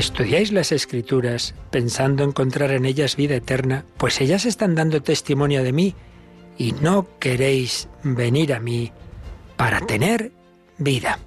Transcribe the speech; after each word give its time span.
Estudiáis 0.00 0.50
las 0.50 0.72
escrituras 0.72 1.54
pensando 1.70 2.24
encontrar 2.24 2.70
en 2.70 2.86
ellas 2.86 3.16
vida 3.16 3.34
eterna, 3.36 3.84
pues 3.98 4.18
ellas 4.22 4.46
están 4.46 4.74
dando 4.74 5.02
testimonio 5.02 5.62
de 5.62 5.74
mí 5.74 5.94
y 6.56 6.72
no 6.72 7.06
queréis 7.18 7.86
venir 8.02 8.54
a 8.54 8.60
mí 8.60 8.92
para 9.58 9.82
tener 9.82 10.32
vida. 10.78 11.18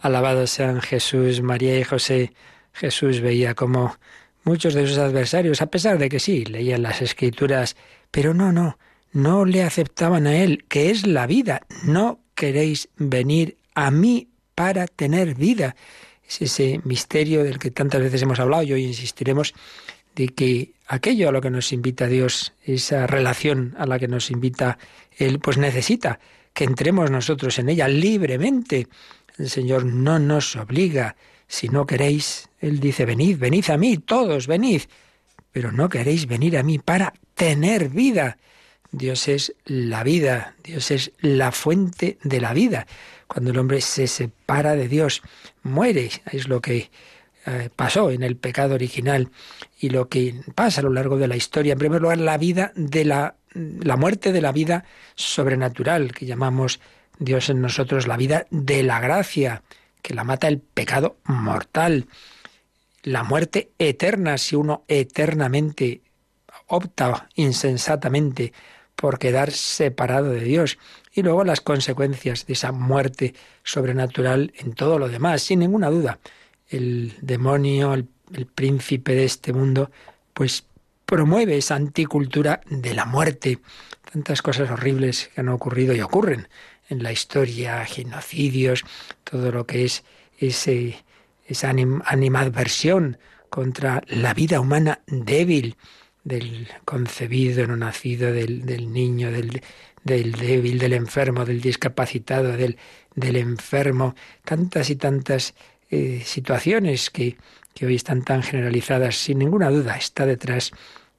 Alabado 0.00 0.48
sean 0.48 0.80
Jesús, 0.80 1.42
María 1.42 1.78
y 1.78 1.84
José. 1.84 2.32
Jesús 2.72 3.20
veía 3.20 3.54
como 3.54 3.96
muchos 4.42 4.74
de 4.74 4.88
sus 4.88 4.98
adversarios, 4.98 5.62
a 5.62 5.66
pesar 5.66 5.98
de 5.98 6.08
que 6.08 6.18
sí, 6.18 6.44
leían 6.44 6.82
las 6.82 7.02
escrituras, 7.02 7.76
pero 8.10 8.34
no, 8.34 8.50
no, 8.50 8.78
no 9.12 9.44
le 9.44 9.62
aceptaban 9.62 10.26
a 10.26 10.38
él, 10.38 10.64
que 10.68 10.90
es 10.90 11.06
la 11.06 11.28
vida. 11.28 11.68
No 11.84 12.18
queréis 12.34 12.88
venir 12.96 13.58
a 13.76 13.92
mí 13.92 14.26
para 14.56 14.88
tener 14.88 15.36
vida 15.36 15.76
es 16.32 16.42
ese 16.42 16.80
misterio 16.84 17.44
del 17.44 17.58
que 17.58 17.70
tantas 17.70 18.00
veces 18.00 18.22
hemos 18.22 18.40
hablado 18.40 18.62
y 18.62 18.72
hoy 18.72 18.84
insistiremos, 18.84 19.54
de 20.14 20.28
que 20.28 20.72
aquello 20.86 21.28
a 21.28 21.32
lo 21.32 21.40
que 21.40 21.50
nos 21.50 21.72
invita 21.72 22.06
Dios, 22.06 22.52
esa 22.64 23.06
relación 23.06 23.74
a 23.78 23.86
la 23.86 23.98
que 23.98 24.08
nos 24.08 24.30
invita 24.30 24.78
Él, 25.16 25.40
pues 25.40 25.58
necesita 25.58 26.20
que 26.52 26.64
entremos 26.64 27.10
nosotros 27.10 27.58
en 27.58 27.68
ella 27.70 27.88
libremente. 27.88 28.88
El 29.38 29.48
Señor 29.48 29.84
no 29.84 30.18
nos 30.18 30.56
obliga. 30.56 31.16
Si 31.48 31.68
no 31.68 31.86
queréis, 31.86 32.48
Él 32.60 32.80
dice, 32.80 33.06
venid, 33.06 33.38
venid 33.38 33.70
a 33.70 33.76
mí, 33.76 33.98
todos, 33.98 34.46
venid. 34.46 34.82
Pero 35.50 35.72
no 35.72 35.88
queréis 35.88 36.26
venir 36.26 36.58
a 36.58 36.62
mí 36.62 36.78
para 36.78 37.12
tener 37.34 37.88
vida. 37.88 38.38
Dios 38.90 39.28
es 39.28 39.54
la 39.64 40.02
vida, 40.02 40.54
Dios 40.62 40.90
es 40.90 41.12
la 41.20 41.52
fuente 41.52 42.18
de 42.22 42.40
la 42.40 42.52
vida. 42.52 42.86
Cuando 43.32 43.50
el 43.50 43.58
hombre 43.58 43.80
se 43.80 44.08
separa 44.08 44.76
de 44.76 44.88
Dios, 44.88 45.22
muere. 45.62 46.10
Es 46.30 46.48
lo 46.48 46.60
que 46.60 46.90
eh, 47.46 47.70
pasó 47.74 48.10
en 48.10 48.22
el 48.22 48.36
pecado 48.36 48.74
original 48.74 49.30
y 49.80 49.88
lo 49.88 50.10
que 50.10 50.42
pasa 50.54 50.82
a 50.82 50.84
lo 50.84 50.92
largo 50.92 51.16
de 51.16 51.28
la 51.28 51.36
historia. 51.36 51.72
En 51.72 51.78
primer 51.78 52.02
lugar, 52.02 52.18
la 52.18 52.36
vida 52.36 52.72
de 52.74 53.06
la, 53.06 53.36
la 53.54 53.96
muerte 53.96 54.32
de 54.32 54.42
la 54.42 54.52
vida 54.52 54.84
sobrenatural, 55.14 56.12
que 56.12 56.26
llamamos 56.26 56.78
Dios 57.18 57.48
en 57.48 57.62
nosotros 57.62 58.06
la 58.06 58.18
vida 58.18 58.46
de 58.50 58.82
la 58.82 59.00
gracia, 59.00 59.62
que 60.02 60.12
la 60.12 60.24
mata 60.24 60.46
el 60.46 60.58
pecado 60.58 61.16
mortal. 61.24 62.08
La 63.02 63.24
muerte 63.24 63.70
eterna, 63.78 64.36
si 64.36 64.56
uno 64.56 64.84
eternamente 64.88 66.02
opta 66.66 67.30
insensatamente 67.36 68.52
por 69.02 69.18
quedar 69.18 69.50
separado 69.50 70.30
de 70.30 70.42
Dios 70.44 70.78
y 71.12 71.22
luego 71.22 71.42
las 71.42 71.60
consecuencias 71.60 72.46
de 72.46 72.52
esa 72.52 72.70
muerte 72.70 73.34
sobrenatural 73.64 74.52
en 74.56 74.74
todo 74.74 74.96
lo 74.96 75.08
demás, 75.08 75.42
sin 75.42 75.58
ninguna 75.58 75.90
duda. 75.90 76.20
El 76.68 77.12
demonio, 77.20 77.94
el, 77.94 78.06
príncipe 78.54 79.16
de 79.16 79.24
este 79.24 79.52
mundo, 79.52 79.90
pues 80.32 80.66
promueve 81.04 81.56
esa 81.56 81.74
anticultura 81.74 82.60
de 82.70 82.94
la 82.94 83.04
muerte. 83.04 83.58
Tantas 84.12 84.40
cosas 84.40 84.70
horribles 84.70 85.32
que 85.34 85.40
han 85.40 85.48
ocurrido 85.48 85.94
y 85.94 86.00
ocurren 86.00 86.46
en 86.88 87.02
la 87.02 87.10
historia, 87.10 87.84
genocidios, 87.84 88.84
todo 89.24 89.50
lo 89.50 89.66
que 89.66 89.84
es 89.84 90.04
ese, 90.38 91.02
esa 91.48 91.70
animadversión 91.70 93.18
contra 93.50 94.04
la 94.06 94.32
vida 94.32 94.60
humana 94.60 95.00
débil, 95.08 95.76
del 96.24 96.68
concebido, 96.84 97.66
no 97.66 97.76
nacido, 97.76 98.32
del, 98.32 98.64
del 98.64 98.92
niño, 98.92 99.30
del, 99.30 99.62
del 100.04 100.32
débil, 100.32 100.78
del 100.78 100.92
enfermo, 100.92 101.44
del 101.44 101.60
discapacitado, 101.60 102.56
del, 102.56 102.78
del 103.14 103.36
enfermo, 103.36 104.14
tantas 104.44 104.90
y 104.90 104.96
tantas 104.96 105.54
eh, 105.90 106.22
situaciones 106.24 107.10
que, 107.10 107.36
que 107.74 107.86
hoy 107.86 107.96
están 107.96 108.22
tan 108.22 108.42
generalizadas, 108.42 109.16
sin 109.16 109.38
ninguna 109.38 109.70
duda 109.70 109.96
está 109.96 110.26
detrás 110.26 110.72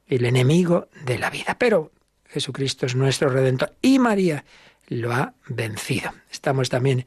el 0.08 0.26
enemigo 0.26 0.88
de 1.06 1.18
la 1.20 1.30
vida. 1.30 1.58
Pero 1.58 1.92
Jesucristo 2.30 2.86
es 2.86 2.96
nuestro 2.96 3.30
redentor 3.30 3.74
y 3.82 4.00
María 4.00 4.44
lo 4.88 5.12
ha 5.12 5.34
vencido. 5.48 6.12
Estamos 6.32 6.70
también 6.70 7.06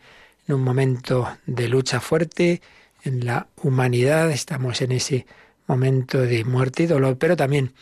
en 0.48 0.54
un 0.54 0.62
momento 0.62 1.36
de 1.46 1.68
lucha 1.68 2.00
fuerte 2.00 2.62
en 3.02 3.24
la 3.24 3.48
humanidad, 3.62 4.30
estamos 4.30 4.80
en 4.82 4.92
ese 4.92 5.26
momento 5.66 6.20
de 6.20 6.44
muerte 6.44 6.84
y 6.84 6.86
dolor, 6.86 7.18
pero 7.18 7.36
también 7.36 7.72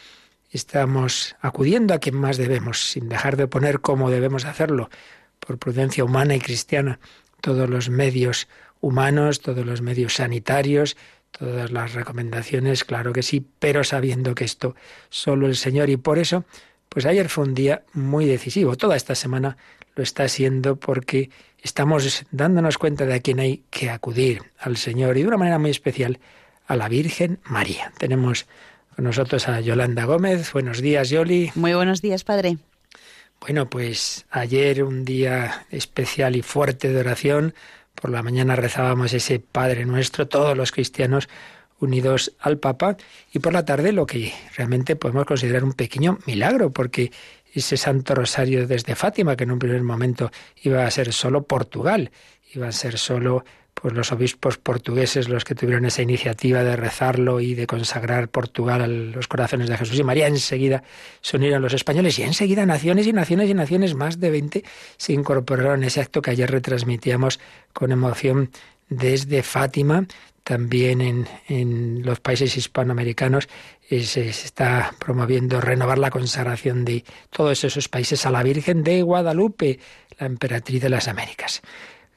estamos 0.50 1.36
acudiendo 1.40 1.94
a 1.94 1.98
quien 1.98 2.16
más 2.16 2.36
debemos, 2.36 2.90
sin 2.90 3.08
dejar 3.08 3.36
de 3.36 3.46
poner 3.46 3.80
cómo 3.80 4.10
debemos 4.10 4.44
hacerlo, 4.44 4.88
por 5.40 5.58
prudencia 5.58 6.04
humana 6.04 6.34
y 6.34 6.40
cristiana, 6.40 7.00
todos 7.40 7.68
los 7.68 7.90
medios 7.90 8.48
humanos, 8.80 9.40
todos 9.40 9.66
los 9.66 9.82
medios 9.82 10.14
sanitarios, 10.14 10.96
todas 11.30 11.72
las 11.72 11.94
recomendaciones, 11.94 12.84
claro 12.84 13.12
que 13.12 13.22
sí, 13.22 13.44
pero 13.58 13.82
sabiendo 13.82 14.34
que 14.34 14.44
esto 14.44 14.76
solo 15.08 15.46
el 15.46 15.56
Señor 15.56 15.90
y 15.90 15.96
por 15.96 16.18
eso, 16.18 16.44
pues 16.88 17.06
ayer 17.06 17.28
fue 17.28 17.44
un 17.44 17.54
día 17.54 17.82
muy 17.92 18.24
decisivo. 18.24 18.76
Toda 18.76 18.96
esta 18.96 19.14
semana 19.14 19.56
lo 19.96 20.02
está 20.02 20.28
siendo 20.28 20.76
porque 20.76 21.30
estamos 21.60 22.24
dándonos 22.30 22.78
cuenta 22.78 23.04
de 23.06 23.14
a 23.14 23.20
quién 23.20 23.40
hay 23.40 23.64
que 23.70 23.90
acudir, 23.90 24.42
al 24.58 24.76
Señor 24.76 25.16
y 25.16 25.22
de 25.22 25.28
una 25.28 25.36
manera 25.36 25.58
muy 25.58 25.70
especial 25.70 26.20
a 26.66 26.76
la 26.76 26.88
Virgen 26.88 27.38
María. 27.44 27.92
Tenemos 27.98 28.46
con 28.94 29.04
nosotros 29.04 29.48
a 29.48 29.60
Yolanda 29.60 30.04
Gómez. 30.04 30.52
Buenos 30.52 30.80
días, 30.80 31.10
Yoli. 31.10 31.50
Muy 31.54 31.74
buenos 31.74 32.00
días, 32.00 32.24
padre. 32.24 32.58
Bueno, 33.40 33.68
pues 33.68 34.26
ayer 34.30 34.82
un 34.84 35.04
día 35.04 35.66
especial 35.70 36.36
y 36.36 36.42
fuerte 36.42 36.88
de 36.88 37.00
oración. 37.00 37.54
Por 37.94 38.10
la 38.10 38.22
mañana 38.22 38.56
rezábamos 38.56 39.12
ese 39.12 39.38
Padre 39.38 39.84
nuestro, 39.84 40.26
todos 40.26 40.56
los 40.56 40.72
cristianos 40.72 41.28
unidos 41.78 42.34
al 42.40 42.58
Papa, 42.58 42.96
y 43.32 43.40
por 43.40 43.52
la 43.52 43.64
tarde 43.64 43.92
lo 43.92 44.06
que 44.06 44.32
realmente 44.56 44.96
podemos 44.96 45.26
considerar 45.26 45.64
un 45.64 45.74
pequeño 45.74 46.18
milagro, 46.26 46.70
porque 46.70 47.12
ese 47.52 47.76
Santo 47.76 48.14
Rosario 48.14 48.66
desde 48.66 48.94
Fátima, 48.94 49.36
que 49.36 49.44
en 49.44 49.52
un 49.52 49.58
primer 49.58 49.82
momento 49.82 50.30
iba 50.62 50.86
a 50.86 50.90
ser 50.90 51.12
solo 51.12 51.44
Portugal, 51.44 52.10
iba 52.52 52.68
a 52.68 52.72
ser 52.72 52.98
solo 52.98 53.44
pues 53.84 53.92
los 53.92 54.12
obispos 54.12 54.56
portugueses 54.56 55.28
los 55.28 55.44
que 55.44 55.54
tuvieron 55.54 55.84
esa 55.84 56.00
iniciativa 56.00 56.64
de 56.64 56.74
rezarlo 56.74 57.40
y 57.40 57.54
de 57.54 57.66
consagrar 57.66 58.28
Portugal 58.30 58.80
a 58.80 58.86
los 58.86 59.28
corazones 59.28 59.68
de 59.68 59.76
Jesús 59.76 59.98
y 59.98 60.02
María, 60.02 60.26
enseguida 60.26 60.82
se 61.20 61.36
unieron 61.36 61.60
los 61.60 61.74
españoles 61.74 62.18
y 62.18 62.22
enseguida 62.22 62.64
naciones 62.64 63.06
y 63.06 63.12
naciones 63.12 63.50
y 63.50 63.52
naciones, 63.52 63.94
más 63.94 64.18
de 64.20 64.30
20, 64.30 64.64
se 64.96 65.12
incorporaron 65.12 65.82
en 65.82 65.88
ese 65.88 66.00
acto 66.00 66.22
que 66.22 66.30
ayer 66.30 66.50
retransmitíamos 66.50 67.40
con 67.74 67.92
emoción 67.92 68.48
desde 68.88 69.42
Fátima. 69.42 70.06
También 70.44 71.02
en, 71.02 71.28
en 71.48 72.06
los 72.06 72.20
países 72.20 72.56
hispanoamericanos 72.56 73.48
eh, 73.90 74.02
se 74.04 74.30
está 74.30 74.94
promoviendo 74.98 75.60
renovar 75.60 75.98
la 75.98 76.08
consagración 76.08 76.86
de 76.86 77.04
todos 77.28 77.62
esos 77.64 77.90
países 77.90 78.24
a 78.24 78.30
la 78.30 78.42
Virgen 78.42 78.82
de 78.82 79.02
Guadalupe, 79.02 79.78
la 80.18 80.26
emperatriz 80.26 80.80
de 80.80 80.88
las 80.88 81.06
Américas. 81.06 81.60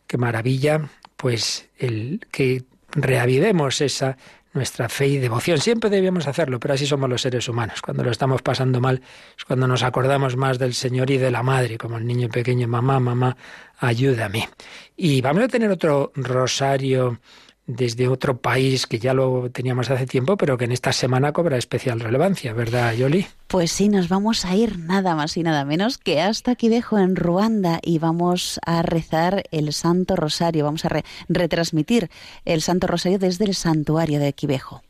Qué 0.07 0.17
maravilla 0.17 0.89
pues 1.17 1.67
el 1.77 2.21
que 2.31 2.63
reavivemos 2.91 3.81
esa 3.81 4.17
nuestra 4.53 4.89
fe 4.89 5.07
y 5.07 5.17
devoción. 5.19 5.59
Siempre 5.59 5.89
debíamos 5.89 6.27
hacerlo, 6.27 6.59
pero 6.59 6.73
así 6.73 6.85
somos 6.85 7.09
los 7.09 7.21
seres 7.21 7.47
humanos. 7.47 7.81
Cuando 7.81 8.03
lo 8.03 8.11
estamos 8.11 8.41
pasando 8.41 8.81
mal 8.81 9.01
es 9.37 9.45
cuando 9.45 9.67
nos 9.67 9.83
acordamos 9.83 10.35
más 10.35 10.59
del 10.59 10.73
Señor 10.73 11.09
y 11.11 11.17
de 11.17 11.31
la 11.31 11.43
Madre, 11.43 11.77
como 11.77 11.97
el 11.97 12.05
niño 12.05 12.27
pequeño, 12.29 12.67
mamá, 12.67 12.99
mamá, 12.99 13.37
ayúdame. 13.79 14.49
Y 14.95 15.21
vamos 15.21 15.43
a 15.43 15.47
tener 15.47 15.69
otro 15.69 16.11
rosario 16.15 17.19
desde 17.67 18.07
otro 18.07 18.37
país 18.37 18.87
que 18.87 18.97
ya 18.97 19.13
lo 19.13 19.51
teníamos 19.51 19.89
hace 19.91 20.07
tiempo, 20.07 20.37
pero 20.37 20.57
que 20.57 20.65
en 20.65 20.71
esta 20.71 20.93
semana 20.93 21.33
cobra 21.33 21.57
especial 21.57 21.99
relevancia, 21.99 22.53
¿verdad, 22.53 22.93
Yoli? 22.93 23.27
Pues 23.47 23.73
sí, 23.73 23.89
nos 23.89 24.07
vamos 24.07 24.45
a 24.45 24.55
ir 24.55 24.79
nada 24.79 25.15
más 25.15 25.35
y 25.35 25.43
nada 25.43 25.65
menos 25.65 25.97
que 25.97 26.21
hasta 26.21 26.51
aquí 26.51 26.69
dejo 26.69 26.97
en 26.97 27.17
Ruanda 27.17 27.79
y 27.83 27.99
vamos 27.99 28.59
a 28.65 28.81
rezar 28.81 29.43
el 29.51 29.73
Santo 29.73 30.15
Rosario, 30.15 30.63
vamos 30.63 30.85
a 30.85 31.03
retransmitir 31.27 32.09
el 32.45 32.61
Santo 32.61 32.87
Rosario 32.87 33.19
desde 33.19 33.43
el 33.43 33.53
santuario 33.53 34.19
de 34.19 34.31
Quivejo. 34.31 34.81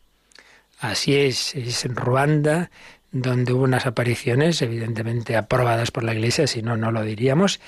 Así 0.80 1.16
es, 1.16 1.56
es 1.56 1.84
en 1.86 1.96
Ruanda, 1.96 2.70
donde 3.12 3.54
hubo 3.54 3.64
unas 3.64 3.88
apariciones 3.88 4.62
evidentemente 4.62 5.36
aprobadas 5.36 5.90
por 5.90 6.04
la 6.04 6.14
Iglesia, 6.14 6.46
si 6.46 6.62
no, 6.62 6.78
no 6.78 6.92
lo 6.92 7.02
diríamos, 7.02 7.60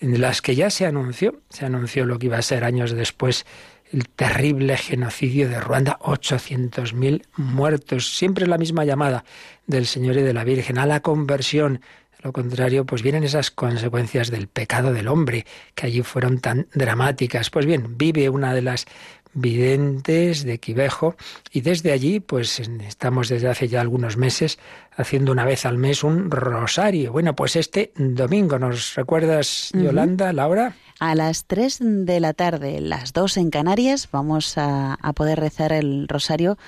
en 0.00 0.20
las 0.20 0.42
que 0.42 0.54
ya 0.54 0.68
se 0.68 0.84
anunció, 0.84 1.40
se 1.48 1.64
anunció 1.64 2.04
lo 2.04 2.18
que 2.18 2.26
iba 2.26 2.36
a 2.36 2.42
ser 2.42 2.64
años 2.64 2.92
después 2.92 3.46
el 3.92 4.08
terrible 4.08 4.76
genocidio 4.76 5.48
de 5.48 5.60
Ruanda, 5.60 5.98
800.000 6.00 7.22
muertos, 7.36 8.16
siempre 8.16 8.46
la 8.46 8.58
misma 8.58 8.84
llamada 8.84 9.24
del 9.66 9.86
Señor 9.86 10.16
y 10.16 10.22
de 10.22 10.34
la 10.34 10.44
Virgen 10.44 10.78
a 10.78 10.86
la 10.86 11.00
conversión. 11.00 11.80
lo 12.22 12.32
contrario, 12.32 12.84
pues 12.84 13.02
vienen 13.02 13.24
esas 13.24 13.50
consecuencias 13.50 14.30
del 14.30 14.48
pecado 14.48 14.92
del 14.92 15.08
hombre, 15.08 15.46
que 15.74 15.86
allí 15.86 16.02
fueron 16.02 16.40
tan 16.40 16.66
dramáticas. 16.74 17.50
Pues 17.50 17.64
bien, 17.64 17.96
vive 17.96 18.28
una 18.28 18.54
de 18.54 18.62
las 18.62 18.86
videntes 19.34 20.44
de 20.44 20.58
Quivejo 20.58 21.16
y 21.52 21.60
desde 21.60 21.92
allí 21.92 22.20
pues 22.20 22.60
estamos 22.60 23.28
desde 23.28 23.48
hace 23.48 23.68
ya 23.68 23.80
algunos 23.80 24.16
meses 24.16 24.58
haciendo 24.96 25.32
una 25.32 25.44
vez 25.44 25.64
al 25.64 25.78
mes 25.78 26.02
un 26.02 26.30
rosario. 26.30 27.12
Bueno, 27.12 27.34
pues 27.36 27.56
este 27.56 27.92
domingo, 27.96 28.58
¿nos 28.58 28.94
recuerdas, 28.94 29.70
Yolanda, 29.74 30.32
Laura? 30.32 30.74
A 30.98 31.14
las 31.14 31.44
3 31.44 31.78
de 31.80 32.20
la 32.20 32.32
tarde, 32.32 32.80
las 32.80 33.12
2 33.12 33.36
en 33.36 33.50
Canarias, 33.50 34.08
vamos 34.10 34.58
a, 34.58 34.94
a 34.94 35.12
poder 35.12 35.38
rezar 35.38 35.72
el 35.72 36.08
rosario 36.08 36.58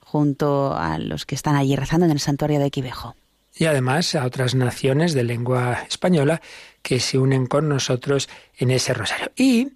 junto 0.00 0.74
a 0.74 0.98
los 0.98 1.26
que 1.26 1.34
están 1.34 1.56
allí 1.56 1.76
rezando 1.76 2.06
en 2.06 2.12
el 2.12 2.20
santuario 2.20 2.60
de 2.60 2.70
Quivejo. 2.70 3.14
Y 3.56 3.66
además 3.66 4.14
a 4.14 4.24
otras 4.24 4.54
naciones 4.54 5.14
de 5.14 5.22
lengua 5.22 5.84
española 5.88 6.40
que 6.82 6.98
se 6.98 7.18
unen 7.18 7.46
con 7.46 7.68
nosotros 7.68 8.28
en 8.56 8.70
ese 8.70 8.94
rosario. 8.94 9.30
Y 9.36 9.68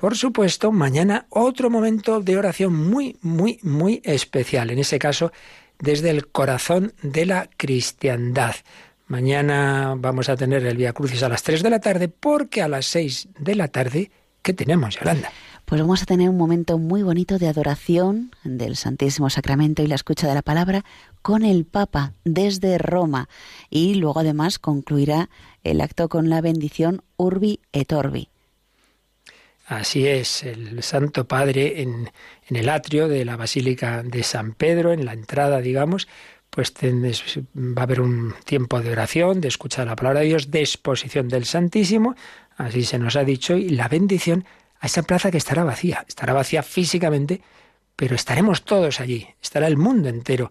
por 0.00 0.16
supuesto, 0.16 0.72
mañana 0.72 1.26
otro 1.28 1.68
momento 1.68 2.20
de 2.20 2.38
oración 2.38 2.74
muy, 2.74 3.18
muy, 3.20 3.58
muy 3.62 4.00
especial. 4.02 4.70
En 4.70 4.78
ese 4.78 4.98
caso, 4.98 5.30
desde 5.78 6.08
el 6.08 6.28
corazón 6.28 6.94
de 7.02 7.26
la 7.26 7.50
cristiandad. 7.58 8.54
Mañana 9.10 9.96
vamos 9.98 10.28
a 10.28 10.36
tener 10.36 10.64
el 10.64 10.76
Via 10.76 10.92
Crucis 10.92 11.24
a 11.24 11.28
las 11.28 11.42
3 11.42 11.64
de 11.64 11.70
la 11.70 11.80
tarde, 11.80 12.06
porque 12.06 12.62
a 12.62 12.68
las 12.68 12.86
6 12.86 13.30
de 13.40 13.56
la 13.56 13.66
tarde, 13.66 14.12
¿qué 14.40 14.54
tenemos, 14.54 15.00
Yolanda? 15.00 15.32
Pues 15.64 15.80
vamos 15.80 16.00
a 16.00 16.06
tener 16.06 16.30
un 16.30 16.36
momento 16.36 16.78
muy 16.78 17.02
bonito 17.02 17.36
de 17.36 17.48
adoración 17.48 18.30
del 18.44 18.76
Santísimo 18.76 19.28
Sacramento 19.28 19.82
y 19.82 19.88
la 19.88 19.96
escucha 19.96 20.28
de 20.28 20.34
la 20.34 20.42
palabra 20.42 20.84
con 21.22 21.44
el 21.44 21.64
Papa 21.64 22.12
desde 22.22 22.78
Roma. 22.78 23.28
Y 23.68 23.94
luego 23.94 24.20
además 24.20 24.60
concluirá 24.60 25.28
el 25.64 25.80
acto 25.80 26.08
con 26.08 26.30
la 26.30 26.40
bendición 26.40 27.02
Urbi 27.16 27.58
et 27.72 27.92
Orbi. 27.92 28.28
Así 29.66 30.06
es, 30.06 30.44
el 30.44 30.84
Santo 30.84 31.26
Padre 31.26 31.82
en, 31.82 32.12
el 32.48 32.68
atrio 32.68 33.08
de 33.08 33.24
la 33.24 33.36
Basílica 33.36 34.04
de 34.04 34.22
San 34.22 34.52
Pedro, 34.52 34.92
en 34.92 35.04
la 35.04 35.14
entrada, 35.14 35.60
digamos, 35.60 36.06
pues 36.50 36.74
va 36.82 37.80
a 37.80 37.84
haber 37.84 38.00
un 38.00 38.34
tiempo 38.44 38.80
de 38.80 38.92
oración, 38.92 39.40
de 39.40 39.48
escuchar 39.48 39.86
la 39.86 39.96
palabra 39.96 40.20
de 40.20 40.26
Dios, 40.26 40.50
de 40.50 40.60
exposición 40.60 41.28
del 41.28 41.44
Santísimo, 41.44 42.14
así 42.56 42.84
se 42.84 42.98
nos 42.98 43.16
ha 43.16 43.24
dicho, 43.24 43.56
y 43.56 43.70
la 43.70 43.88
bendición 43.88 44.44
a 44.80 44.86
esa 44.86 45.02
plaza 45.02 45.30
que 45.30 45.38
estará 45.38 45.64
vacía. 45.64 46.04
Estará 46.08 46.32
vacía 46.32 46.62
físicamente, 46.62 47.40
pero 47.96 48.14
estaremos 48.14 48.64
todos 48.64 49.00
allí, 49.00 49.28
estará 49.40 49.66
el 49.66 49.76
mundo 49.76 50.08
entero 50.08 50.50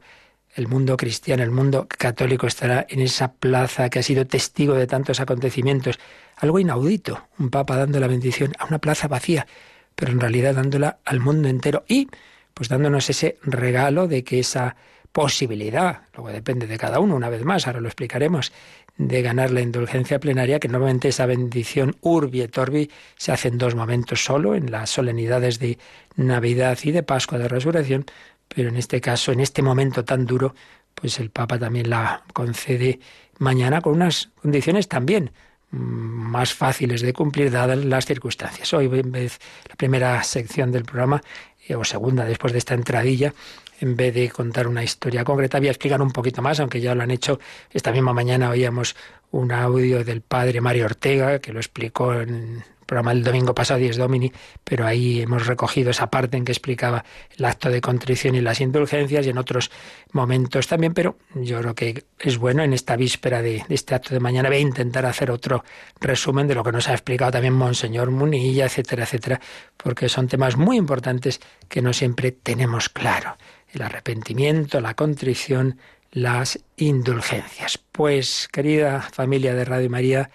el 0.56 0.68
mundo 0.68 0.98
cristiano, 0.98 1.44
el 1.44 1.52
mundo 1.52 1.88
católico 1.88 2.48
estará 2.48 2.86
en 2.90 3.00
esa 3.02 3.34
plaza 3.34 3.90
que 3.90 4.00
ha 4.00 4.04
sido 4.04 4.26
testigo 4.26 4.74
de 4.74 4.88
tantos 4.88 5.20
acontecimientos. 5.20 6.00
Algo 6.36 6.60
inaudito, 6.60 7.28
un 7.38 7.50
papa 7.50 7.76
dando 7.78 8.00
la 8.00 8.08
bendición 8.08 8.54
a 8.60 8.66
una 8.66 8.80
plaza 8.80 9.08
vacía, 9.08 9.48
pero 9.96 10.12
en 10.12 10.20
realidad 10.20 10.56
dándola 10.56 11.00
al 11.06 11.20
mundo 11.20 11.50
entero 11.50 11.84
y 11.88 12.10
pues 12.54 12.70
dándonos 12.70 13.10
ese 13.10 13.38
regalo 13.44 14.08
de 14.08 14.24
que 14.24 14.40
esa 14.40 14.76
posibilidad, 15.12 16.04
luego 16.14 16.30
depende 16.30 16.68
de 16.68 16.78
cada 16.78 17.00
uno, 17.00 17.16
una 17.16 17.30
vez 17.30 17.44
más, 17.44 17.68
ahora 17.68 17.82
lo 17.82 17.88
explicaremos, 17.88 18.52
de 18.98 19.22
ganar 19.22 19.52
la 19.52 19.62
indulgencia 19.62 20.20
plenaria, 20.20 20.60
que 20.60 20.68
normalmente 20.68 21.08
esa 21.08 21.26
bendición 21.26 21.96
urbi 22.02 22.42
et 22.42 22.58
orbi 22.58 22.92
se 23.18 23.32
hace 23.32 23.48
en 23.48 23.58
dos 23.58 23.74
momentos 23.74 24.24
solo, 24.24 24.56
en 24.56 24.72
las 24.72 24.90
solemnidades 24.90 25.58
de 25.60 25.80
Navidad 26.16 26.78
y 26.84 26.92
de 26.92 27.02
Pascua 27.02 27.38
de 27.38 27.48
Resurrección, 27.48 28.06
pero 28.48 28.70
en 28.70 28.76
este 28.76 29.00
caso, 29.00 29.32
en 29.32 29.40
este 29.40 29.62
momento 29.62 30.04
tan 30.04 30.26
duro, 30.26 30.54
pues 30.94 31.20
el 31.20 31.30
Papa 31.30 31.58
también 31.58 31.90
la 31.90 32.24
concede 32.34 33.00
mañana 33.38 33.80
con 33.82 33.94
unas 33.94 34.30
condiciones 34.42 34.88
también 34.88 35.32
mm, 35.72 35.78
más 35.78 36.54
fáciles 36.54 37.02
de 37.02 37.14
cumplir 37.14 37.52
dadas 37.52 37.84
las 37.86 38.06
circunstancias. 38.06 38.74
Hoy, 38.74 38.88
en 38.92 39.12
vez 39.12 39.40
la 39.70 39.76
primera 39.76 40.22
sección 40.24 40.72
del 40.72 40.84
programa, 40.84 41.22
eh, 41.68 41.76
o 41.76 41.84
segunda 41.84 42.26
después 42.26 42.52
de 42.52 42.60
esta 42.60 42.74
entradilla, 42.74 43.34
en 43.80 43.96
vez 43.96 44.14
de 44.14 44.30
contar 44.30 44.68
una 44.68 44.84
historia 44.84 45.24
concreta, 45.24 45.60
voy 45.60 45.68
a 45.68 45.72
explicar 45.72 46.02
un 46.02 46.12
poquito 46.12 46.42
más, 46.42 46.60
aunque 46.60 46.82
ya 46.82 46.96
lo 46.96 47.04
han 47.04 47.12
hecho. 47.12 47.40
Esta 47.72 47.92
misma 47.92 48.14
mañana 48.14 48.50
oíamos 48.50 48.96
un 49.32 49.52
audio 49.52 50.04
del 50.04 50.22
padre 50.22 50.62
Mario 50.62 50.86
Ortega, 50.86 51.40
que 51.40 51.54
lo 51.54 51.60
explicó 51.60 52.14
en 52.14 52.64
programa 52.90 53.14
del 53.14 53.24
domingo 53.24 53.54
pasado, 53.54 53.80
10 53.80 53.98
Domini, 53.98 54.34
pero 54.64 54.86
ahí 54.86 55.22
hemos 55.22 55.46
recogido 55.46 55.92
esa 55.92 56.10
parte 56.10 56.38
en 56.38 56.44
que 56.44 56.52
explicaba 56.52 57.06
el 57.38 57.46
acto 57.46 57.70
de 57.70 57.82
contrición 57.82 58.34
y 58.34 58.42
las 58.42 58.60
indulgencias 58.62 59.28
y 59.28 59.30
en 59.30 59.38
otros 59.38 59.70
momentos 60.12 60.66
también, 60.68 60.96
pero 60.96 61.18
yo 61.36 61.60
creo 61.60 61.76
que 61.76 62.04
es 62.18 62.38
bueno 62.40 62.64
en 62.64 62.74
esta 62.74 62.96
víspera 62.96 63.44
de, 63.44 63.64
este 63.70 63.94
acto 63.94 64.16
de 64.16 64.20
mañana 64.20 64.50
voy 64.50 64.58
a 64.58 64.62
intentar 64.62 65.06
hacer 65.06 65.30
otro 65.30 65.64
resumen 66.02 66.48
de 66.48 66.56
lo 66.56 66.64
que 66.64 66.72
nos 66.72 66.90
ha 66.90 66.94
explicado 66.94 67.32
también 67.32 67.54
Monseñor 67.54 68.10
Munilla, 68.10 68.66
etcétera, 68.66 69.04
etcétera, 69.04 69.40
porque 69.78 70.10
son 70.10 70.28
temas 70.28 70.58
muy 70.58 70.78
importantes 70.78 71.40
que 71.68 71.84
no 71.84 71.94
siempre 71.94 72.32
tenemos 72.32 72.90
claro. 72.90 73.38
El 73.72 73.82
arrepentimiento, 73.82 74.82
la 74.82 74.96
contrición, 74.96 75.78
las 76.12 76.60
indulgencias. 76.78 77.78
Pues, 77.78 78.48
querida 78.52 79.02
familia 79.02 79.54
de 79.54 79.66
Radio 79.66 79.90
María, 79.90 80.32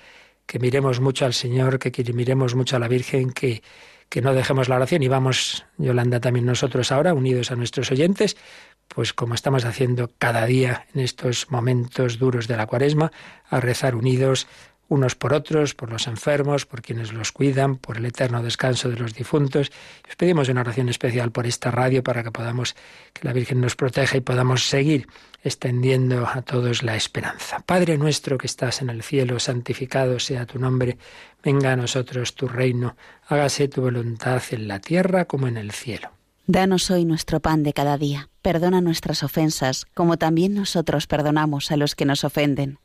que 0.46 0.58
miremos 0.58 1.00
mucho 1.00 1.24
al 1.24 1.34
Señor, 1.34 1.78
que 1.78 2.12
miremos 2.12 2.54
mucho 2.54 2.76
a 2.76 2.78
la 2.78 2.88
Virgen, 2.88 3.32
que, 3.32 3.62
que 4.08 4.22
no 4.22 4.34
dejemos 4.34 4.68
la 4.68 4.76
oración 4.76 5.02
y 5.02 5.08
vamos, 5.08 5.66
Yolanda, 5.76 6.20
también 6.20 6.46
nosotros 6.46 6.92
ahora, 6.92 7.14
unidos 7.14 7.50
a 7.50 7.56
nuestros 7.56 7.90
oyentes, 7.90 8.36
pues 8.88 9.12
como 9.12 9.34
estamos 9.34 9.64
haciendo 9.64 10.10
cada 10.18 10.46
día 10.46 10.86
en 10.94 11.00
estos 11.00 11.50
momentos 11.50 12.18
duros 12.18 12.46
de 12.46 12.56
la 12.56 12.66
cuaresma, 12.66 13.10
a 13.48 13.60
rezar 13.60 13.94
unidos 13.94 14.46
unos 14.94 15.14
por 15.14 15.34
otros, 15.34 15.74
por 15.74 15.90
los 15.90 16.06
enfermos, 16.06 16.66
por 16.66 16.80
quienes 16.80 17.12
los 17.12 17.32
cuidan, 17.32 17.76
por 17.76 17.98
el 17.98 18.06
eterno 18.06 18.42
descanso 18.42 18.88
de 18.88 18.96
los 18.96 19.14
difuntos. 19.14 19.70
Os 20.08 20.16
pedimos 20.16 20.48
una 20.48 20.62
oración 20.62 20.88
especial 20.88 21.32
por 21.32 21.46
esta 21.46 21.70
radio 21.70 22.02
para 22.02 22.22
que 22.22 22.30
podamos, 22.30 22.74
que 23.12 23.26
la 23.26 23.32
Virgen 23.32 23.60
nos 23.60 23.76
proteja 23.76 24.16
y 24.16 24.20
podamos 24.20 24.68
seguir 24.68 25.08
extendiendo 25.42 26.26
a 26.26 26.42
todos 26.42 26.82
la 26.82 26.96
esperanza. 26.96 27.60
Padre 27.66 27.98
nuestro 27.98 28.38
que 28.38 28.46
estás 28.46 28.80
en 28.80 28.90
el 28.90 29.02
cielo, 29.02 29.38
santificado 29.38 30.18
sea 30.18 30.46
tu 30.46 30.58
nombre, 30.58 30.96
venga 31.42 31.72
a 31.72 31.76
nosotros 31.76 32.34
tu 32.34 32.48
reino, 32.48 32.96
hágase 33.28 33.68
tu 33.68 33.82
voluntad 33.82 34.42
en 34.50 34.68
la 34.68 34.80
tierra 34.80 35.26
como 35.26 35.48
en 35.48 35.56
el 35.56 35.72
cielo. 35.72 36.10
Danos 36.46 36.90
hoy 36.90 37.04
nuestro 37.04 37.40
pan 37.40 37.62
de 37.62 37.72
cada 37.72 37.98
día, 37.98 38.28
perdona 38.42 38.80
nuestras 38.80 39.22
ofensas, 39.22 39.86
como 39.94 40.18
también 40.18 40.54
nosotros 40.54 41.06
perdonamos 41.06 41.70
a 41.70 41.76
los 41.76 41.94
que 41.94 42.04
nos 42.04 42.22
ofenden 42.22 42.78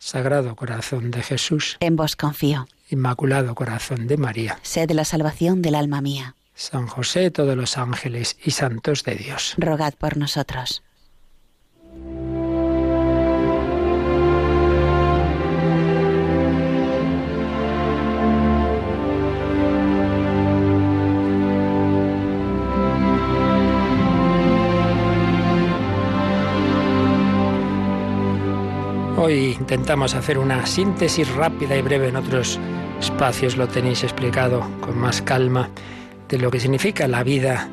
Sagrado 0.00 0.56
Corazón 0.56 1.10
de 1.10 1.22
Jesús. 1.22 1.76
En 1.78 1.94
vos 1.94 2.16
confío. 2.16 2.66
Inmaculado 2.88 3.54
Corazón 3.54 4.06
de 4.06 4.16
María. 4.16 4.58
Sed 4.62 4.90
la 4.92 5.04
salvación 5.04 5.60
del 5.60 5.74
alma 5.74 6.00
mía. 6.00 6.34
San 6.54 6.86
José, 6.86 7.30
todos 7.30 7.54
los 7.54 7.76
ángeles 7.76 8.38
y 8.42 8.52
santos 8.52 9.04
de 9.04 9.14
Dios. 9.14 9.54
Rogad 9.58 9.92
por 9.94 10.16
nosotros. 10.16 10.82
Hoy 29.22 29.54
intentamos 29.60 30.14
hacer 30.14 30.38
una 30.38 30.64
síntesis 30.64 31.28
rápida 31.34 31.76
y 31.76 31.82
breve 31.82 32.08
en 32.08 32.16
otros 32.16 32.58
espacios, 33.00 33.58
lo 33.58 33.68
tenéis 33.68 34.02
explicado 34.02 34.66
con 34.80 34.96
más 34.96 35.20
calma, 35.20 35.68
de 36.30 36.38
lo 36.38 36.50
que 36.50 36.58
significa 36.58 37.06
la 37.06 37.22
vida 37.22 37.68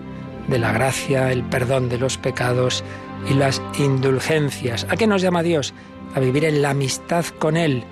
de 0.49 0.59
la 0.59 0.73
gracia, 0.73 1.31
el 1.31 1.43
perdón 1.43 1.87
de 1.87 1.99
los 1.99 2.17
pecados 2.17 2.83
y 3.29 3.33
las 3.33 3.61
indulgencias. 3.79 4.85
¿A 4.89 4.97
qué 4.97 5.07
nos 5.07 5.21
llama 5.21 5.41
Dios? 5.41 5.73
A 6.15 6.19
vivir 6.19 6.43
en 6.43 6.61
la 6.61 6.71
amistad 6.71 7.23
con 7.39 7.55
Él, 7.55 7.85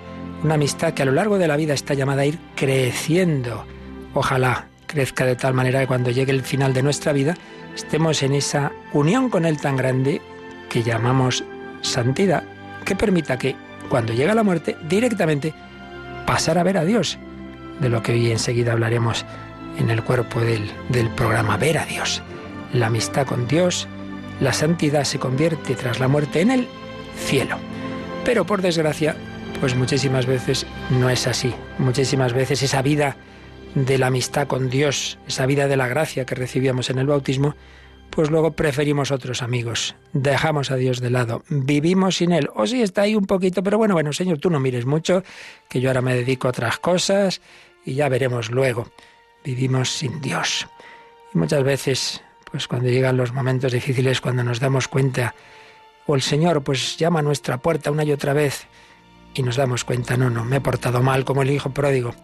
una 0.44 0.56
amistad 0.56 0.92
que 0.92 1.00
a 1.00 1.06
lo 1.06 1.12
largo 1.12 1.38
de 1.38 1.48
la 1.48 1.56
vida 1.56 1.72
está 1.72 1.94
llamada 1.94 2.22
a 2.22 2.26
ir 2.26 2.38
creciendo. 2.56 3.64
Ojalá 4.12 4.68
crezca 4.86 5.24
de 5.24 5.34
tal 5.34 5.54
manera 5.54 5.80
que 5.80 5.86
cuando 5.86 6.10
llegue 6.10 6.32
el 6.32 6.42
final 6.42 6.74
de 6.74 6.82
nuestra 6.82 7.14
vida 7.14 7.34
estemos 7.74 8.22
en 8.22 8.34
esa 8.34 8.72
unión 8.92 9.30
con 9.30 9.46
Él 9.46 9.58
tan 9.58 9.76
grande 9.76 10.20
que 10.68 10.82
llamamos 10.82 11.42
santidad, 11.80 12.44
que 12.86 12.96
permita 12.96 13.36
que 13.36 13.54
cuando 13.90 14.14
llegue 14.14 14.34
la 14.34 14.42
muerte 14.42 14.78
directamente 14.88 15.52
pasar 16.26 16.56
a 16.56 16.62
ver 16.62 16.78
a 16.78 16.84
Dios, 16.84 17.18
de 17.80 17.90
lo 17.90 18.02
que 18.02 18.12
hoy 18.12 18.30
enseguida 18.30 18.72
hablaremos 18.72 19.26
en 19.78 19.90
el 19.90 20.02
cuerpo 20.02 20.40
del, 20.40 20.70
del 20.88 21.10
programa, 21.10 21.58
ver 21.58 21.76
a 21.76 21.84
Dios. 21.84 22.22
La 22.72 22.86
amistad 22.86 23.26
con 23.26 23.46
Dios, 23.46 23.86
la 24.40 24.54
santidad 24.54 25.04
se 25.04 25.18
convierte 25.18 25.74
tras 25.74 26.00
la 26.00 26.08
muerte 26.08 26.40
en 26.40 26.50
el 26.50 26.68
cielo. 27.18 27.58
Pero 28.24 28.46
por 28.46 28.62
desgracia, 28.62 29.16
pues 29.60 29.74
muchísimas 29.74 30.26
veces 30.26 30.66
no 30.90 31.10
es 31.10 31.26
así. 31.26 31.54
Muchísimas 31.78 32.32
veces 32.32 32.62
esa 32.62 32.82
vida 32.82 33.16
de 33.74 33.98
la 33.98 34.06
amistad 34.06 34.46
con 34.46 34.70
Dios, 34.70 35.18
esa 35.28 35.46
vida 35.46 35.68
de 35.68 35.76
la 35.76 35.86
gracia 35.86 36.24
que 36.24 36.34
recibíamos 36.34 36.88
en 36.88 36.98
el 36.98 37.06
bautismo, 37.06 37.54
pues 38.10 38.30
luego 38.30 38.52
preferimos 38.52 39.10
otros 39.10 39.42
amigos, 39.42 39.94
dejamos 40.12 40.70
a 40.70 40.76
Dios 40.76 41.00
de 41.00 41.10
lado, 41.10 41.42
vivimos 41.48 42.16
sin 42.16 42.32
Él, 42.32 42.48
o 42.54 42.66
si 42.66 42.82
está 42.82 43.02
ahí 43.02 43.14
un 43.14 43.26
poquito, 43.26 43.62
pero 43.62 43.78
bueno, 43.78 43.94
bueno, 43.94 44.12
Señor, 44.12 44.38
tú 44.38 44.50
no 44.50 44.60
mires 44.60 44.86
mucho, 44.86 45.22
que 45.68 45.80
yo 45.80 45.90
ahora 45.90 46.02
me 46.02 46.14
dedico 46.14 46.48
a 46.48 46.50
otras 46.50 46.78
cosas 46.78 47.40
y 47.84 47.94
ya 47.94 48.08
veremos 48.08 48.50
luego. 48.50 48.88
Vivimos 49.44 49.90
sin 49.90 50.20
Dios. 50.20 50.66
Y 51.32 51.38
muchas 51.38 51.62
veces, 51.62 52.22
pues 52.50 52.66
cuando 52.66 52.88
llegan 52.88 53.16
los 53.16 53.32
momentos 53.32 53.72
difíciles, 53.72 54.20
cuando 54.20 54.42
nos 54.42 54.60
damos 54.60 54.88
cuenta, 54.88 55.34
o 56.06 56.14
el 56.14 56.22
Señor 56.22 56.62
pues 56.62 56.96
llama 56.96 57.20
a 57.20 57.22
nuestra 57.22 57.58
puerta 57.58 57.90
una 57.90 58.04
y 58.04 58.12
otra 58.12 58.32
vez, 58.32 58.66
y 59.34 59.42
nos 59.42 59.56
damos 59.56 59.84
cuenta, 59.84 60.16
no, 60.16 60.30
no, 60.30 60.44
me 60.44 60.56
he 60.56 60.60
portado 60.60 61.02
mal 61.02 61.24
como 61.24 61.42
el 61.42 61.50
hijo 61.50 61.70
pródigo, 61.70 62.14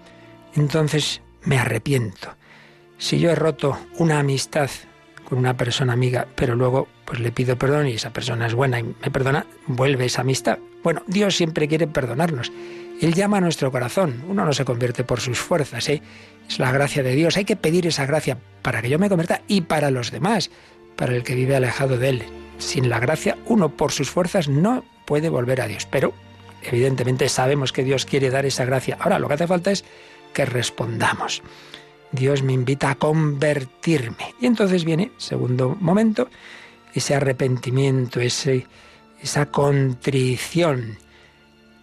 entonces 0.54 1.20
me 1.42 1.58
arrepiento. 1.58 2.34
Si 2.98 3.18
yo 3.18 3.30
he 3.30 3.34
roto 3.34 3.78
una 3.98 4.18
amistad 4.18 4.70
con 5.32 5.38
una 5.38 5.56
persona 5.56 5.94
amiga, 5.94 6.26
pero 6.34 6.54
luego 6.54 6.88
pues 7.06 7.18
le 7.18 7.32
pido 7.32 7.56
perdón 7.56 7.88
y 7.88 7.92
esa 7.92 8.12
persona 8.12 8.46
es 8.46 8.52
buena 8.52 8.80
y 8.80 8.82
me 8.82 9.10
perdona, 9.10 9.46
vuelve 9.66 10.04
esa 10.04 10.20
amistad. 10.20 10.58
Bueno, 10.82 11.02
Dios 11.06 11.34
siempre 11.34 11.68
quiere 11.68 11.86
perdonarnos. 11.86 12.52
Él 13.00 13.14
llama 13.14 13.38
a 13.38 13.40
nuestro 13.40 13.72
corazón. 13.72 14.22
Uno 14.28 14.44
no 14.44 14.52
se 14.52 14.66
convierte 14.66 15.04
por 15.04 15.20
sus 15.20 15.38
fuerzas, 15.38 15.88
¿eh? 15.88 16.02
Es 16.46 16.58
la 16.58 16.70
gracia 16.70 17.02
de 17.02 17.14
Dios. 17.14 17.38
Hay 17.38 17.46
que 17.46 17.56
pedir 17.56 17.86
esa 17.86 18.04
gracia 18.04 18.36
para 18.60 18.82
que 18.82 18.90
yo 18.90 18.98
me 18.98 19.08
convierta 19.08 19.40
y 19.48 19.62
para 19.62 19.90
los 19.90 20.10
demás, 20.10 20.50
para 20.96 21.16
el 21.16 21.22
que 21.22 21.34
vive 21.34 21.56
alejado 21.56 21.96
de 21.96 22.10
Él. 22.10 22.24
Sin 22.58 22.90
la 22.90 23.00
gracia, 23.00 23.38
uno 23.46 23.70
por 23.70 23.90
sus 23.90 24.10
fuerzas 24.10 24.48
no 24.48 24.84
puede 25.06 25.30
volver 25.30 25.62
a 25.62 25.66
Dios. 25.66 25.88
Pero, 25.90 26.12
evidentemente, 26.62 27.30
sabemos 27.30 27.72
que 27.72 27.84
Dios 27.84 28.04
quiere 28.04 28.28
dar 28.28 28.44
esa 28.44 28.66
gracia. 28.66 28.98
Ahora, 29.00 29.18
lo 29.18 29.28
que 29.28 29.34
hace 29.34 29.46
falta 29.46 29.70
es 29.70 29.82
que 30.34 30.44
respondamos. 30.44 31.42
Dios 32.12 32.42
me 32.42 32.52
invita 32.52 32.90
a 32.90 32.94
convertirme. 32.94 34.34
Y 34.40 34.46
entonces 34.46 34.84
viene, 34.84 35.12
segundo 35.16 35.76
momento, 35.80 36.28
ese 36.94 37.14
arrepentimiento, 37.14 38.20
ese, 38.20 38.66
esa 39.20 39.46
contrición, 39.46 40.98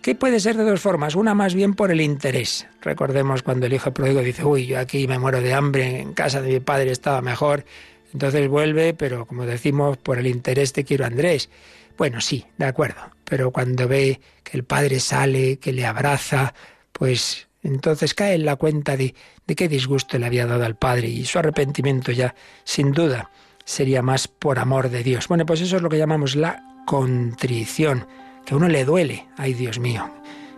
que 0.01 0.15
puede 0.15 0.39
ser 0.39 0.55
de 0.55 0.63
dos 0.63 0.79
formas. 0.79 1.15
Una 1.15 1.33
más 1.33 1.53
bien 1.53 1.73
por 1.73 1.91
el 1.91 2.01
interés. 2.01 2.67
Recordemos 2.81 3.43
cuando 3.43 3.65
el 3.65 3.73
hijo 3.73 3.91
pródigo 3.93 4.21
dice, 4.21 4.45
uy, 4.45 4.67
yo 4.67 4.79
aquí 4.79 5.07
me 5.07 5.19
muero 5.19 5.41
de 5.41 5.53
hambre, 5.53 5.99
en 5.99 6.13
casa 6.13 6.41
de 6.41 6.53
mi 6.53 6.59
padre 6.59 6.91
estaba 6.91 7.21
mejor. 7.21 7.65
Entonces 8.13 8.47
vuelve, 8.47 8.93
pero 8.93 9.25
como 9.25 9.45
decimos, 9.45 9.97
por 9.97 10.17
el 10.17 10.27
interés 10.27 10.73
te 10.73 10.83
quiero 10.83 11.05
Andrés. 11.05 11.49
Bueno, 11.97 12.21
sí, 12.21 12.45
de 12.57 12.65
acuerdo. 12.65 13.01
Pero 13.25 13.51
cuando 13.51 13.87
ve 13.87 14.21
que 14.43 14.57
el 14.57 14.63
padre 14.63 14.99
sale, 14.99 15.57
que 15.57 15.73
le 15.73 15.85
abraza, 15.85 16.53
pues 16.93 17.48
entonces 17.63 18.13
cae 18.13 18.35
en 18.35 18.45
la 18.45 18.55
cuenta 18.55 18.95
de, 18.95 19.15
qué 19.55 19.67
disgusto 19.67 20.17
le 20.17 20.25
había 20.25 20.45
dado 20.45 20.65
al 20.65 20.75
Padre 20.75 21.07
y 21.07 21.25
su 21.25 21.39
arrepentimiento 21.39 22.11
ya, 22.11 22.35
sin 22.63 22.91
duda, 22.91 23.31
sería 23.65 24.01
más 24.01 24.27
por 24.27 24.59
amor 24.59 24.89
de 24.89 25.03
Dios. 25.03 25.27
Bueno, 25.27 25.45
pues 25.45 25.61
eso 25.61 25.75
es 25.75 25.81
lo 25.81 25.89
que 25.89 25.97
llamamos 25.97 26.35
la 26.35 26.63
contrición, 26.85 28.07
que 28.45 28.53
a 28.53 28.57
uno 28.57 28.67
le 28.67 28.85
duele. 28.85 29.27
Ay, 29.37 29.53
Dios 29.53 29.79
mío, 29.79 30.09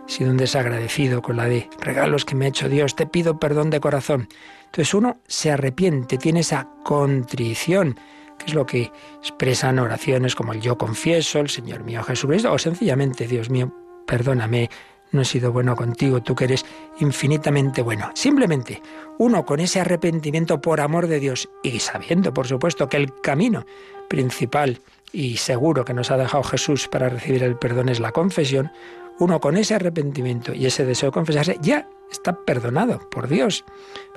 he 0.08 0.10
sido 0.10 0.30
un 0.30 0.36
desagradecido 0.36 1.22
con 1.22 1.36
la 1.36 1.46
de 1.46 1.68
regalos 1.80 2.24
que 2.24 2.34
me 2.34 2.46
ha 2.46 2.48
hecho 2.48 2.68
Dios, 2.68 2.94
te 2.94 3.06
pido 3.06 3.38
perdón 3.38 3.70
de 3.70 3.80
corazón. 3.80 4.28
Entonces 4.66 4.94
uno 4.94 5.18
se 5.26 5.50
arrepiente, 5.50 6.18
tiene 6.18 6.40
esa 6.40 6.68
contrición, 6.84 7.98
que 8.38 8.46
es 8.46 8.54
lo 8.54 8.64
que 8.64 8.90
expresan 9.18 9.78
oraciones 9.78 10.34
como 10.34 10.52
el 10.52 10.60
yo 10.60 10.78
confieso, 10.78 11.40
el 11.40 11.50
Señor 11.50 11.84
mío 11.84 12.02
Jesucristo, 12.02 12.52
o 12.52 12.58
sencillamente, 12.58 13.26
Dios 13.26 13.50
mío, 13.50 13.74
perdóname, 14.06 14.70
no 15.12 15.22
he 15.22 15.24
sido 15.24 15.52
bueno 15.52 15.76
contigo, 15.76 16.22
tú 16.22 16.34
que 16.34 16.44
eres 16.44 16.64
infinitamente 16.98 17.82
bueno. 17.82 18.10
Simplemente 18.14 18.82
uno 19.18 19.44
con 19.44 19.60
ese 19.60 19.80
arrepentimiento 19.80 20.60
por 20.60 20.80
amor 20.80 21.06
de 21.06 21.20
Dios 21.20 21.48
y 21.62 21.78
sabiendo, 21.78 22.34
por 22.34 22.46
supuesto, 22.48 22.88
que 22.88 22.96
el 22.96 23.14
camino 23.20 23.64
principal 24.08 24.80
y 25.12 25.36
seguro 25.36 25.84
que 25.84 25.94
nos 25.94 26.10
ha 26.10 26.16
dejado 26.16 26.42
Jesús 26.42 26.88
para 26.88 27.08
recibir 27.08 27.42
el 27.44 27.56
perdón 27.56 27.88
es 27.88 28.00
la 28.00 28.12
confesión, 28.12 28.72
uno 29.18 29.40
con 29.40 29.56
ese 29.56 29.74
arrepentimiento 29.74 30.54
y 30.54 30.66
ese 30.66 30.84
deseo 30.84 31.10
de 31.10 31.14
confesarse 31.14 31.58
ya 31.60 31.86
está 32.12 32.32
perdonado 32.32 33.00
por 33.10 33.28
Dios. 33.28 33.64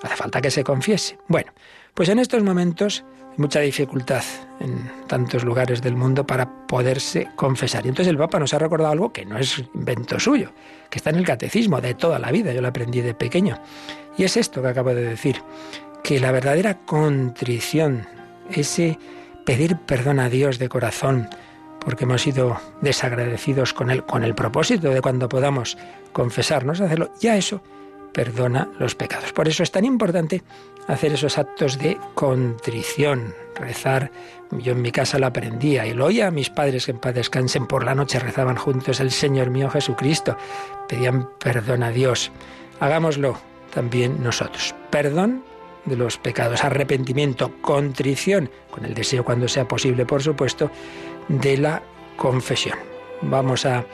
hace 0.01 0.15
falta 0.15 0.41
que 0.41 0.51
se 0.51 0.63
confiese. 0.63 1.17
Bueno, 1.27 1.51
pues 1.93 2.09
en 2.09 2.19
estos 2.19 2.43
momentos 2.43 3.03
mucha 3.37 3.59
dificultad 3.59 4.23
en 4.59 4.89
tantos 5.07 5.43
lugares 5.43 5.81
del 5.81 5.95
mundo 5.95 6.25
para 6.25 6.67
poderse 6.67 7.27
confesar. 7.35 7.85
Y 7.85 7.89
entonces 7.89 8.11
el 8.11 8.17
Papa 8.17 8.39
nos 8.39 8.53
ha 8.53 8.59
recordado 8.59 8.91
algo 8.91 9.11
que 9.11 9.25
no 9.25 9.37
es 9.37 9.63
invento 9.73 10.19
suyo, 10.19 10.51
que 10.89 10.99
está 10.99 11.09
en 11.09 11.17
el 11.17 11.25
catecismo 11.25 11.81
de 11.81 11.93
toda 11.93 12.19
la 12.19 12.31
vida, 12.31 12.53
yo 12.53 12.61
lo 12.61 12.67
aprendí 12.67 13.01
de 13.01 13.13
pequeño. 13.13 13.59
Y 14.17 14.23
es 14.23 14.37
esto 14.37 14.61
que 14.61 14.69
acabo 14.69 14.93
de 14.93 15.03
decir, 15.03 15.41
que 16.03 16.19
la 16.19 16.31
verdadera 16.31 16.79
contrición, 16.85 18.07
ese 18.49 18.97
pedir 19.45 19.77
perdón 19.77 20.19
a 20.19 20.29
Dios 20.29 20.59
de 20.59 20.69
corazón, 20.69 21.29
porque 21.79 22.05
hemos 22.05 22.21
sido 22.21 22.59
desagradecidos 22.81 23.73
con 23.73 23.91
Él, 23.91 24.03
con 24.05 24.23
el 24.23 24.33
propósito 24.33 24.89
de 24.89 25.01
cuando 25.01 25.29
podamos 25.29 25.77
confesarnos, 26.13 26.81
hacerlo, 26.81 27.11
ya 27.19 27.37
eso 27.37 27.61
perdona 28.15 28.69
los 28.79 28.95
pecados. 28.95 29.33
Por 29.33 29.49
eso 29.49 29.61
es 29.61 29.71
tan 29.71 29.83
importante 29.83 30.41
hacer 30.87 31.11
esos 31.11 31.37
actos 31.37 31.77
de 31.77 31.97
contrición, 32.13 33.35
rezar. 33.55 34.09
Yo 34.51 34.71
en 34.71 34.81
mi 34.81 34.93
casa 34.93 35.19
lo 35.19 35.27
aprendía 35.27 35.85
y 35.85 35.93
lo 35.93 36.05
oía 36.05 36.27
a 36.27 36.31
mis 36.31 36.49
padres 36.49 36.85
que 36.85 36.91
en 36.91 36.99
paz 36.99 37.13
descansen 37.13 37.67
por 37.67 37.83
la 37.83 37.93
noche, 37.93 38.17
rezaban 38.19 38.55
juntos 38.55 39.01
el 39.01 39.11
Señor 39.11 39.49
mío 39.49 39.69
Jesucristo, 39.69 40.37
pedían 40.87 41.29
perdón 41.39 41.83
a 41.83 41.89
Dios. 41.89 42.31
Hagámoslo 42.79 43.37
también 43.73 44.23
nosotros. 44.23 44.73
Perdón 44.89 45.43
de 45.83 45.97
los 45.97 46.17
pecados, 46.17 46.63
arrepentimiento, 46.63 47.51
contrición, 47.61 48.49
con 48.71 48.85
el 48.85 48.93
deseo 48.93 49.25
cuando 49.25 49.49
sea 49.49 49.67
posible, 49.67 50.05
por 50.05 50.23
supuesto, 50.23 50.71
de 51.27 51.57
la 51.57 51.83
confesión. 52.15 52.77
Vamos 53.21 53.65
a 53.65 53.85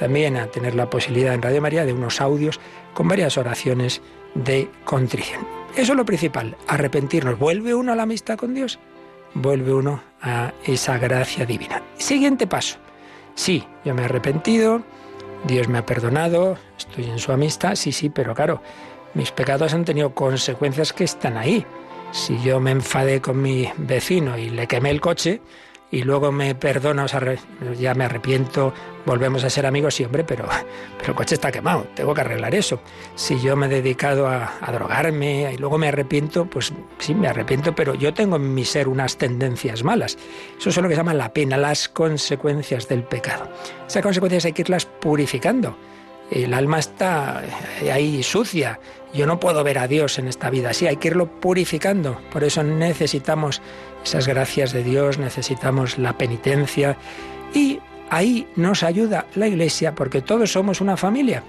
también 0.00 0.38
a 0.38 0.46
tener 0.46 0.74
la 0.74 0.88
posibilidad 0.88 1.34
en 1.34 1.42
Radio 1.42 1.60
María 1.60 1.84
de 1.84 1.92
unos 1.92 2.22
audios 2.22 2.58
con 2.94 3.06
varias 3.06 3.36
oraciones 3.36 4.00
de 4.34 4.70
contrición. 4.86 5.46
Eso 5.76 5.92
es 5.92 5.96
lo 5.98 6.06
principal, 6.06 6.56
arrepentirnos. 6.68 7.38
¿Vuelve 7.38 7.74
uno 7.74 7.92
a 7.92 7.96
la 7.96 8.04
amistad 8.04 8.38
con 8.38 8.54
Dios? 8.54 8.78
Vuelve 9.34 9.74
uno 9.74 10.02
a 10.22 10.54
esa 10.64 10.96
gracia 10.96 11.44
divina. 11.44 11.82
Siguiente 11.98 12.46
paso. 12.46 12.78
Sí, 13.34 13.62
yo 13.84 13.94
me 13.94 14.00
he 14.00 14.04
arrepentido, 14.06 14.82
Dios 15.44 15.68
me 15.68 15.76
ha 15.76 15.84
perdonado, 15.84 16.56
estoy 16.78 17.04
en 17.04 17.18
su 17.18 17.30
amistad, 17.32 17.74
sí, 17.74 17.92
sí, 17.92 18.08
pero 18.08 18.34
claro, 18.34 18.62
mis 19.12 19.30
pecados 19.32 19.74
han 19.74 19.84
tenido 19.84 20.14
consecuencias 20.14 20.94
que 20.94 21.04
están 21.04 21.36
ahí. 21.36 21.66
Si 22.10 22.40
yo 22.40 22.58
me 22.58 22.70
enfadé 22.70 23.20
con 23.20 23.42
mi 23.42 23.70
vecino 23.76 24.38
y 24.38 24.48
le 24.48 24.66
quemé 24.66 24.88
el 24.88 25.02
coche, 25.02 25.42
y 25.90 26.02
luego 26.02 26.30
me 26.30 26.54
perdona, 26.54 27.06
ya 27.78 27.94
me 27.94 28.04
arrepiento, 28.04 28.72
volvemos 29.04 29.42
a 29.44 29.50
ser 29.50 29.66
amigos, 29.66 29.94
sí, 29.94 30.04
hombre, 30.04 30.24
pero, 30.24 30.46
pero 30.98 31.10
el 31.10 31.14
coche 31.16 31.34
está 31.34 31.50
quemado, 31.50 31.86
tengo 31.94 32.14
que 32.14 32.20
arreglar 32.20 32.54
eso. 32.54 32.80
Si 33.14 33.40
yo 33.40 33.56
me 33.56 33.66
he 33.66 33.68
dedicado 33.68 34.28
a, 34.28 34.54
a, 34.60 34.72
drogarme 34.72 35.52
y 35.52 35.56
luego 35.56 35.78
me 35.78 35.88
arrepiento, 35.88 36.46
pues 36.46 36.72
sí, 36.98 37.14
me 37.14 37.28
arrepiento, 37.28 37.74
pero 37.74 37.94
yo 37.94 38.14
tengo 38.14 38.36
en 38.36 38.54
mi 38.54 38.64
ser 38.64 38.88
unas 38.88 39.16
tendencias 39.16 39.82
malas. 39.82 40.16
Eso 40.58 40.70
es 40.70 40.76
lo 40.76 40.84
que 40.84 40.94
se 40.94 41.00
llama 41.00 41.14
la 41.14 41.32
pena, 41.32 41.56
las 41.56 41.88
consecuencias 41.88 42.88
del 42.88 43.02
pecado. 43.02 43.48
Esas 43.86 44.02
consecuencias 44.02 44.44
hay 44.44 44.52
que 44.52 44.62
irlas 44.62 44.86
purificando. 44.86 45.76
El 46.30 46.54
alma 46.54 46.78
está 46.78 47.42
ahí 47.92 48.22
sucia. 48.22 48.78
Yo 49.12 49.26
no 49.26 49.40
puedo 49.40 49.64
ver 49.64 49.78
a 49.78 49.88
Dios 49.88 50.18
en 50.18 50.28
esta 50.28 50.50
vida. 50.50 50.72
Sí, 50.72 50.86
hay 50.86 50.96
que 50.96 51.08
irlo 51.08 51.40
purificando. 51.40 52.20
Por 52.32 52.44
eso 52.44 52.62
necesitamos 52.62 53.60
esas 54.04 54.28
gracias 54.28 54.72
de 54.72 54.84
Dios, 54.84 55.18
necesitamos 55.18 55.98
la 55.98 56.16
penitencia 56.16 56.96
y 57.52 57.80
ahí 58.10 58.46
nos 58.56 58.82
ayuda 58.82 59.26
la 59.34 59.48
Iglesia 59.48 59.94
porque 59.94 60.20
todos 60.20 60.52
somos 60.52 60.80
una 60.80 60.96
familia. 60.96 61.42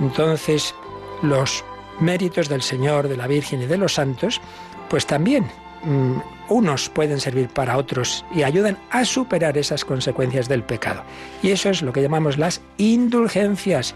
Entonces, 0.00 0.74
los 1.22 1.64
méritos 2.00 2.48
del 2.48 2.62
Señor, 2.62 3.08
de 3.08 3.16
la 3.16 3.26
Virgen 3.26 3.62
y 3.62 3.66
de 3.66 3.76
los 3.76 3.94
santos, 3.94 4.40
pues 4.88 5.06
también 5.06 5.46
mm, 5.84 6.16
unos 6.48 6.88
pueden 6.88 7.20
servir 7.20 7.48
para 7.48 7.76
otros 7.76 8.24
y 8.34 8.42
ayudan 8.42 8.78
a 8.90 9.04
superar 9.04 9.56
esas 9.58 9.84
consecuencias 9.84 10.48
del 10.48 10.62
pecado. 10.62 11.02
Y 11.42 11.50
eso 11.50 11.70
es 11.70 11.82
lo 11.82 11.92
que 11.92 12.02
llamamos 12.02 12.38
las 12.38 12.60
indulgencias. 12.78 13.94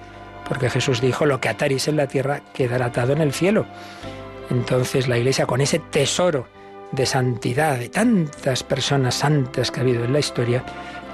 Porque 0.48 0.70
Jesús 0.70 1.00
dijo, 1.00 1.26
lo 1.26 1.40
que 1.40 1.48
ataréis 1.48 1.88
en 1.88 1.96
la 1.96 2.06
tierra 2.06 2.42
quedará 2.54 2.86
atado 2.86 3.12
en 3.12 3.20
el 3.20 3.32
cielo. 3.32 3.66
Entonces 4.50 5.08
la 5.08 5.18
Iglesia 5.18 5.46
con 5.46 5.60
ese 5.60 5.78
tesoro 5.78 6.48
de 6.92 7.06
santidad 7.06 7.78
de 7.78 7.88
tantas 7.88 8.62
personas 8.62 9.16
santas 9.16 9.70
que 9.70 9.80
ha 9.80 9.82
habido 9.82 10.04
en 10.04 10.12
la 10.12 10.20
historia, 10.20 10.64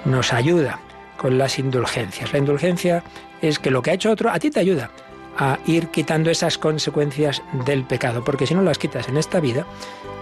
nos 0.05 0.33
ayuda 0.33 0.81
con 1.17 1.39
las 1.39 1.59
indulgencias. 1.59 2.33
La 2.33 2.39
indulgencia 2.39 3.03
es 3.41 3.59
que 3.59 3.71
lo 3.71 3.83
que 3.83 3.91
ha 3.91 3.95
hecho 3.95 4.11
otro 4.11 4.31
a 4.31 4.39
ti 4.39 4.51
te 4.51 4.61
ayuda 4.61 4.91
a 5.39 5.59
ir 5.67 5.89
quitando 5.89 6.31
esas 6.31 6.59
consecuencias 6.59 7.43
del 7.65 7.85
pecado, 7.85 8.23
porque 8.23 8.47
si 8.47 8.55
no 8.55 8.63
las 8.63 8.79
quitas 8.79 9.09
en 9.09 9.17
esta 9.17 9.41
vida, 9.41 9.65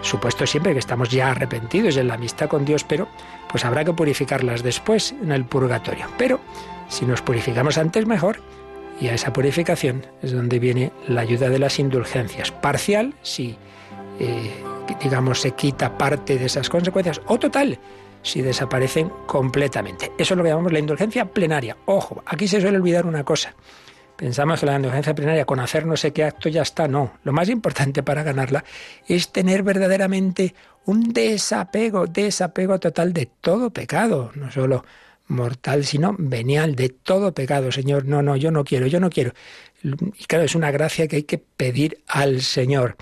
supuesto 0.02 0.46
siempre 0.46 0.72
que 0.72 0.78
estamos 0.78 1.10
ya 1.10 1.30
arrepentidos 1.30 1.96
en 1.96 2.06
la 2.08 2.14
amistad 2.14 2.48
con 2.48 2.64
Dios, 2.64 2.84
pero 2.84 3.08
pues 3.50 3.64
habrá 3.64 3.84
que 3.84 3.92
purificarlas 3.92 4.62
después 4.62 5.12
en 5.20 5.32
el 5.32 5.44
purgatorio. 5.44 6.06
Pero 6.16 6.40
si 6.88 7.06
nos 7.06 7.22
purificamos 7.22 7.76
antes 7.76 8.06
mejor, 8.06 8.40
y 9.00 9.08
a 9.08 9.14
esa 9.14 9.32
purificación 9.32 10.06
es 10.22 10.32
donde 10.32 10.58
viene 10.58 10.92
la 11.08 11.22
ayuda 11.22 11.48
de 11.48 11.58
las 11.58 11.78
indulgencias. 11.78 12.52
Parcial, 12.52 13.14
si 13.22 13.56
eh, 14.18 14.50
digamos 15.02 15.40
se 15.40 15.52
quita 15.52 15.96
parte 15.96 16.38
de 16.38 16.46
esas 16.46 16.68
consecuencias, 16.68 17.20
o 17.26 17.38
total, 17.38 17.78
si 18.22 18.42
desaparecen 18.42 19.10
completamente. 19.26 20.12
Eso 20.18 20.34
es 20.34 20.38
lo 20.38 20.42
que 20.42 20.50
llamamos 20.50 20.72
la 20.72 20.78
indulgencia 20.78 21.24
plenaria. 21.24 21.76
Ojo, 21.86 22.22
aquí 22.26 22.46
se 22.46 22.60
suele 22.60 22.76
olvidar 22.76 23.06
una 23.06 23.24
cosa. 23.24 23.54
Pensamos 24.16 24.60
que 24.60 24.66
la 24.66 24.76
indulgencia 24.76 25.14
plenaria, 25.14 25.46
con 25.46 25.60
hacer 25.60 25.86
no 25.86 25.96
sé 25.96 26.12
qué 26.12 26.24
acto 26.24 26.50
ya 26.50 26.60
está. 26.60 26.86
No, 26.86 27.14
lo 27.24 27.32
más 27.32 27.48
importante 27.48 28.02
para 28.02 28.22
ganarla 28.22 28.62
es 29.08 29.32
tener 29.32 29.62
verdaderamente 29.62 30.54
un 30.84 31.12
desapego, 31.14 32.06
desapego 32.06 32.78
total 32.78 33.14
de 33.14 33.26
todo 33.40 33.70
pecado, 33.70 34.30
no 34.34 34.50
solo 34.50 34.84
mortal, 35.30 35.84
sino 35.84 36.14
venial, 36.18 36.74
de 36.74 36.88
todo 36.90 37.32
pecado. 37.32 37.72
Señor, 37.72 38.04
no, 38.04 38.22
no, 38.22 38.36
yo 38.36 38.50
no 38.50 38.64
quiero, 38.64 38.86
yo 38.86 39.00
no 39.00 39.10
quiero. 39.10 39.32
Y 39.82 40.24
claro, 40.24 40.44
es 40.44 40.54
una 40.54 40.70
gracia 40.70 41.08
que 41.08 41.16
hay 41.16 41.22
que 41.22 41.38
pedir 41.38 42.02
al 42.06 42.42
Señor 42.42 42.96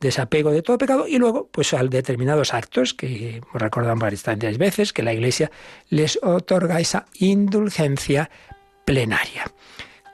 desapego 0.00 0.50
de 0.50 0.62
todo 0.62 0.76
pecado 0.76 1.06
y 1.06 1.18
luego 1.18 1.48
pues 1.50 1.72
a 1.72 1.82
determinados 1.82 2.52
actos 2.52 2.92
que 2.92 3.40
recordamos 3.54 4.22
varias 4.22 4.58
veces 4.58 4.92
que 4.92 5.02
la 5.02 5.14
Iglesia 5.14 5.50
les 5.88 6.18
otorga 6.22 6.80
esa 6.80 7.06
indulgencia 7.20 8.28
plenaria 8.84 9.46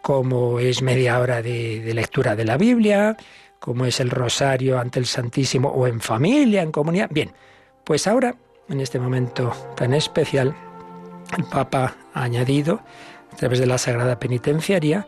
como 0.02 0.60
es 0.60 0.82
media 0.82 1.18
hora 1.18 1.42
de, 1.42 1.92
lectura 1.94 2.36
de 2.36 2.44
la 2.44 2.56
Biblia, 2.56 3.16
como 3.58 3.84
es 3.84 4.00
el 4.00 4.10
rosario 4.10 4.78
ante 4.78 4.98
el 4.98 5.06
Santísimo 5.06 5.68
o 5.68 5.86
en 5.86 6.00
familia, 6.00 6.62
en 6.62 6.72
comunidad. 6.72 7.08
Bien, 7.10 7.32
pues 7.84 8.06
ahora, 8.06 8.34
en 8.68 8.80
este 8.80 8.98
momento 8.98 9.52
tan 9.76 9.94
especial, 9.94 10.54
el 11.36 11.44
Papa 11.44 11.96
ha 12.14 12.22
añadido, 12.22 12.80
a 13.32 13.36
través 13.36 13.58
de 13.58 13.66
la 13.66 13.78
Sagrada 13.78 14.18
Penitenciaria, 14.18 15.06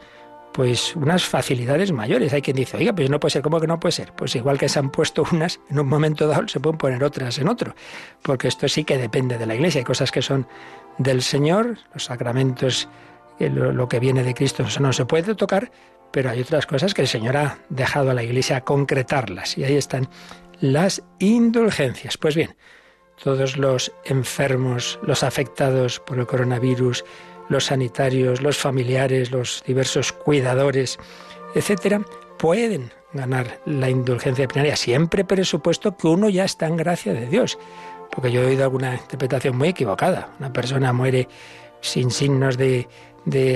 pues 0.52 0.94
unas 0.96 1.24
facilidades 1.24 1.92
mayores. 1.92 2.32
Hay 2.32 2.42
quien 2.42 2.56
dice, 2.56 2.76
oiga, 2.76 2.92
pues 2.92 3.08
no 3.08 3.18
puede 3.18 3.32
ser, 3.32 3.42
¿cómo 3.42 3.60
que 3.60 3.66
no 3.66 3.80
puede 3.80 3.92
ser? 3.92 4.12
Pues 4.12 4.36
igual 4.36 4.58
que 4.58 4.68
se 4.68 4.78
han 4.78 4.90
puesto 4.90 5.24
unas, 5.32 5.60
en 5.70 5.78
un 5.78 5.88
momento 5.88 6.26
dado 6.26 6.46
se 6.48 6.60
pueden 6.60 6.78
poner 6.78 7.02
otras 7.02 7.38
en 7.38 7.48
otro, 7.48 7.74
porque 8.22 8.48
esto 8.48 8.68
sí 8.68 8.84
que 8.84 8.98
depende 8.98 9.38
de 9.38 9.46
la 9.46 9.54
Iglesia. 9.54 9.80
Hay 9.80 9.84
cosas 9.84 10.10
que 10.10 10.22
son 10.22 10.46
del 10.98 11.22
Señor, 11.22 11.78
los 11.94 12.04
sacramentos 12.04 12.88
lo, 13.48 13.88
que 13.88 13.98
viene 13.98 14.22
de 14.22 14.34
Cristo 14.34 14.62
eso 14.62 14.80
no 14.80 14.92
se 14.92 15.04
puede 15.04 15.34
tocar, 15.34 15.70
pero 16.10 16.30
hay 16.30 16.40
otras 16.40 16.66
cosas 16.66 16.94
que 16.94 17.02
el 17.02 17.08
Señor 17.08 17.36
ha 17.36 17.58
dejado 17.68 18.10
a 18.10 18.14
la 18.14 18.22
Iglesia 18.22 18.60
concretarlas. 18.60 19.56
Y 19.56 19.64
ahí 19.64 19.76
están 19.76 20.08
las 20.60 21.02
indulgencias. 21.18 22.18
Pues 22.18 22.36
bien, 22.36 22.54
todos 23.22 23.56
los 23.56 23.92
enfermos, 24.04 24.98
los 25.02 25.22
afectados 25.22 26.00
por 26.00 26.18
el 26.18 26.26
coronavirus, 26.26 27.04
los 27.48 27.66
sanitarios, 27.66 28.42
los 28.42 28.56
familiares, 28.56 29.30
los 29.30 29.62
diversos 29.66 30.12
cuidadores, 30.12 30.98
etcétera, 31.54 32.02
pueden 32.38 32.90
ganar 33.12 33.60
la 33.66 33.90
indulgencia 33.90 34.48
plenaria, 34.48 34.76
siempre 34.76 35.24
presupuesto 35.24 35.96
que 35.96 36.08
uno 36.08 36.28
ya 36.28 36.44
está 36.44 36.66
en 36.66 36.76
gracia 36.76 37.12
de 37.12 37.26
Dios. 37.26 37.58
Porque 38.10 38.32
yo 38.32 38.42
he 38.42 38.46
oído 38.46 38.64
alguna 38.64 38.94
interpretación 38.94 39.56
muy 39.56 39.68
equivocada. 39.68 40.34
Una 40.38 40.52
persona 40.52 40.92
muere 40.92 41.28
sin 41.80 42.10
signos 42.10 42.58
de, 42.58 42.88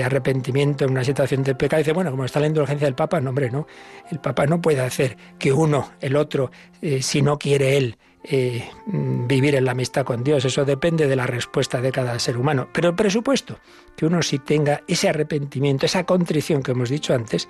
arrepentimiento 0.03 0.85
en 0.85 0.91
una 0.91 1.03
situación 1.03 1.43
de 1.43 1.55
pecado, 1.55 1.79
dice, 1.79 1.93
bueno, 1.93 2.11
como 2.11 2.25
está 2.25 2.39
la 2.39 2.47
indulgencia 2.47 2.87
del 2.87 2.95
Papa, 2.95 3.19
no, 3.19 3.29
hombre, 3.29 3.51
no. 3.51 3.67
El 4.09 4.19
Papa 4.19 4.45
no 4.45 4.61
puede 4.61 4.81
hacer 4.81 5.17
que 5.37 5.51
uno, 5.51 5.91
el 5.99 6.15
otro, 6.15 6.51
eh, 6.81 7.01
si 7.01 7.21
no 7.21 7.37
quiere 7.37 7.77
él, 7.77 7.97
eh, 8.29 8.69
vivir 8.85 9.55
en 9.55 9.65
la 9.65 9.71
amistad 9.71 10.05
con 10.05 10.23
Dios. 10.23 10.43
Eso 10.43 10.65
depende 10.65 11.07
de 11.07 11.15
la 11.15 11.27
respuesta 11.27 11.81
de 11.81 11.91
cada 11.91 12.19
ser 12.19 12.37
humano. 12.37 12.67
Pero 12.73 12.89
el 12.89 12.95
presupuesto, 12.95 13.59
que 13.95 14.05
uno 14.05 14.21
sí 14.21 14.39
tenga 14.39 14.83
ese 14.87 15.07
arrepentimiento, 15.09 15.85
esa 15.85 16.05
contrición 16.05 16.61
que 16.61 16.71
hemos 16.71 16.89
dicho 16.89 17.13
antes, 17.13 17.47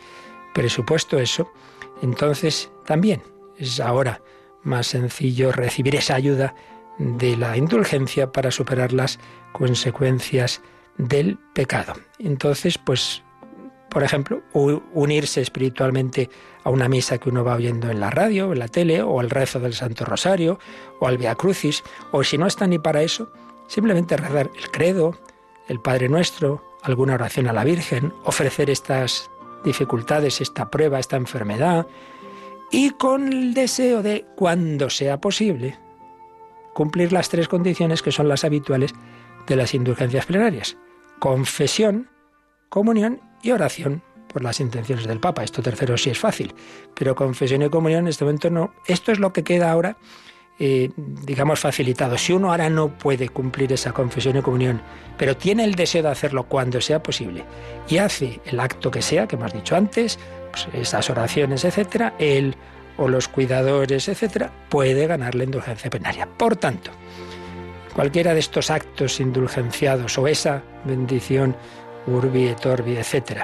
presupuesto 0.54 1.18
eso, 1.20 1.52
entonces 2.02 2.70
también 2.86 3.24
es 3.58 3.80
ahora 3.80 4.22
más 4.64 4.88
sencillo 4.88 5.52
recibir 5.52 5.96
esa 5.96 6.16
ayuda 6.16 6.54
de 7.00 7.38
la 7.38 7.58
indulgencia 7.58 8.32
para 8.32 8.52
superar 8.52 8.94
las 8.94 9.20
consecuencias 9.54 10.62
del 10.98 11.38
pecado. 11.54 11.94
Entonces, 12.20 12.78
pues, 12.78 13.24
por 13.90 14.04
ejemplo, 14.04 14.42
unirse 14.94 15.42
espiritualmente 15.42 16.30
a 16.64 16.70
una 16.70 16.90
misa 16.90 17.18
que 17.18 17.30
uno 17.30 17.44
va 17.44 17.56
oyendo 17.56 17.90
en 17.90 18.00
la 18.00 18.10
radio, 18.10 18.52
en 18.52 18.60
la 18.60 18.68
tele, 18.68 19.02
o 19.02 19.20
al 19.20 19.30
rezo 19.30 19.60
del 19.60 19.74
Santo 19.74 20.06
Rosario, 20.06 20.60
o 21.00 21.08
al 21.08 21.18
Via 21.18 21.36
Crucis, 21.36 21.84
o 22.12 22.24
si 22.24 22.38
no 22.38 22.48
está 22.48 22.68
ni 22.68 22.80
para 22.80 23.02
eso, 23.02 23.32
simplemente 23.68 24.18
rezar 24.18 24.50
el 24.56 24.72
credo, 24.72 25.18
el 25.68 25.80
Padre 25.80 26.10
Nuestro, 26.10 26.64
alguna 26.84 27.16
oración 27.16 27.48
a 27.48 27.54
la 27.54 27.64
Virgen, 27.64 28.14
ofrecer 28.24 28.70
estas 28.70 29.30
dificultades, 29.64 30.42
esta 30.42 30.70
prueba, 30.70 31.00
esta 31.00 31.18
enfermedad, 31.18 31.88
y 32.72 32.92
con 32.92 33.32
el 33.32 33.54
deseo 33.54 34.04
de, 34.04 34.26
cuando 34.36 34.90
sea 34.90 35.20
posible, 35.22 35.78
cumplir 36.74 37.14
las 37.14 37.30
tres 37.30 37.48
condiciones 37.48 38.02
que 38.02 38.12
son 38.12 38.28
las 38.28 38.44
habituales 38.44 38.94
de 39.48 39.56
las 39.56 39.74
indulgencias 39.74 40.26
plenarias. 40.26 40.78
Confesión, 41.20 42.10
comunión 42.70 43.22
y 43.42 43.52
oración 43.52 44.02
por 44.28 44.44
las 44.44 44.60
intenciones 44.60 45.08
del 45.08 45.20
Papa. 45.20 45.44
Esto 45.44 45.62
tercero 45.62 45.98
sí 45.98 46.10
es 46.10 46.20
fácil, 46.20 46.54
pero 46.96 47.16
confesión 47.16 47.62
y 47.62 47.70
comunión 47.70 48.02
en 48.02 48.08
este 48.10 48.26
momento 48.26 48.50
no. 48.50 48.74
Esto 48.86 49.12
es 49.12 49.20
lo 49.20 49.34
que 49.34 49.44
queda 49.44 49.72
ahora, 49.72 49.98
eh, 50.60 50.92
digamos, 50.96 51.60
facilitado. 51.60 52.18
Si 52.18 52.34
uno 52.34 52.52
ahora 52.52 52.70
no 52.70 52.98
puede 52.98 53.30
cumplir 53.30 53.72
esa 53.74 53.94
confesión 53.94 54.38
y 54.38 54.42
comunión, 54.42 54.82
pero 55.18 55.38
tiene 55.38 55.64
el 55.64 55.76
deseo 55.76 56.04
de 56.04 56.10
hacerlo 56.10 56.48
cuando 56.48 56.82
sea 56.82 57.02
posible 57.02 57.46
y 57.88 57.98
hace 57.98 58.42
el 58.46 58.60
acto 58.60 58.92
que 58.92 59.02
sea, 59.02 59.28
que 59.28 59.36
hemos 59.36 59.54
dicho 59.54 59.76
antes, 59.76 60.20
pues 60.52 60.68
esas 60.74 61.10
oraciones, 61.10 61.64
etcétera, 61.64 62.16
él 62.20 62.56
o 62.98 63.08
los 63.08 63.28
cuidadores, 63.28 64.08
etcétera, 64.08 64.52
puede 64.70 65.06
ganar 65.06 65.36
la 65.36 65.44
indulgencia 65.44 65.90
plenaria. 65.90 66.28
Por 66.38 66.56
tanto, 66.56 66.92
Cualquiera 67.98 68.36
de 68.36 68.42
estos 68.42 68.70
actos 68.70 69.20
indulgenciados 69.20 70.20
o 70.20 70.28
esa 70.28 70.62
bendición 70.86 71.56
urbi 72.08 72.48
et 72.48 72.66
orbi, 72.66 72.98
etc. 72.98 73.44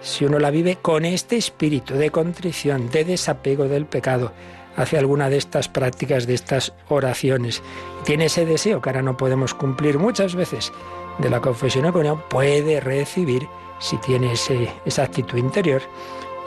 Si 0.00 0.24
uno 0.24 0.38
la 0.38 0.50
vive 0.50 0.76
con 0.76 1.04
este 1.04 1.36
espíritu 1.36 1.94
de 1.94 2.10
contrición, 2.10 2.90
de 2.90 3.04
desapego 3.04 3.68
del 3.68 3.86
pecado, 3.86 4.32
hace 4.76 4.98
alguna 4.98 5.30
de 5.30 5.36
estas 5.36 5.68
prácticas, 5.68 6.26
de 6.26 6.34
estas 6.34 6.72
oraciones, 6.88 7.62
tiene 8.04 8.26
ese 8.26 8.46
deseo 8.46 8.80
que 8.80 8.90
ahora 8.90 9.02
no 9.02 9.16
podemos 9.16 9.54
cumplir 9.54 9.98
muchas 9.98 10.34
veces 10.34 10.72
de 11.18 11.30
la 11.30 11.40
confesión 11.40 11.86
y 11.86 11.92
comunión, 11.92 12.22
puede 12.28 12.80
recibir, 12.80 13.46
si 13.78 13.96
tiene 13.98 14.32
ese, 14.32 14.68
esa 14.84 15.02
actitud 15.02 15.38
interior, 15.38 15.82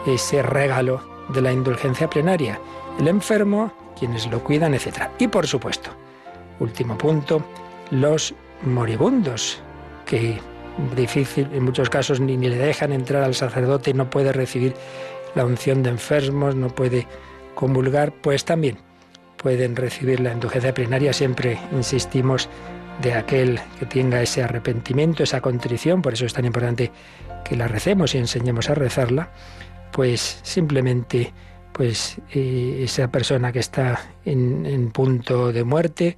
ese 0.05 0.41
regalo 0.41 1.01
de 1.29 1.41
la 1.41 1.51
indulgencia 1.51 2.09
plenaria. 2.09 2.59
El 2.99 3.07
enfermo, 3.07 3.71
quienes 3.97 4.27
lo 4.27 4.43
cuidan, 4.43 4.73
etc. 4.73 5.09
Y 5.19 5.27
por 5.27 5.47
supuesto, 5.47 5.91
Último 6.59 6.97
punto, 6.97 7.43
los 7.91 8.33
moribundos, 8.61 9.59
que 10.05 10.39
difícil, 10.95 11.49
en 11.53 11.63
muchos 11.63 11.89
casos 11.89 12.19
ni, 12.19 12.37
le 12.37 12.57
dejan 12.57 12.91
entrar 12.91 13.23
al 13.23 13.35
sacerdote 13.35 13.91
y 13.91 13.93
no 13.93 14.09
puede 14.09 14.31
recibir 14.31 14.73
la 15.35 15.45
unción 15.45 15.83
de 15.83 15.89
enfermos, 15.89 16.55
no 16.55 16.69
puede 16.69 17.07
comulgar, 17.55 18.13
pues 18.13 18.45
también 18.45 18.77
pueden 19.37 19.75
recibir 19.75 20.19
la 20.19 20.33
indulgencia 20.33 20.73
plenaria. 20.73 21.13
Siempre 21.13 21.59
insistimos 21.71 22.49
de 23.01 23.13
aquel 23.13 23.59
que 23.79 23.85
tenga 23.85 24.21
ese 24.21 24.43
arrepentimiento, 24.43 25.23
esa 25.23 25.41
contrición, 25.41 26.01
por 26.01 26.13
eso 26.13 26.25
es 26.25 26.33
tan 26.33 26.45
importante 26.45 26.91
que 27.43 27.55
la 27.55 27.67
recemos 27.67 28.15
y 28.15 28.19
enseñemos 28.19 28.69
a 28.69 28.75
rezarla, 28.75 29.31
pues 29.91 30.39
simplemente 30.43 31.33
pues 31.71 32.17
eh, 32.31 32.81
esa 32.83 33.09
persona 33.09 33.51
que 33.51 33.59
está 33.59 33.99
en 34.25 34.91
punto 34.91 35.51
de 35.51 35.63
muerte, 35.63 36.17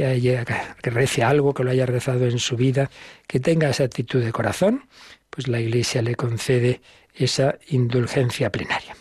que, 0.00 0.06
haya, 0.06 0.46
que 0.82 0.88
rece 0.88 1.22
algo, 1.22 1.52
que 1.52 1.62
lo 1.62 1.70
haya 1.70 1.84
rezado 1.84 2.24
en 2.24 2.38
su 2.38 2.56
vida, 2.56 2.90
que 3.26 3.38
tenga 3.38 3.68
esa 3.68 3.84
actitud 3.84 4.24
de 4.24 4.32
corazón, 4.32 4.86
pues 5.28 5.46
la 5.46 5.60
Iglesia 5.60 6.00
le 6.00 6.14
concede 6.14 6.80
esa 7.14 7.58
indulgencia 7.68 8.50
plenaria. 8.50 8.96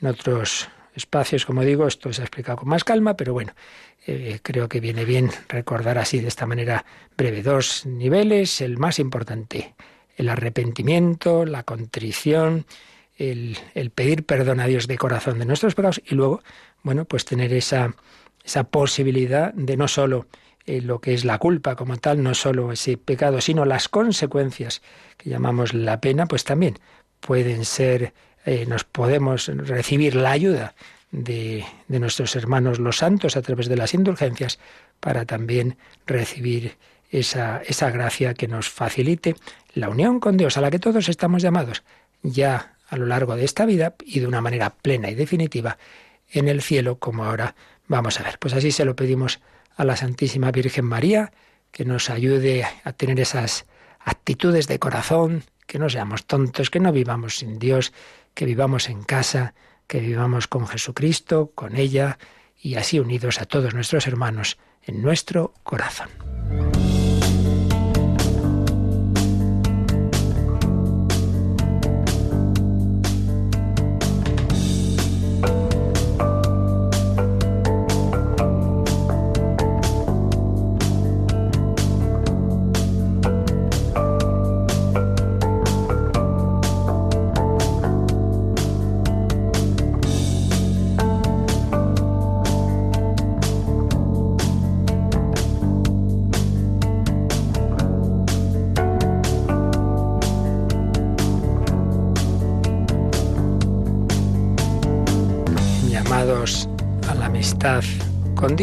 En 0.00 0.06
otros 0.06 0.68
espacios, 0.94 1.46
como 1.46 1.62
digo, 1.62 1.88
esto 1.88 2.12
se 2.12 2.22
ha 2.22 2.26
explicado 2.26 2.58
con 2.58 2.68
más 2.68 2.84
calma, 2.84 3.16
pero 3.16 3.32
bueno, 3.32 3.54
eh, 4.06 4.38
creo 4.40 4.68
que 4.68 4.78
viene 4.78 5.04
bien 5.04 5.32
recordar 5.48 5.98
así 5.98 6.20
de 6.20 6.28
esta 6.28 6.46
manera 6.46 6.84
breve 7.16 7.42
dos 7.42 7.84
niveles. 7.84 8.60
El 8.60 8.78
más 8.78 9.00
importante, 9.00 9.74
el 10.16 10.28
arrepentimiento, 10.28 11.44
la 11.44 11.64
contrición, 11.64 12.66
el, 13.16 13.58
pedir 13.96 14.24
perdón 14.24 14.60
a 14.60 14.68
Dios 14.68 14.86
de 14.86 14.96
corazón 14.96 15.40
de 15.40 15.44
nuestros 15.44 15.74
pecados 15.74 16.00
y 16.06 16.14
luego, 16.14 16.40
bueno, 16.84 17.04
pues 17.04 17.24
tener 17.24 17.52
esa, 17.52 17.96
esa 18.46 18.64
posibilidad 18.64 19.52
de 19.52 19.76
no 19.76 19.88
solo 19.88 20.26
eh, 20.64 20.80
lo 20.80 21.00
que 21.00 21.12
es 21.12 21.24
la 21.24 21.38
culpa 21.38 21.76
como 21.76 21.96
tal, 21.96 22.22
no 22.22 22.34
solo 22.34 22.72
ese 22.72 22.96
pecado, 22.96 23.40
sino 23.40 23.64
las 23.64 23.88
consecuencias 23.88 24.82
que 25.16 25.28
llamamos 25.30 25.74
la 25.74 26.00
pena, 26.00 26.26
pues 26.26 26.44
también 26.44 26.78
pueden 27.20 27.64
ser, 27.64 28.14
eh, 28.44 28.64
nos 28.66 28.84
podemos 28.84 29.48
recibir 29.48 30.14
la 30.14 30.30
ayuda 30.30 30.74
de, 31.10 31.64
de, 31.88 32.00
nuestros 32.00 32.36
hermanos 32.36 32.78
los 32.78 32.98
santos 32.98 33.36
a 33.36 33.42
través 33.42 33.68
de 33.68 33.76
las 33.76 33.94
indulgencias 33.94 34.58
para 35.00 35.24
también 35.24 35.76
recibir 36.06 36.76
esa, 37.10 37.62
esa 37.66 37.90
gracia 37.90 38.34
que 38.34 38.48
nos 38.48 38.68
facilite 38.68 39.34
la 39.74 39.88
unión 39.88 40.20
con 40.20 40.36
Dios 40.36 40.56
a 40.56 40.60
la 40.60 40.70
que 40.70 40.78
todos 40.78 41.08
estamos 41.08 41.42
llamados 41.42 41.82
ya 42.22 42.76
a 42.88 42.96
lo 42.96 43.06
largo 43.06 43.36
de 43.36 43.44
esta 43.44 43.66
vida 43.66 43.94
y 44.04 44.20
de 44.20 44.26
una 44.26 44.40
manera 44.40 44.70
plena 44.70 45.10
y 45.10 45.14
definitiva 45.14 45.78
en 46.30 46.48
el 46.48 46.62
cielo, 46.62 46.98
como 46.98 47.24
ahora 47.24 47.54
vamos 47.88 48.20
a 48.20 48.24
ver. 48.24 48.38
Pues 48.38 48.54
así 48.54 48.72
se 48.72 48.84
lo 48.84 48.96
pedimos 48.96 49.40
a 49.76 49.84
la 49.84 49.96
Santísima 49.96 50.50
Virgen 50.50 50.84
María, 50.84 51.32
que 51.70 51.84
nos 51.84 52.10
ayude 52.10 52.66
a 52.84 52.92
tener 52.92 53.20
esas 53.20 53.66
actitudes 54.00 54.66
de 54.66 54.78
corazón, 54.78 55.44
que 55.66 55.78
no 55.78 55.88
seamos 55.88 56.26
tontos, 56.26 56.70
que 56.70 56.80
no 56.80 56.92
vivamos 56.92 57.38
sin 57.38 57.58
Dios, 57.58 57.92
que 58.34 58.46
vivamos 58.46 58.88
en 58.88 59.02
casa, 59.02 59.54
que 59.86 60.00
vivamos 60.00 60.46
con 60.46 60.66
Jesucristo, 60.66 61.52
con 61.54 61.76
ella, 61.76 62.18
y 62.60 62.76
así 62.76 62.98
unidos 62.98 63.40
a 63.40 63.44
todos 63.44 63.74
nuestros 63.74 64.06
hermanos 64.06 64.58
en 64.82 65.02
nuestro 65.02 65.52
corazón. 65.62 66.08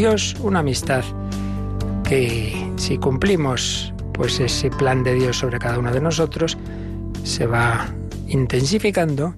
Dios, 0.04 0.36
una 0.40 0.58
amistad 0.58 1.02
que 2.06 2.52
si 2.76 2.98
cumplimos 2.98 3.94
pues 4.12 4.38
ese 4.38 4.68
plan 4.68 5.02
de 5.02 5.14
Dios 5.14 5.38
sobre 5.38 5.58
cada 5.58 5.78
uno 5.78 5.94
de 5.94 6.02
nosotros 6.02 6.58
se 7.22 7.46
va 7.46 7.88
intensificando, 8.28 9.34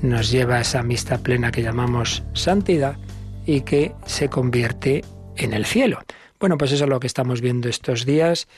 nos 0.00 0.30
lleva 0.30 0.54
a 0.54 0.60
esa 0.62 0.80
amistad 0.80 1.20
plena 1.20 1.52
que 1.52 1.60
llamamos 1.60 2.22
santidad 2.32 2.96
y 3.44 3.60
que 3.60 3.92
se 4.06 4.30
convierte 4.30 5.04
en 5.36 5.52
el 5.52 5.66
cielo. 5.66 6.02
Bueno, 6.40 6.56
pues 6.56 6.72
eso 6.72 6.84
es 6.84 6.88
lo 6.88 6.98
que 6.98 7.08
estamos 7.08 7.42
viendo 7.42 7.68
estos 7.68 8.06
días. 8.06 8.48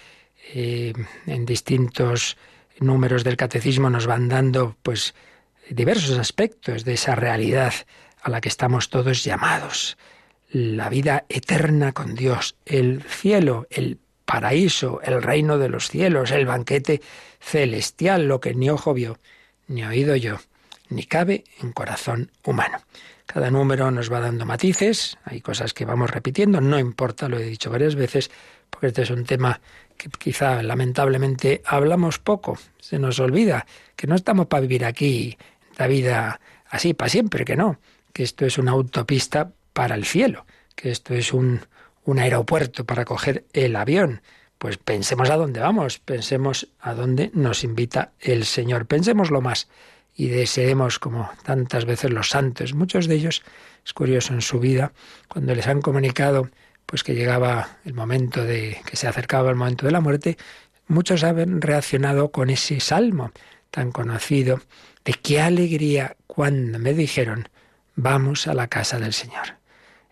Eh, 0.54 0.92
en 1.26 1.44
distintos 1.44 2.36
números 2.78 3.24
del 3.24 3.36
catecismo 3.36 3.90
nos 3.90 4.06
van 4.06 4.28
dando 4.28 4.76
pues 4.84 5.12
diversos 5.68 6.20
aspectos 6.20 6.84
de 6.84 6.92
esa 6.92 7.16
realidad 7.16 7.74
a 8.22 8.30
la 8.30 8.40
que 8.40 8.48
estamos 8.48 8.90
todos 8.90 9.24
llamados 9.24 9.98
la 10.50 10.88
vida 10.88 11.24
eterna 11.28 11.92
con 11.92 12.14
Dios, 12.14 12.56
el 12.64 13.02
cielo, 13.02 13.66
el 13.70 13.98
paraíso, 14.24 15.00
el 15.02 15.22
reino 15.22 15.58
de 15.58 15.68
los 15.68 15.88
cielos, 15.88 16.30
el 16.30 16.46
banquete 16.46 17.00
celestial, 17.40 18.28
lo 18.28 18.40
que 18.40 18.54
ni 18.54 18.70
ojo 18.70 18.94
vio, 18.94 19.18
ni 19.68 19.84
oído 19.84 20.16
yo, 20.16 20.38
ni 20.88 21.04
cabe 21.04 21.44
en 21.62 21.72
corazón 21.72 22.30
humano. 22.44 22.78
Cada 23.26 23.50
número 23.50 23.90
nos 23.90 24.10
va 24.10 24.20
dando 24.20 24.46
matices, 24.46 25.18
hay 25.24 25.40
cosas 25.40 25.74
que 25.74 25.84
vamos 25.84 26.10
repitiendo, 26.10 26.60
no 26.60 26.78
importa, 26.78 27.28
lo 27.28 27.38
he 27.38 27.44
dicho 27.44 27.70
varias 27.70 27.94
veces, 27.94 28.30
porque 28.70 28.88
este 28.88 29.02
es 29.02 29.10
un 29.10 29.24
tema 29.24 29.60
que 29.96 30.08
quizá 30.08 30.62
lamentablemente 30.62 31.60
hablamos 31.66 32.18
poco, 32.18 32.58
se 32.78 32.98
nos 32.98 33.20
olvida 33.20 33.66
que 33.96 34.06
no 34.06 34.14
estamos 34.14 34.46
para 34.46 34.62
vivir 34.62 34.84
aquí 34.84 35.36
la 35.76 35.86
vida 35.86 36.40
así 36.70 36.94
para 36.94 37.10
siempre, 37.10 37.44
que 37.44 37.56
no, 37.56 37.80
que 38.12 38.22
esto 38.22 38.46
es 38.46 38.56
una 38.56 38.72
autopista 38.72 39.52
para 39.78 39.94
el 39.94 40.04
cielo, 40.04 40.44
que 40.74 40.90
esto 40.90 41.14
es 41.14 41.32
un, 41.32 41.60
aeropuerto 42.18 42.84
para 42.84 43.04
coger 43.04 43.44
el 43.52 43.76
avión. 43.76 44.22
Pues 44.58 44.76
pensemos 44.76 45.30
a 45.30 45.36
dónde 45.36 45.60
vamos, 45.60 46.00
pensemos 46.00 46.66
a 46.80 46.94
dónde 46.94 47.30
nos 47.32 47.62
invita 47.62 48.10
el 48.18 48.44
Señor, 48.44 48.86
pensemos 48.86 49.30
lo 49.30 49.40
más 49.40 49.68
y 50.16 50.26
deseemos 50.26 50.98
como 50.98 51.30
tantas 51.44 51.84
veces 51.84 52.10
los 52.10 52.30
santos, 52.30 52.74
muchos 52.74 53.06
de 53.06 53.14
ellos, 53.14 53.44
es 53.86 53.92
curioso 53.92 54.34
en 54.34 54.42
su 54.42 54.58
vida, 54.58 54.90
cuando 55.28 55.54
les 55.54 55.68
han 55.68 55.80
comunicado 55.80 56.50
pues 56.84 57.04
que 57.04 57.14
llegaba 57.14 57.78
el 57.84 57.94
momento 57.94 58.44
de 58.44 58.80
que 58.84 58.96
se 58.96 59.06
acercaba 59.06 59.48
el 59.50 59.54
momento 59.54 59.86
de 59.86 59.92
la 59.92 60.00
muerte, 60.00 60.38
muchos 60.88 61.22
han 61.22 61.60
reaccionado 61.60 62.32
con 62.32 62.50
ese 62.50 62.80
salmo 62.80 63.30
tan 63.70 63.92
conocido 63.92 64.60
de 65.04 65.12
qué 65.12 65.40
alegría 65.40 66.16
cuando 66.26 66.80
me 66.80 66.94
dijeron 66.94 67.48
vamos 67.94 68.48
a 68.48 68.54
la 68.54 68.66
casa 68.66 68.98
del 68.98 69.12
Señor 69.12 69.57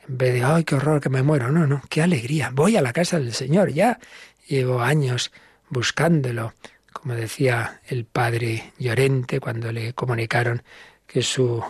en 0.09 0.19
de, 0.19 0.42
ay, 0.45 0.64
qué 0.64 0.75
horror 0.75 1.01
que 1.01 1.09
me 1.09 1.23
muero, 1.23 1.51
no, 1.51 1.66
no, 1.66 1.83
qué 1.88 2.03
alegría, 2.03 2.51
voy 2.53 2.77
a 2.77 2.83
la 2.83 2.92
casa 2.92 3.19
del 3.19 3.33
Señor, 3.33 3.73
ya 3.73 3.99
llevo 4.47 4.81
años 4.81 5.33
buscándolo, 5.69 6.55
como 6.92 7.14
decía 7.14 7.81
el 7.88 8.05
padre 8.05 8.73
Llorente 8.79 9.40
cuando 9.40 9.73
le 9.73 9.92
comunicaron 9.92 10.62
que 11.07 11.23
su 11.23 11.62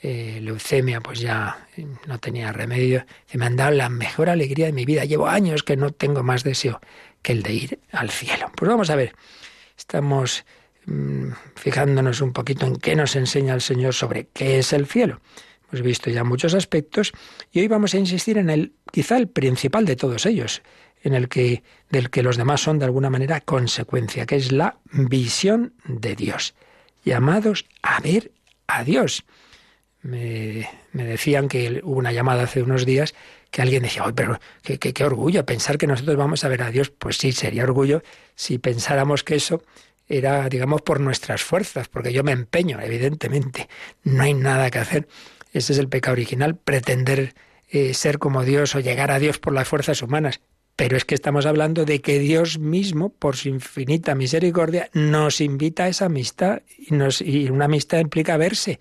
eh, 0.00 0.38
leucemia 0.40 1.00
pues 1.00 1.20
ya 1.20 1.66
no 2.06 2.18
tenía 2.18 2.52
remedio, 2.52 3.04
me 3.32 3.46
han 3.46 3.56
dado 3.56 3.72
la 3.72 3.88
mejor 3.88 4.30
alegría 4.30 4.66
de 4.66 4.72
mi 4.72 4.84
vida, 4.84 5.04
llevo 5.04 5.26
años 5.26 5.62
que 5.62 5.76
no 5.76 5.90
tengo 5.90 6.22
más 6.22 6.44
deseo 6.44 6.80
que 7.22 7.32
el 7.32 7.42
de 7.42 7.52
ir 7.52 7.80
al 7.90 8.10
cielo. 8.10 8.52
Pues 8.56 8.68
vamos 8.68 8.90
a 8.90 8.96
ver, 8.96 9.14
estamos 9.76 10.44
mm, 10.86 11.30
fijándonos 11.56 12.20
un 12.20 12.32
poquito 12.32 12.66
en 12.66 12.76
qué 12.76 12.94
nos 12.94 13.16
enseña 13.16 13.54
el 13.54 13.60
Señor 13.60 13.94
sobre 13.94 14.28
qué 14.28 14.58
es 14.58 14.72
el 14.72 14.86
cielo. 14.86 15.20
Hemos 15.70 15.82
visto 15.82 16.10
ya 16.10 16.24
muchos 16.24 16.54
aspectos 16.54 17.12
y 17.52 17.60
hoy 17.60 17.68
vamos 17.68 17.94
a 17.94 17.98
insistir 17.98 18.38
en 18.38 18.48
el 18.48 18.72
quizá 18.90 19.18
el 19.18 19.28
principal 19.28 19.84
de 19.84 19.96
todos 19.96 20.24
ellos, 20.24 20.62
en 21.02 21.14
el 21.14 21.28
que 21.28 21.62
del 21.90 22.10
que 22.10 22.22
los 22.22 22.36
demás 22.36 22.62
son 22.62 22.78
de 22.78 22.86
alguna 22.86 23.10
manera 23.10 23.40
consecuencia, 23.40 24.24
que 24.24 24.36
es 24.36 24.50
la 24.50 24.78
visión 24.90 25.74
de 25.84 26.16
Dios, 26.16 26.54
llamados 27.04 27.66
a 27.82 28.00
ver 28.00 28.32
a 28.66 28.82
Dios. 28.82 29.24
Me, 30.00 30.68
decían 30.92 31.48
que 31.48 31.80
hubo 31.82 31.98
una 31.98 32.12
llamada 32.12 32.44
hace 32.44 32.62
unos 32.62 32.86
días 32.86 33.14
que 33.50 33.60
alguien 33.60 33.82
decía, 33.82 34.04
¡ay, 34.06 34.12
pero 34.14 34.38
qué, 34.62 34.78
qué, 34.78 34.94
qué 34.94 35.04
orgullo 35.04 35.44
pensar 35.44 35.76
que 35.76 35.86
nosotros 35.86 36.16
vamos 36.16 36.44
a 36.44 36.48
ver 36.48 36.62
a 36.62 36.70
Dios! 36.70 36.90
Pues 36.90 37.18
sí, 37.18 37.32
sería 37.32 37.64
orgullo 37.64 38.02
si 38.34 38.58
pensáramos 38.58 39.22
que 39.22 39.34
eso 39.34 39.62
era, 40.08 40.48
digamos, 40.48 40.80
por 40.82 41.00
nuestras 41.00 41.42
fuerzas, 41.42 41.88
porque 41.88 42.12
yo 42.12 42.24
me 42.24 42.32
empeño, 42.32 42.80
evidentemente, 42.80 43.68
no 44.04 44.22
hay 44.22 44.34
nada 44.34 44.70
que 44.70 44.78
hacer 44.78 45.08
ese 45.52 45.72
es 45.72 45.78
el 45.78 45.88
pecado 45.88 46.12
original, 46.12 46.56
pretender 46.56 47.34
eh, 47.68 47.94
ser 47.94 48.18
como 48.18 48.44
Dios 48.44 48.74
o 48.74 48.80
llegar 48.80 49.10
a 49.10 49.18
Dios 49.18 49.38
por 49.38 49.52
las 49.52 49.68
fuerzas 49.68 50.02
humanas. 50.02 50.40
Pero 50.76 50.96
es 50.96 51.04
que 51.04 51.14
estamos 51.14 51.44
hablando 51.44 51.84
de 51.84 52.00
que 52.00 52.18
Dios 52.18 52.58
mismo, 52.58 53.10
por 53.10 53.36
su 53.36 53.48
infinita 53.48 54.14
misericordia, 54.14 54.90
nos 54.92 55.40
invita 55.40 55.84
a 55.84 55.88
esa 55.88 56.06
amistad 56.06 56.62
y, 56.78 56.94
y 57.24 57.50
una 57.50 57.64
amistad 57.64 57.98
implica 57.98 58.36
verse. 58.36 58.78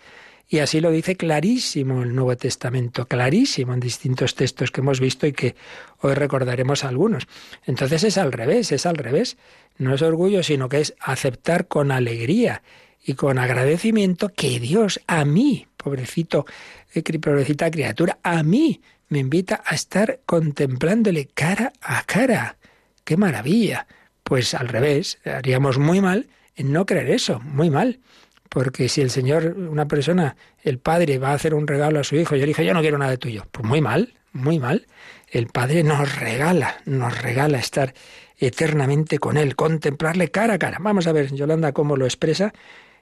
Y 0.50 0.60
así 0.60 0.80
lo 0.80 0.92
dice 0.92 1.18
clarísimo 1.18 2.04
el 2.04 2.16
Nuevo 2.16 2.38
Testamento, 2.38 3.06
clarísimo 3.06 3.74
en 3.74 3.82
distintos 3.82 4.36
textos 4.36 4.72
que 4.72 4.80
hemos 4.80 5.02
visto 5.02 5.28
y 5.28 5.34
que 5.34 5.56
hoy 6.00 6.14
recordaremos 6.14 6.86
algunos. 6.86 7.28
Entonces 7.66 8.06
es 8.06 8.18
al 8.18 8.32
revés, 8.32 8.72
es 8.72 8.86
al 8.86 8.96
revés. 8.96 9.38
No 9.78 9.94
es 9.94 10.02
orgullo, 10.02 10.44
sino 10.44 10.70
que 10.70 10.80
es 10.80 10.96
aceptar 11.02 11.68
con 11.68 11.92
alegría 11.92 12.62
y 13.08 13.14
con 13.14 13.40
agradecimiento 13.40 14.28
que 14.28 14.60
Dios 14.60 15.00
a 15.08 15.24
mí, 15.24 15.66
pobrecito, 15.78 16.46
eh, 16.94 17.02
pobrecita 17.20 17.72
criatura, 17.72 18.20
a 18.22 18.44
mí 18.44 18.82
me 19.08 19.20
invita 19.20 19.64
a 19.66 19.76
estar 19.76 20.20
contemplándole 20.26 21.30
cara 21.34 21.72
a 21.82 22.04
cara. 22.04 22.58
¡Qué 23.06 23.16
maravilla! 23.16 23.88
Pues 24.24 24.54
al 24.54 24.68
revés, 24.68 25.20
haríamos 25.24 25.78
muy 25.78 26.02
mal 26.02 26.28
en 26.58 26.74
no 26.74 26.86
creer 26.86 27.10
eso, 27.12 27.40
muy 27.40 27.70
mal. 27.70 28.02
Porque 28.50 28.90
si 28.90 29.00
el 29.00 29.10
Señor, 29.10 29.56
una 29.58 29.88
persona, 29.88 30.36
el 30.62 30.78
padre 30.78 31.18
va 31.18 31.30
a 31.30 31.36
hacer 31.36 31.54
un 31.54 31.66
regalo 31.66 32.02
a 32.02 32.04
su 32.04 32.18
hijo 32.18 32.36
y 32.36 32.42
el 32.42 32.50
hijo, 32.50 32.62
yo 32.62 32.74
no 32.74 32.82
quiero 32.82 32.98
nada 32.98 33.12
de 33.12 33.18
tuyo, 33.18 33.46
pues 33.54 33.66
muy 33.66 33.80
mal, 33.80 34.16
muy 34.34 34.60
mal. 34.60 34.86
el 35.32 35.48
Padre 35.48 35.84
nos 35.84 36.20
regala, 36.20 36.82
nos 36.86 37.22
regala 37.22 37.58
estar 37.58 37.94
eternamente 38.38 39.18
con 39.18 39.38
Él, 39.38 39.56
contemplarle 39.56 40.30
cara 40.30 40.56
a 40.56 40.60
cara. 40.60 40.78
Vamos 40.82 41.08
a 41.08 41.14
ver, 41.14 41.34
Yolanda, 41.34 41.72
cómo 41.72 41.96
lo 41.96 42.06
expresa, 42.06 42.54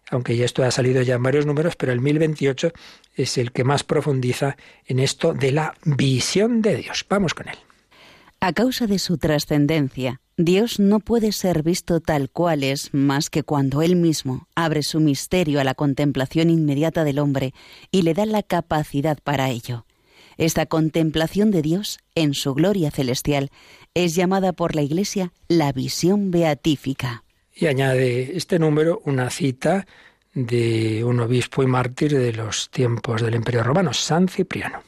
aunque 0.10 0.38
ya 0.38 0.46
esto 0.46 0.64
ha 0.64 0.72
salido 0.72 1.02
ya 1.02 1.16
en 1.16 1.24
varios 1.24 1.46
números, 1.46 1.76
pero 1.76 1.92
el 1.92 2.02
1028 2.02 2.72
es 3.16 3.38
el 3.38 3.52
que 3.52 3.64
más 3.64 3.84
profundiza 3.84 4.58
en 4.86 5.00
esto 5.00 5.34
de 5.34 5.52
la 5.52 5.76
visión 5.84 6.62
de 6.62 6.76
Dios. 6.78 7.06
Vamos 7.10 7.34
con 7.34 7.48
él. 7.50 7.58
A 8.40 8.54
causa 8.54 8.86
de 8.86 9.00
su 9.00 9.18
trascendencia, 9.18 10.22
Dios 10.38 10.80
no 10.80 11.00
puede 11.00 11.32
ser 11.32 11.64
visto 11.64 12.02
tal 12.02 12.30
cual 12.30 12.64
es 12.64 12.94
más 12.94 13.30
que 13.30 13.44
cuando 13.44 13.82
Él 13.82 13.96
mismo 13.96 14.48
abre 14.54 14.84
su 14.84 15.00
misterio 15.00 15.60
a 15.60 15.64
la 15.64 15.74
contemplación 15.74 16.50
inmediata 16.50 17.04
del 17.04 17.20
hombre 17.20 17.54
y 17.90 18.02
le 18.02 18.14
da 18.14 18.26
la 18.26 18.44
capacidad 18.44 19.18
para 19.24 19.50
ello. 19.50 19.86
Esta 20.38 20.66
contemplación 20.66 21.52
de 21.52 21.62
Dios 21.62 22.00
en 22.14 22.34
su 22.34 22.54
gloria 22.54 22.92
celestial 22.92 23.50
es 23.94 24.14
llamada 24.14 24.52
por 24.52 24.76
la 24.76 24.82
Iglesia 24.82 25.32
la 25.48 25.72
visión 25.72 26.30
beatífica. 26.32 27.25
Y 27.56 27.68
añade 27.68 28.36
este 28.36 28.60
número 28.60 29.02
una 29.06 29.30
cita 29.30 29.88
de 30.34 31.04
un 31.06 31.22
obispo 31.22 31.64
y 31.64 31.68
mártir 31.68 32.18
de 32.18 32.34
los 32.34 32.70
tiempos 32.70 33.22
del 33.22 33.36
Imperio 33.36 33.64
Romano, 33.64 33.94
San 33.94 34.28
Cipriano. 34.28 34.84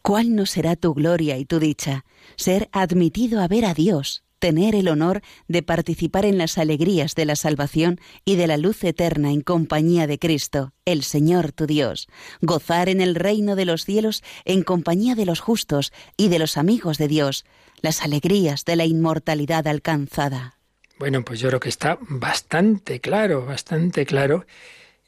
¿Cuál 0.00 0.34
no 0.34 0.46
será 0.46 0.76
tu 0.76 0.94
gloria 0.94 1.36
y 1.36 1.44
tu 1.44 1.58
dicha? 1.58 2.06
Ser 2.36 2.70
admitido 2.72 3.42
a 3.42 3.48
ver 3.48 3.66
a 3.66 3.74
Dios, 3.74 4.22
tener 4.38 4.74
el 4.74 4.88
honor 4.88 5.20
de 5.48 5.62
participar 5.62 6.24
en 6.24 6.38
las 6.38 6.56
alegrías 6.56 7.14
de 7.14 7.26
la 7.26 7.36
salvación 7.36 8.00
y 8.24 8.36
de 8.36 8.46
la 8.46 8.56
luz 8.56 8.82
eterna 8.84 9.30
en 9.32 9.42
compañía 9.42 10.06
de 10.06 10.18
Cristo, 10.18 10.72
el 10.84 11.02
Señor 11.02 11.52
tu 11.52 11.66
Dios, 11.66 12.08
gozar 12.40 12.88
en 12.88 13.00
el 13.00 13.14
reino 13.14 13.56
de 13.56 13.64
los 13.64 13.84
cielos 13.84 14.22
en 14.44 14.62
compañía 14.62 15.14
de 15.14 15.26
los 15.26 15.40
justos 15.40 15.92
y 16.16 16.28
de 16.28 16.38
los 16.38 16.56
amigos 16.56 16.96
de 16.96 17.08
Dios, 17.08 17.44
las 17.82 18.02
alegrías 18.02 18.64
de 18.64 18.76
la 18.76 18.86
inmortalidad 18.86 19.66
alcanzada. 19.66 20.55
Bueno, 20.98 21.22
pues 21.22 21.40
yo 21.40 21.48
creo 21.48 21.60
que 21.60 21.68
está 21.68 21.98
bastante 22.00 23.00
claro, 23.00 23.44
bastante 23.44 24.06
claro 24.06 24.46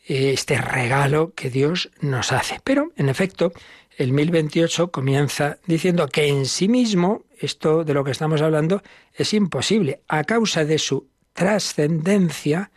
eh, 0.07 0.33
este 0.33 0.59
regalo 0.59 1.33
que 1.35 1.49
Dios 1.49 1.91
nos 2.01 2.33
hace. 2.33 2.61
Pero, 2.63 2.93
en 2.97 3.09
efecto, 3.09 3.53
el 3.97 4.13
1028 4.13 4.91
comienza 4.91 5.59
diciendo 5.67 6.07
que 6.09 6.29
en 6.29 6.45
sí 6.45 6.69
mismo, 6.69 7.25
esto 7.39 7.85
de 7.85 7.95
lo 7.95 8.05
que 8.05 8.11
estamos 8.11 8.43
hablando, 8.43 8.83
es 9.15 9.33
imposible. 9.33 10.03
A 10.09 10.25
causa 10.25 10.65
de 10.65 10.79
su 10.79 11.09
trascendencia, 11.33 12.71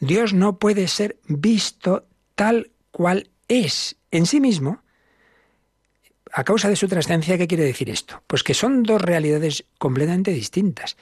Dios 0.00 0.32
no 0.32 0.58
puede 0.58 0.88
ser 0.88 1.18
visto 1.28 2.06
tal 2.34 2.70
cual 2.90 3.30
es 3.48 3.96
en 4.10 4.24
sí 4.24 4.40
mismo. 4.40 4.82
A 6.32 6.44
causa 6.44 6.68
de 6.68 6.76
su 6.76 6.88
trascendencia, 6.88 7.36
¿qué 7.38 7.46
quiere 7.46 7.64
decir 7.64 7.90
esto? 7.90 8.22
Pues 8.26 8.42
que 8.42 8.54
son 8.54 8.82
dos 8.82 9.00
realidades 9.00 9.66
completamente 9.78 10.30
distintas. 10.30 10.96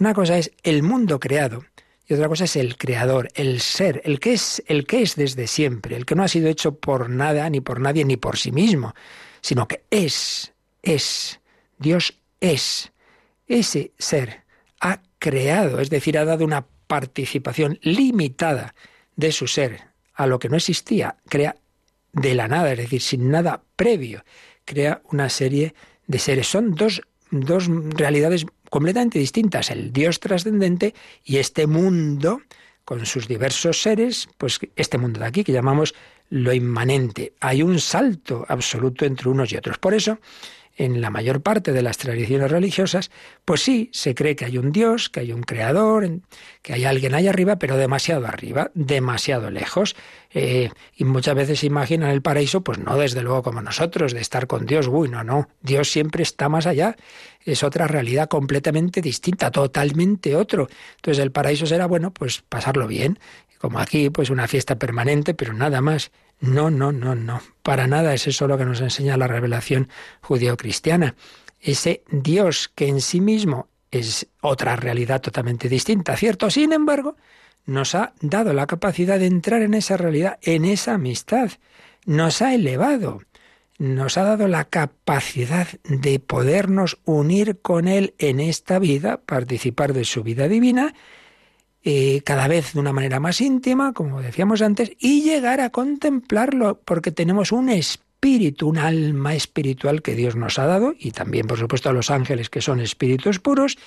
Una 0.00 0.14
cosa 0.14 0.38
es 0.38 0.50
el 0.62 0.82
mundo 0.82 1.20
creado 1.20 1.62
y 2.06 2.14
otra 2.14 2.26
cosa 2.26 2.44
es 2.44 2.56
el 2.56 2.78
creador, 2.78 3.28
el 3.34 3.60
ser, 3.60 4.00
el 4.04 4.18
que 4.18 4.32
es, 4.32 4.62
el 4.66 4.86
que 4.86 5.02
es 5.02 5.14
desde 5.14 5.46
siempre, 5.46 5.94
el 5.94 6.06
que 6.06 6.14
no 6.14 6.22
ha 6.22 6.28
sido 6.28 6.48
hecho 6.48 6.74
por 6.74 7.10
nada, 7.10 7.48
ni 7.50 7.60
por 7.60 7.80
nadie, 7.80 8.06
ni 8.06 8.16
por 8.16 8.38
sí 8.38 8.50
mismo, 8.50 8.94
sino 9.42 9.68
que 9.68 9.84
es, 9.90 10.54
es. 10.82 11.38
Dios 11.78 12.18
es. 12.40 12.92
Ese 13.46 13.92
ser 13.98 14.44
ha 14.80 15.02
creado, 15.18 15.80
es 15.80 15.90
decir, 15.90 16.16
ha 16.16 16.24
dado 16.24 16.46
una 16.46 16.66
participación 16.86 17.78
limitada 17.82 18.74
de 19.16 19.32
su 19.32 19.46
ser 19.46 19.82
a 20.14 20.26
lo 20.26 20.38
que 20.38 20.48
no 20.48 20.56
existía, 20.56 21.16
crea 21.28 21.56
de 22.14 22.34
la 22.34 22.48
nada, 22.48 22.72
es 22.72 22.78
decir, 22.78 23.02
sin 23.02 23.30
nada 23.30 23.62
previo, 23.76 24.24
crea 24.64 25.02
una 25.10 25.28
serie 25.28 25.74
de 26.06 26.18
seres. 26.18 26.48
Son 26.48 26.74
dos, 26.74 27.02
dos 27.30 27.66
realidades 27.68 28.46
completamente 28.70 29.18
distintas, 29.18 29.70
el 29.70 29.92
Dios 29.92 30.20
trascendente 30.20 30.94
y 31.24 31.36
este 31.36 31.66
mundo 31.66 32.40
con 32.84 33.04
sus 33.04 33.28
diversos 33.28 33.82
seres, 33.82 34.28
pues 34.38 34.58
este 34.76 34.98
mundo 34.98 35.20
de 35.20 35.26
aquí 35.26 35.44
que 35.44 35.52
llamamos 35.52 35.94
lo 36.30 36.52
inmanente. 36.52 37.34
Hay 37.40 37.62
un 37.62 37.78
salto 37.78 38.46
absoluto 38.48 39.04
entre 39.04 39.28
unos 39.28 39.52
y 39.52 39.56
otros. 39.56 39.78
Por 39.78 39.94
eso, 39.94 40.18
en 40.80 41.02
la 41.02 41.10
mayor 41.10 41.42
parte 41.42 41.72
de 41.72 41.82
las 41.82 41.98
tradiciones 41.98 42.50
religiosas, 42.50 43.10
pues 43.44 43.60
sí, 43.60 43.90
se 43.92 44.14
cree 44.14 44.34
que 44.34 44.46
hay 44.46 44.56
un 44.56 44.72
Dios, 44.72 45.10
que 45.10 45.20
hay 45.20 45.30
un 45.30 45.42
creador, 45.42 46.08
que 46.62 46.72
hay 46.72 46.86
alguien 46.86 47.14
allá 47.14 47.28
arriba, 47.28 47.56
pero 47.56 47.76
demasiado 47.76 48.26
arriba, 48.26 48.70
demasiado 48.72 49.50
lejos. 49.50 49.94
Eh, 50.30 50.70
y 50.96 51.04
muchas 51.04 51.34
veces 51.34 51.60
se 51.60 51.66
imaginan 51.66 52.08
el 52.08 52.22
paraíso, 52.22 52.62
pues 52.62 52.78
no 52.78 52.96
desde 52.96 53.22
luego 53.22 53.42
como 53.42 53.60
nosotros, 53.60 54.14
de 54.14 54.22
estar 54.22 54.46
con 54.46 54.64
Dios. 54.64 54.88
Uy, 54.88 55.10
no, 55.10 55.22
no. 55.22 55.48
Dios 55.60 55.90
siempre 55.90 56.22
está 56.22 56.48
más 56.48 56.66
allá. 56.66 56.96
Es 57.44 57.62
otra 57.62 57.86
realidad 57.86 58.28
completamente 58.28 59.02
distinta, 59.02 59.50
totalmente 59.50 60.34
otro. 60.34 60.66
Entonces 60.96 61.22
el 61.22 61.30
paraíso 61.30 61.66
será, 61.66 61.84
bueno, 61.84 62.10
pues 62.10 62.40
pasarlo 62.48 62.86
bien. 62.86 63.18
Como 63.58 63.80
aquí, 63.80 64.08
pues 64.08 64.30
una 64.30 64.48
fiesta 64.48 64.76
permanente, 64.76 65.34
pero 65.34 65.52
nada 65.52 65.82
más. 65.82 66.10
No, 66.40 66.70
no, 66.70 66.90
no, 66.90 67.14
no. 67.14 67.42
Para 67.62 67.86
nada 67.86 68.14
es 68.14 68.26
eso 68.26 68.48
lo 68.48 68.56
que 68.56 68.64
nos 68.64 68.80
enseña 68.80 69.16
la 69.16 69.26
revelación 69.26 69.88
judío-cristiana. 70.22 71.14
Ese 71.60 72.02
Dios 72.10 72.70
que 72.74 72.88
en 72.88 73.02
sí 73.02 73.20
mismo 73.20 73.68
es 73.90 74.26
otra 74.40 74.76
realidad 74.76 75.20
totalmente 75.20 75.68
distinta, 75.68 76.16
¿cierto? 76.16 76.48
Sin 76.50 76.72
embargo, 76.72 77.16
nos 77.66 77.94
ha 77.94 78.14
dado 78.22 78.54
la 78.54 78.66
capacidad 78.66 79.18
de 79.18 79.26
entrar 79.26 79.62
en 79.62 79.74
esa 79.74 79.96
realidad, 79.96 80.38
en 80.42 80.64
esa 80.64 80.94
amistad. 80.94 81.50
Nos 82.06 82.40
ha 82.40 82.54
elevado, 82.54 83.20
nos 83.78 84.16
ha 84.16 84.24
dado 84.24 84.48
la 84.48 84.64
capacidad 84.64 85.68
de 85.84 86.18
podernos 86.20 86.98
unir 87.04 87.60
con 87.60 87.86
Él 87.86 88.14
en 88.18 88.40
esta 88.40 88.78
vida, 88.78 89.18
participar 89.18 89.92
de 89.92 90.04
su 90.04 90.22
vida 90.22 90.48
divina 90.48 90.94
eh, 91.82 92.22
cada 92.24 92.48
vez 92.48 92.74
de 92.74 92.80
una 92.80 92.92
manera 92.92 93.20
más 93.20 93.40
íntima, 93.40 93.92
como 93.92 94.20
decíamos 94.20 94.62
antes, 94.62 94.92
y 94.98 95.22
llegar 95.22 95.60
a 95.60 95.70
contemplarlo, 95.70 96.80
porque 96.84 97.10
tenemos 97.10 97.52
un 97.52 97.70
espíritu, 97.70 98.68
un 98.68 98.78
alma 98.78 99.34
espiritual 99.34 100.02
que 100.02 100.14
Dios 100.14 100.36
nos 100.36 100.58
ha 100.58 100.66
dado, 100.66 100.94
y 100.98 101.12
también, 101.12 101.46
por 101.46 101.58
supuesto, 101.58 101.88
a 101.88 101.92
los 101.92 102.10
ángeles 102.10 102.50
que 102.50 102.60
son 102.60 102.80
espíritus 102.80 103.38
puros, 103.38 103.78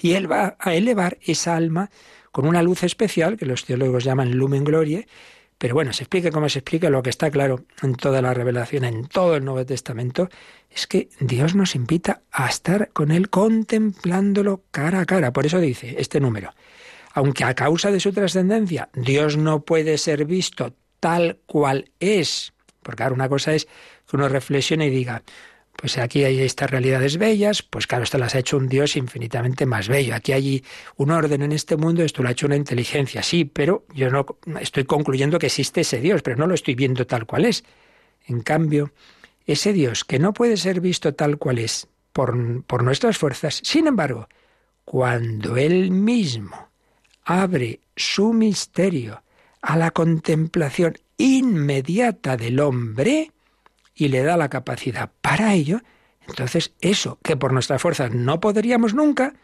y 0.00 0.12
Él 0.12 0.30
va 0.30 0.56
a 0.58 0.74
elevar 0.74 1.18
esa 1.22 1.56
alma 1.56 1.90
con 2.32 2.46
una 2.46 2.62
luz 2.62 2.82
especial, 2.82 3.36
que 3.36 3.46
los 3.46 3.64
teólogos 3.64 4.04
llaman 4.04 4.36
lumen 4.36 4.64
glorie, 4.64 5.08
pero 5.58 5.74
bueno, 5.74 5.92
se 5.92 6.04
explique 6.04 6.30
como 6.30 6.48
se 6.48 6.60
explique, 6.60 6.88
lo 6.88 7.02
que 7.02 7.10
está 7.10 7.30
claro 7.32 7.64
en 7.82 7.96
toda 7.96 8.22
la 8.22 8.32
revelación, 8.32 8.84
en 8.84 9.06
todo 9.06 9.34
el 9.34 9.44
Nuevo 9.44 9.66
Testamento, 9.66 10.28
es 10.70 10.86
que 10.86 11.08
Dios 11.18 11.56
nos 11.56 11.74
invita 11.74 12.22
a 12.30 12.48
estar 12.48 12.90
con 12.92 13.10
Él 13.10 13.28
contemplándolo 13.28 14.62
cara 14.70 15.00
a 15.00 15.06
cara. 15.06 15.32
Por 15.32 15.46
eso 15.46 15.58
dice 15.58 15.96
este 15.98 16.20
número, 16.20 16.52
aunque 17.18 17.42
a 17.42 17.54
causa 17.54 17.90
de 17.90 17.98
su 17.98 18.12
trascendencia 18.12 18.90
Dios 18.94 19.36
no 19.36 19.64
puede 19.64 19.98
ser 19.98 20.24
visto 20.24 20.76
tal 21.00 21.40
cual 21.46 21.90
es, 21.98 22.52
porque 22.80 23.02
ahora 23.02 23.16
una 23.16 23.28
cosa 23.28 23.54
es 23.54 23.66
que 24.06 24.16
uno 24.16 24.28
reflexione 24.28 24.86
y 24.86 24.90
diga, 24.90 25.24
pues 25.76 25.98
aquí 25.98 26.22
hay 26.22 26.40
estas 26.40 26.70
realidades 26.70 27.18
bellas, 27.18 27.62
pues 27.62 27.88
claro, 27.88 28.04
esto 28.04 28.18
las 28.18 28.36
ha 28.36 28.38
hecho 28.38 28.56
un 28.56 28.68
Dios 28.68 28.96
infinitamente 28.96 29.66
más 29.66 29.88
bello. 29.88 30.14
Aquí 30.14 30.32
hay 30.32 30.64
un 30.96 31.10
orden 31.10 31.42
en 31.42 31.50
este 31.50 31.76
mundo, 31.76 32.04
esto 32.04 32.22
lo 32.22 32.28
ha 32.28 32.32
hecho 32.32 32.46
una 32.46 32.54
inteligencia, 32.56 33.22
sí, 33.24 33.44
pero 33.44 33.84
yo 33.94 34.10
no 34.10 34.24
estoy 34.60 34.84
concluyendo 34.84 35.40
que 35.40 35.46
existe 35.46 35.80
ese 35.80 36.00
Dios, 36.00 36.22
pero 36.22 36.36
no 36.36 36.46
lo 36.46 36.54
estoy 36.54 36.76
viendo 36.76 37.04
tal 37.04 37.26
cual 37.26 37.46
es. 37.46 37.64
En 38.26 38.42
cambio, 38.42 38.92
ese 39.44 39.72
Dios 39.72 40.04
que 40.04 40.20
no 40.20 40.32
puede 40.32 40.56
ser 40.56 40.80
visto 40.80 41.14
tal 41.14 41.38
cual 41.38 41.58
es 41.58 41.88
por, 42.12 42.62
por 42.64 42.84
nuestras 42.84 43.18
fuerzas, 43.18 43.60
sin 43.64 43.88
embargo, 43.88 44.28
cuando 44.84 45.56
Él 45.56 45.90
mismo 45.90 46.67
abre 47.28 47.80
su 47.94 48.32
misterio 48.32 49.22
a 49.60 49.76
la 49.76 49.90
contemplación 49.90 50.96
inmediata 51.18 52.38
del 52.38 52.58
hombre 52.58 53.32
y 53.94 54.08
le 54.08 54.22
da 54.22 54.38
la 54.38 54.48
capacidad 54.48 55.10
para 55.20 55.52
ello, 55.52 55.82
entonces 56.26 56.72
eso 56.80 57.18
que 57.22 57.36
por 57.36 57.52
nuestras 57.52 57.82
fuerzas 57.82 58.12
no 58.14 58.40
podríamos 58.40 58.94
nunca, 58.94 59.34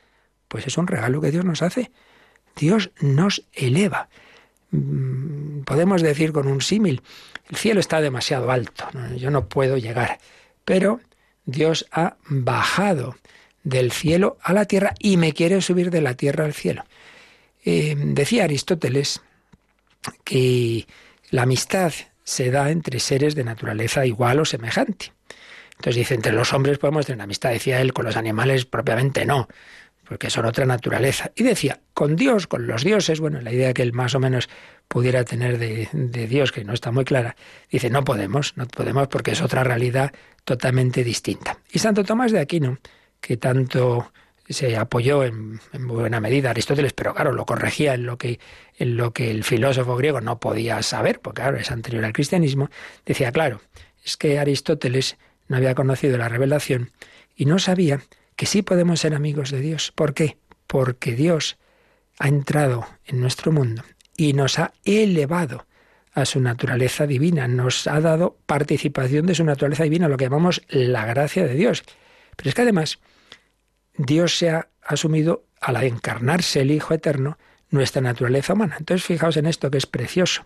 pues 0.48 0.66
es 0.66 0.78
un 0.78 0.86
regalo 0.86 1.20
que 1.20 1.30
Dios 1.30 1.44
nos 1.44 1.60
hace. 1.60 1.92
Dios 2.56 2.90
nos 3.00 3.44
eleva. 3.52 4.08
Mm, 4.70 5.64
podemos 5.64 6.00
decir 6.00 6.32
con 6.32 6.46
un 6.46 6.62
símil, 6.62 7.02
el 7.50 7.56
cielo 7.56 7.80
está 7.80 8.00
demasiado 8.00 8.50
alto, 8.50 8.86
yo 9.18 9.30
no 9.30 9.46
puedo 9.50 9.76
llegar, 9.76 10.20
pero 10.64 11.00
Dios 11.44 11.86
ha 11.92 12.16
bajado 12.28 13.16
del 13.62 13.92
cielo 13.92 14.38
a 14.42 14.54
la 14.54 14.64
tierra 14.64 14.94
y 14.98 15.18
me 15.18 15.34
quiere 15.34 15.60
subir 15.60 15.90
de 15.90 16.00
la 16.00 16.14
tierra 16.14 16.46
al 16.46 16.54
cielo. 16.54 16.84
Eh, 17.64 17.94
decía 17.96 18.44
Aristóteles 18.44 19.22
que 20.22 20.86
la 21.30 21.42
amistad 21.42 21.92
se 22.22 22.50
da 22.50 22.70
entre 22.70 23.00
seres 23.00 23.34
de 23.34 23.44
naturaleza 23.44 24.06
igual 24.06 24.40
o 24.40 24.44
semejante. 24.44 25.12
Entonces 25.76 25.96
dice, 25.96 26.14
entre 26.14 26.32
los 26.32 26.52
hombres 26.52 26.78
podemos 26.78 27.06
tener 27.06 27.22
amistad, 27.22 27.50
decía 27.50 27.80
él, 27.80 27.92
con 27.92 28.04
los 28.04 28.16
animales 28.16 28.64
propiamente 28.64 29.26
no, 29.26 29.48
porque 30.08 30.30
son 30.30 30.46
otra 30.46 30.66
naturaleza. 30.66 31.32
Y 31.34 31.42
decía, 31.42 31.80
con 31.94 32.16
Dios, 32.16 32.46
con 32.46 32.66
los 32.66 32.84
dioses, 32.84 33.20
bueno, 33.20 33.40
la 33.40 33.52
idea 33.52 33.74
que 33.74 33.82
él 33.82 33.92
más 33.92 34.14
o 34.14 34.20
menos 34.20 34.48
pudiera 34.88 35.24
tener 35.24 35.58
de, 35.58 35.88
de, 35.92 36.26
Dios, 36.26 36.52
que 36.52 36.64
no 36.64 36.72
está 36.72 36.92
muy 36.92 37.04
clara, 37.04 37.36
dice, 37.70 37.90
no 37.90 38.04
podemos, 38.04 38.56
no 38.56 38.66
podemos 38.66 39.08
porque 39.08 39.32
es 39.32 39.42
otra 39.42 39.64
realidad 39.64 40.12
totalmente 40.44 41.02
distinta. 41.02 41.58
Y 41.72 41.78
Santo 41.78 42.04
Tomás 42.04 42.32
de 42.32 42.40
Aquino, 42.40 42.78
que 43.20 43.36
tanto 43.36 44.12
se 44.48 44.76
apoyó 44.76 45.24
en, 45.24 45.60
buena 45.72 46.20
medida 46.20 46.50
Aristóteles, 46.50 46.92
pero 46.92 47.14
claro, 47.14 47.32
lo 47.32 47.46
corregía 47.46 47.94
en 47.94 48.06
lo 48.06 48.18
que 48.18 48.40
en 48.78 48.96
lo 48.96 49.12
que 49.12 49.30
el 49.30 49.44
filósofo 49.44 49.96
griego 49.96 50.20
no 50.20 50.40
podía 50.40 50.82
saber, 50.82 51.20
porque 51.20 51.42
claro, 51.42 51.56
es 51.56 51.70
anterior 51.70 52.04
al 52.04 52.12
cristianismo, 52.12 52.70
decía, 53.06 53.32
claro, 53.32 53.60
es 54.04 54.16
que 54.16 54.38
Aristóteles 54.38 55.16
no 55.48 55.56
había 55.56 55.74
conocido 55.74 56.18
la 56.18 56.28
revelación 56.28 56.90
y 57.36 57.46
no 57.46 57.58
sabía 57.58 58.00
que 58.36 58.46
sí 58.46 58.62
podemos 58.62 59.00
ser 59.00 59.14
amigos 59.14 59.50
de 59.50 59.60
Dios. 59.60 59.92
¿Por 59.92 60.14
qué? 60.14 60.36
Porque 60.66 61.12
Dios 61.12 61.56
ha 62.18 62.28
entrado 62.28 62.86
en 63.06 63.20
nuestro 63.20 63.52
mundo 63.52 63.82
y 64.16 64.32
nos 64.32 64.58
ha 64.58 64.72
elevado 64.84 65.66
a 66.12 66.24
su 66.24 66.40
naturaleza 66.40 67.06
divina, 67.06 67.48
nos 67.48 67.86
ha 67.86 68.00
dado 68.00 68.36
participación 68.46 69.26
de 69.26 69.34
su 69.34 69.44
naturaleza 69.44 69.82
divina, 69.84 70.08
lo 70.08 70.16
que 70.16 70.24
llamamos 70.24 70.62
la 70.68 71.04
gracia 71.06 71.44
de 71.44 71.54
Dios. 71.54 71.82
Pero 72.36 72.48
es 72.48 72.54
que 72.54 72.62
además 72.62 73.00
Dios 73.96 74.36
se 74.36 74.50
ha 74.50 74.68
asumido 74.82 75.44
al 75.60 75.82
encarnarse 75.82 76.60
el 76.60 76.70
Hijo 76.70 76.94
Eterno 76.94 77.38
nuestra 77.70 78.02
naturaleza 78.02 78.52
humana. 78.52 78.76
Entonces 78.78 79.06
fijaos 79.06 79.36
en 79.36 79.46
esto 79.46 79.70
que 79.70 79.78
es 79.78 79.86
precioso. 79.86 80.44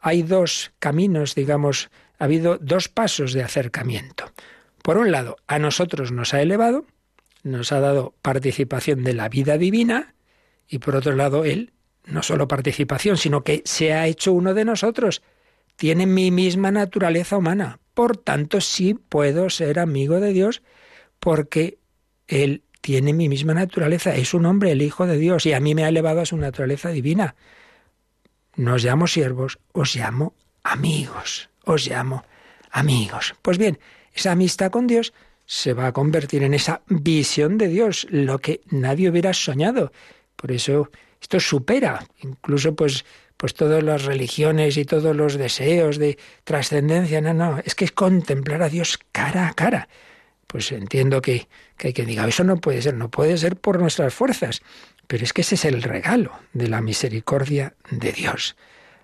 Hay 0.00 0.22
dos 0.22 0.72
caminos, 0.78 1.34
digamos, 1.34 1.90
ha 2.18 2.24
habido 2.24 2.58
dos 2.58 2.88
pasos 2.88 3.32
de 3.32 3.42
acercamiento. 3.42 4.32
Por 4.82 4.96
un 4.96 5.10
lado, 5.10 5.36
a 5.46 5.58
nosotros 5.58 6.12
nos 6.12 6.34
ha 6.34 6.40
elevado, 6.40 6.86
nos 7.42 7.72
ha 7.72 7.80
dado 7.80 8.14
participación 8.22 9.04
de 9.04 9.12
la 9.12 9.28
vida 9.28 9.58
divina, 9.58 10.14
y 10.68 10.78
por 10.78 10.96
otro 10.96 11.14
lado, 11.14 11.44
Él 11.44 11.72
no 12.04 12.22
solo 12.22 12.48
participación, 12.48 13.16
sino 13.16 13.42
que 13.42 13.62
se 13.64 13.92
ha 13.92 14.06
hecho 14.06 14.32
uno 14.32 14.54
de 14.54 14.64
nosotros. 14.64 15.22
Tiene 15.76 16.06
mi 16.06 16.30
misma 16.30 16.70
naturaleza 16.70 17.36
humana. 17.36 17.80
Por 17.94 18.16
tanto, 18.16 18.60
sí 18.60 18.94
puedo 18.94 19.50
ser 19.50 19.78
amigo 19.78 20.20
de 20.20 20.32
Dios 20.32 20.62
porque 21.20 21.77
Él 22.28 22.62
tiene 22.80 23.12
mi 23.12 23.28
misma 23.28 23.54
naturaleza. 23.54 24.14
Es 24.14 24.34
un 24.34 24.46
hombre, 24.46 24.72
el 24.72 24.82
Hijo 24.82 25.06
de 25.06 25.18
Dios, 25.18 25.46
y 25.46 25.52
a 25.52 25.60
mí 25.60 25.74
me 25.74 25.84
ha 25.84 25.88
elevado 25.88 26.20
a 26.20 26.26
su 26.26 26.36
naturaleza 26.36 26.90
divina. 26.90 27.34
No 28.54 28.74
os 28.74 28.84
llamo 28.84 29.06
siervos, 29.06 29.58
os 29.72 29.96
llamo 29.96 30.34
amigos. 30.62 31.48
Os 31.64 31.88
llamo 31.88 32.24
amigos. 32.70 33.34
Pues 33.42 33.58
bien, 33.58 33.78
esa 34.14 34.32
amistad 34.32 34.70
con 34.70 34.86
Dios 34.86 35.12
se 35.46 35.72
va 35.72 35.86
a 35.86 35.92
convertir 35.92 36.42
en 36.42 36.54
esa 36.54 36.82
visión 36.88 37.58
de 37.58 37.68
Dios, 37.68 38.06
lo 38.10 38.38
que 38.38 38.60
nadie 38.70 39.08
hubiera 39.08 39.32
soñado. 39.32 39.92
Por 40.36 40.52
eso 40.52 40.90
esto 41.20 41.40
supera 41.40 42.06
incluso 42.22 42.74
pues 42.76 43.04
pues 43.38 43.54
todas 43.54 43.84
las 43.84 44.04
religiones 44.04 44.76
y 44.76 44.84
todos 44.84 45.14
los 45.14 45.34
deseos 45.36 45.96
de 45.96 46.18
trascendencia, 46.42 47.20
no, 47.20 47.32
no, 47.32 47.60
es 47.64 47.76
que 47.76 47.84
es 47.84 47.92
contemplar 47.92 48.62
a 48.62 48.68
Dios 48.68 48.98
cara 49.12 49.46
a 49.46 49.54
cara. 49.54 49.88
Pues 50.48 50.72
entiendo 50.72 51.22
que, 51.22 51.46
que 51.78 51.88
hay 51.88 51.92
que 51.94 52.04
diga, 52.04 52.26
eso 52.26 52.44
no 52.44 52.56
puede 52.58 52.82
ser, 52.82 52.94
no 52.94 53.10
puede 53.10 53.38
ser 53.38 53.56
por 53.56 53.80
nuestras 53.80 54.12
fuerzas, 54.12 54.60
pero 55.06 55.24
es 55.24 55.32
que 55.32 55.40
ese 55.40 55.54
es 55.54 55.64
el 55.64 55.82
regalo 55.82 56.32
de 56.52 56.68
la 56.68 56.82
misericordia 56.82 57.74
de 57.90 58.12
Dios. 58.12 58.56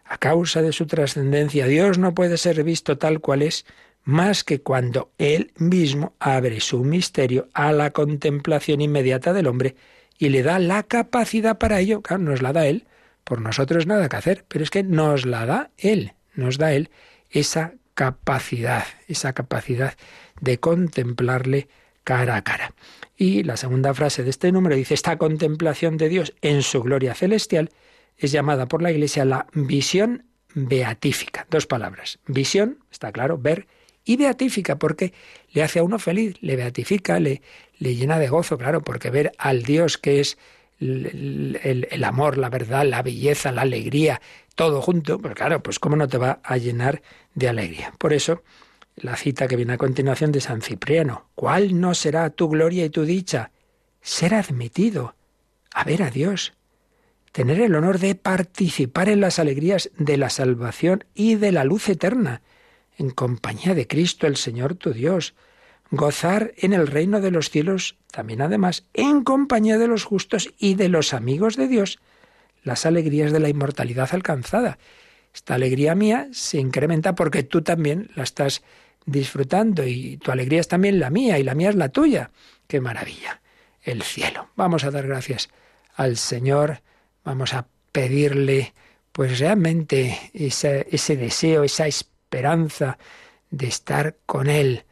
A 0.04 0.18
causa 0.18 0.60
de 0.60 0.72
su 0.72 0.87
trascendencia, 0.87 1.66
Dios 1.66 1.98
no 1.98 2.14
puede 2.14 2.37
ser 2.37 2.62
visto 2.62 2.98
tal 2.98 3.20
cual 3.20 3.40
es, 3.40 3.64
más 4.02 4.44
que 4.44 4.60
cuando 4.60 5.10
Él 5.16 5.52
mismo 5.56 6.14
abre 6.18 6.60
su 6.60 6.84
misterio 6.84 7.48
a 7.54 7.72
la 7.72 7.90
contemplación 7.90 8.82
inmediata 8.82 9.32
del 9.32 9.46
hombre 9.46 9.76
y 10.18 10.28
le 10.28 10.42
da 10.42 10.58
la 10.58 10.82
capacidad 10.82 11.56
para 11.56 11.80
ello. 11.80 12.02
Claro, 12.02 12.22
nos 12.22 12.42
la 12.42 12.52
da 12.52 12.66
Él, 12.66 12.87
por 13.24 13.40
nosotros 13.40 13.87
nada 13.87 14.10
que 14.10 14.16
hacer, 14.16 14.44
pero 14.46 14.62
es 14.62 14.70
que 14.70 14.82
nos 14.82 15.24
la 15.24 15.46
da 15.46 15.70
Él, 15.78 16.12
nos 16.34 16.58
da 16.58 16.74
Él 16.74 16.90
esa 17.30 17.74
capacidad, 17.94 18.84
esa 19.08 19.32
capacidad 19.32 19.94
de 20.40 20.58
contemplarle 20.58 21.68
cara 22.04 22.36
a 22.36 22.44
cara. 22.44 22.74
Y 23.16 23.42
la 23.42 23.56
segunda 23.56 23.94
frase 23.94 24.22
de 24.22 24.30
este 24.30 24.52
número 24.52 24.76
dice, 24.76 24.94
esta 24.94 25.18
contemplación 25.18 25.96
de 25.96 26.08
Dios 26.08 26.34
en 26.42 26.62
su 26.62 26.82
gloria 26.82 27.14
celestial 27.14 27.70
es 28.16 28.32
llamada 28.32 28.66
por 28.66 28.82
la 28.82 28.92
Iglesia 28.92 29.24
la 29.24 29.46
visión 29.52 30.24
beatífica. 30.54 31.46
Dos 31.50 31.66
palabras. 31.66 32.18
Visión, 32.26 32.78
está 32.90 33.12
claro, 33.12 33.38
ver, 33.38 33.66
y 34.04 34.16
beatífica, 34.16 34.78
porque 34.78 35.12
le 35.52 35.62
hace 35.62 35.78
a 35.78 35.82
uno 35.82 35.98
feliz, 35.98 36.36
le 36.40 36.56
beatifica, 36.56 37.18
le, 37.18 37.42
le 37.78 37.94
llena 37.94 38.18
de 38.18 38.28
gozo, 38.28 38.58
claro, 38.58 38.82
porque 38.82 39.10
ver 39.10 39.32
al 39.38 39.62
Dios 39.62 39.98
que 39.98 40.20
es 40.20 40.36
el, 40.80 42.04
amor, 42.04 42.36
la 42.36 42.50
verdad, 42.50 42.84
la 42.84 43.02
belleza, 43.02 43.52
la 43.52 43.62
alegría, 43.62 44.20
todo 44.54 44.82
junto, 44.82 45.18
pues 45.18 45.34
claro, 45.34 45.62
pues 45.62 45.78
cómo 45.78 45.96
no 45.96 46.08
te 46.08 46.18
va 46.18 46.40
a 46.42 46.56
llenar 46.56 47.02
de 47.34 47.48
alegría. 47.48 47.92
Por 47.98 48.12
eso, 48.12 48.42
la 48.96 49.16
cita 49.16 49.48
que 49.48 49.57
viene 49.57 49.74
a 49.74 49.78
continuación 49.78 50.33
de 50.33 50.40
San 50.40 50.62
Cipriano, 50.62 51.28
¿cuál 51.35 51.80
no 51.80 51.94
será 51.94 52.30
tu 52.30 52.48
gloria 52.48 52.85
y 52.85 52.90
tu 52.90 53.04
dicha? 53.04 53.50
Ser 54.00 54.35
admitido. 54.35 55.14
A 55.72 55.85
ver 55.85 56.02
a 56.02 56.11
Dios, 56.11 56.52
tener 57.33 57.61
el 57.61 57.74
honor 57.74 57.98
de 57.98 58.14
participar 58.14 59.09
en 59.09 59.20
las 59.20 59.38
alegrías 59.38 59.90
de 59.98 60.16
la 60.16 60.30
salvación 60.30 61.04
y 61.14 61.35
de 61.35 61.50
la 61.50 61.64
luz 61.64 61.88
eterna, 61.88 62.42
en 62.96 63.11
compañía 63.11 63.74
de 63.74 63.88
Cristo 63.88 64.28
el 64.28 64.37
Señor 64.37 64.76
tu 64.76 64.92
Dios, 64.92 65.35
gozar 65.90 66.52
en 66.57 66.72
el 66.72 66.87
reino 66.87 67.20
de 67.20 67.33
los 67.33 67.50
cielos, 67.50 67.96
también 68.12 68.40
además 68.40 68.85
en 68.94 69.24
compañía 69.24 69.78
de 69.78 69.88
los 69.88 70.04
justos 70.04 70.54
y 70.59 70.74
de 70.74 70.88
los 70.88 71.12
amigos 71.12 71.57
de 71.57 71.66
Dios, 71.66 71.98
las 72.62 72.87
alegrías 72.87 73.33
de 73.33 73.40
la 73.40 73.48
inmortalidad 73.48 74.11
alcanzada. 74.12 74.78
Esta 75.35 75.57
alegría 75.57 75.96
mía 75.96 76.28
se 76.33 76.59
incrementa 76.59 77.16
porque 77.16 77.42
tú 77.42 77.62
también 77.62 78.11
la 78.14 78.22
estás 78.22 78.62
disfrutando 79.06 79.86
y 79.86 80.16
tu 80.18 80.30
alegría 80.30 80.60
es 80.60 80.68
también 80.68 80.98
la 80.98 81.10
mía 81.10 81.38
y 81.38 81.42
la 81.42 81.54
mía 81.54 81.70
es 81.70 81.76
la 81.76 81.88
tuya. 81.88 82.30
¡Qué 82.66 82.80
maravilla! 82.80 83.40
El 83.82 84.02
cielo. 84.02 84.48
Vamos 84.56 84.84
a 84.84 84.90
dar 84.90 85.06
gracias 85.06 85.50
al 85.94 86.16
Señor, 86.16 86.80
vamos 87.24 87.54
a 87.54 87.66
pedirle 87.92 88.72
pues 89.12 89.38
realmente 89.38 90.18
ese, 90.32 90.86
ese 90.90 91.16
deseo, 91.16 91.64
esa 91.64 91.86
esperanza 91.86 92.98
de 93.50 93.66
estar 93.68 94.16
con 94.26 94.48
Él 94.48 94.84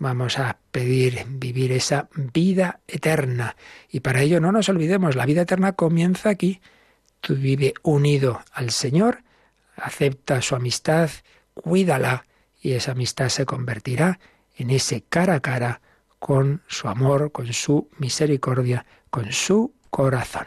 Vamos 0.00 0.38
a 0.38 0.58
pedir 0.70 1.24
vivir 1.26 1.72
esa 1.72 2.08
vida 2.14 2.80
eterna. 2.86 3.56
Y 3.90 4.00
para 4.00 4.22
ello 4.22 4.40
no 4.40 4.52
nos 4.52 4.68
olvidemos, 4.68 5.16
la 5.16 5.26
vida 5.26 5.42
eterna 5.42 5.72
comienza 5.72 6.30
aquí. 6.30 6.60
Tú 7.20 7.34
vive 7.34 7.74
unido 7.82 8.40
al 8.52 8.70
Señor, 8.70 9.24
acepta 9.74 10.40
su 10.40 10.54
amistad, 10.54 11.10
cuídala 11.52 12.26
y 12.60 12.72
esa 12.72 12.92
amistad 12.92 13.28
se 13.28 13.46
convertirá 13.46 14.18
en 14.56 14.70
ese 14.70 15.02
cara 15.02 15.34
a 15.34 15.40
cara 15.40 15.80
con 16.18 16.62
su 16.66 16.88
amor, 16.88 17.32
con 17.32 17.52
su 17.52 17.88
misericordia, 17.98 18.86
con 19.10 19.32
su 19.32 19.72
corazón. 19.90 20.46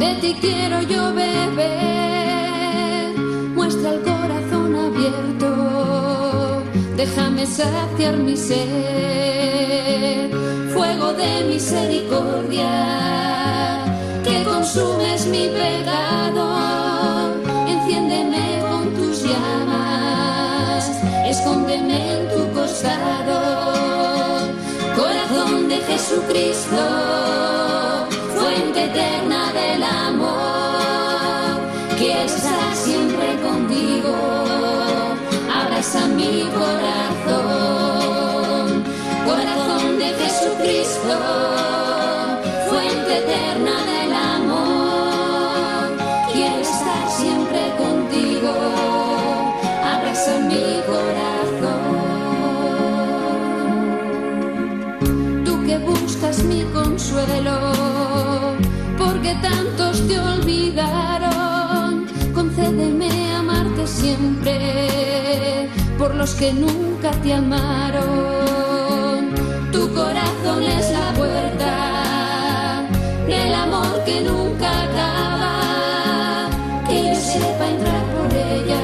De 0.00 0.14
ti 0.22 0.34
quiero 0.40 0.80
yo 0.82 1.14
beber, 1.14 1.68
muestra 3.54 3.92
el 3.92 4.00
corazón 4.00 4.74
abierto, 4.74 6.62
déjame 6.96 7.46
saciar 7.46 8.16
mi 8.16 8.34
sed, 8.36 10.30
fuego 10.80 11.12
de 11.12 11.44
misericordia, 11.44 12.72
que 14.24 14.42
consumes 14.44 15.26
mi 15.26 15.48
pecado, 15.48 16.44
enciéndeme 17.68 18.62
con 18.70 18.84
tus 18.94 19.22
llamas, 19.22 20.90
escóndeme 21.26 21.98
en 22.14 22.22
tu 22.32 22.42
costado, 22.58 23.38
corazón 24.96 25.68
de 25.68 25.76
Jesucristo 25.88 26.80
eterna 28.86 29.52
del 29.52 29.82
amor. 29.82 31.60
Quiero 31.98 32.22
estar 32.22 32.74
siempre 32.74 33.28
contigo, 33.46 34.14
abraza 35.60 36.06
mi 36.08 36.48
corazón, 36.58 37.99
de 39.98 40.14
Jesucristo, 40.14 41.14
fuente 42.68 43.18
eterna 43.18 43.84
del 43.92 44.12
amor. 44.12 45.96
Quiero 46.32 46.60
estar 46.60 47.10
siempre 47.10 47.60
contigo, 47.78 48.52
abraza 49.94 50.38
mi 50.50 50.80
corazón. 50.90 51.80
Tú 55.44 55.52
que 55.66 55.78
buscas 55.78 56.42
mi 56.44 56.62
consuelo 56.72 57.58
porque 58.98 59.34
tantos 59.42 60.06
te 60.06 60.18
olvidaron. 60.18 62.06
Concédeme 62.34 63.34
amarte 63.34 63.86
siempre 63.86 65.68
por 65.98 66.14
los 66.14 66.34
que 66.34 66.52
nunca 66.52 67.10
te 67.22 67.34
amaron 67.34 68.39
abandones 70.50 70.90
la 70.90 71.12
puerta 71.12 72.86
del 73.26 73.54
amor 73.54 74.04
que 74.04 74.20
nunca 74.20 74.82
acaba, 74.82 76.48
que 76.88 77.06
yo 77.06 77.14
sepa 77.14 77.68
entrar 77.68 78.04
por 78.14 78.34
ella 78.34 78.80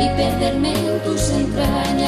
y 0.00 0.08
perderme 0.16 0.72
en 0.72 1.00
tus 1.04 1.30
entrañas. 1.30 2.05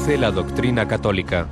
Conoce 0.00 0.16
la 0.16 0.30
doctrina 0.30 0.88
católica. 0.88 1.46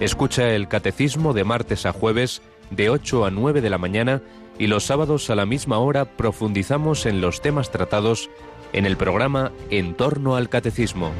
Escucha 0.00 0.54
el 0.54 0.68
catecismo 0.68 1.34
de 1.34 1.44
martes 1.44 1.84
a 1.84 1.92
jueves 1.92 2.40
de 2.70 2.88
8 2.88 3.26
a 3.26 3.30
9 3.30 3.60
de 3.60 3.68
la 3.68 3.76
mañana 3.76 4.22
y 4.58 4.68
los 4.68 4.84
sábados 4.84 5.28
a 5.28 5.34
la 5.34 5.44
misma 5.44 5.78
hora 5.80 6.06
profundizamos 6.06 7.04
en 7.04 7.20
los 7.20 7.42
temas 7.42 7.70
tratados 7.70 8.30
en 8.72 8.86
el 8.86 8.96
programa 8.96 9.52
En 9.68 9.92
torno 9.92 10.36
al 10.36 10.48
catecismo. 10.48 11.12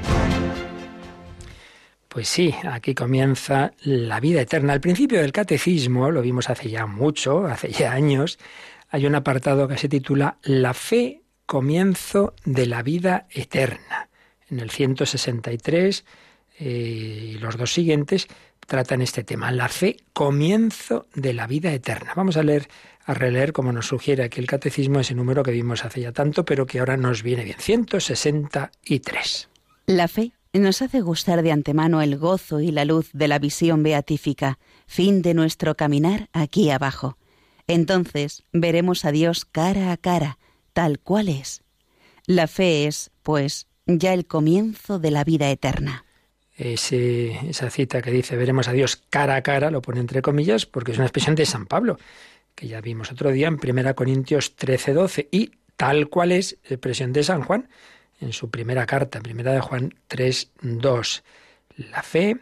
Pues 2.09 2.31
sí, 2.31 2.55
aquí 2.65 2.95
comienza 2.95 3.73
la 3.83 4.19
vida 4.19 4.41
eterna. 4.41 4.73
Al 4.73 4.81
principio 4.81 5.21
del 5.21 5.33
catecismo, 5.33 6.11
lo 6.11 6.23
vimos 6.23 6.49
hace 6.49 6.71
ya 6.71 6.87
mucho, 6.87 7.45
hace 7.45 7.71
ya 7.73 7.93
años, 7.93 8.39
hay 8.89 9.05
un 9.05 9.15
apartado 9.15 9.69
que 9.69 9.77
se 9.77 9.91
titula 9.91 10.39
La 10.45 10.73
fe, 10.73 11.21
comienzo 11.45 12.33
de 12.47 12.65
la 12.65 12.83
vida 12.83 13.27
eterna. 13.31 14.09
En 14.49 14.61
el 14.61 14.71
163 14.71 16.07
eh, 16.61 17.33
y 17.35 17.39
los 17.39 17.57
dos 17.57 17.73
siguientes 17.73 18.29
tratan 18.67 19.01
este 19.01 19.25
tema. 19.25 19.51
La 19.51 19.69
fe, 19.69 19.97
comienzo 20.13 21.07
de 21.15 21.33
la 21.33 21.47
vida 21.47 21.73
eterna. 21.73 22.13
Vamos 22.15 22.37
a 22.37 22.43
leer, 22.43 22.69
a 23.05 23.15
releer, 23.15 23.53
como 23.53 23.73
nos 23.73 23.87
sugiere 23.87 24.23
aquí 24.23 24.41
el 24.41 24.47
catecismo, 24.47 25.01
ese 25.01 25.15
número 25.15 25.43
que 25.43 25.51
vimos 25.51 25.85
hace 25.85 26.03
ya 26.03 26.13
tanto, 26.13 26.45
pero 26.45 26.67
que 26.67 26.79
ahora 26.79 26.97
nos 26.97 27.23
viene 27.23 27.45
bien. 27.45 27.57
163. 27.59 29.49
La 29.87 30.07
fe 30.07 30.33
nos 30.53 30.83
hace 30.83 31.01
gustar 31.01 31.43
de 31.43 31.51
antemano 31.51 32.03
el 32.03 32.19
gozo 32.19 32.61
y 32.61 32.71
la 32.71 32.85
luz 32.85 33.09
de 33.13 33.27
la 33.27 33.39
visión 33.39 33.83
beatífica, 33.83 34.59
fin 34.87 35.23
de 35.23 35.35
nuestro 35.35 35.75
caminar 35.77 36.29
aquí 36.33 36.71
abajo. 36.71 37.17
Entonces 37.67 38.45
veremos 38.53 39.05
a 39.05 39.13
Dios 39.13 39.47
cara 39.47 39.93
a 39.93 39.97
cara, 39.97 40.39
tal 40.75 41.01
cual 41.01 41.29
es. 41.29 41.63
La 42.27 42.47
fe 42.47 42.87
es, 42.87 43.11
pues, 43.23 43.67
ya 43.87 44.13
el 44.13 44.27
comienzo 44.27 44.99
de 44.99 45.11
la 45.11 45.25
vida 45.25 45.51
eterna 45.51 46.05
esa 46.61 47.71
cita 47.71 48.03
que 48.03 48.11
dice 48.11 48.37
veremos 48.37 48.69
a 48.69 48.73
Dios 48.73 48.97
cara 49.09 49.37
a 49.37 49.43
cara, 49.43 49.71
lo 49.71 49.81
pone 49.81 50.01
entre 50.01 50.21
comillas, 50.21 50.67
porque 50.67 50.93
es 50.93 50.99
una 50.99 51.07
expresión 51.07 51.35
de 51.35 51.47
San 51.47 51.67
Pablo, 51.67 51.99
que 52.55 52.69
ya 52.69 52.81
vimos 52.81 53.11
otro 53.11 53.31
día 53.31 53.49
en 53.49 53.59
1 53.63 53.95
Corintios 53.95 54.57
13, 54.57 54.93
12, 54.93 55.29
y 55.31 55.53
tal 55.77 56.09
cual 56.09 56.33
es 56.33 56.59
expresión 56.65 57.13
de 57.13 57.23
San 57.23 57.43
Juan 57.43 57.69
en 58.21 58.33
su 58.35 58.51
primera 58.51 58.85
carta, 58.85 59.21
primera 59.21 59.53
de 59.53 59.61
Juan 59.61 59.95
3, 60.09 60.51
2. 60.61 61.25
La 61.77 62.03
fe 62.03 62.37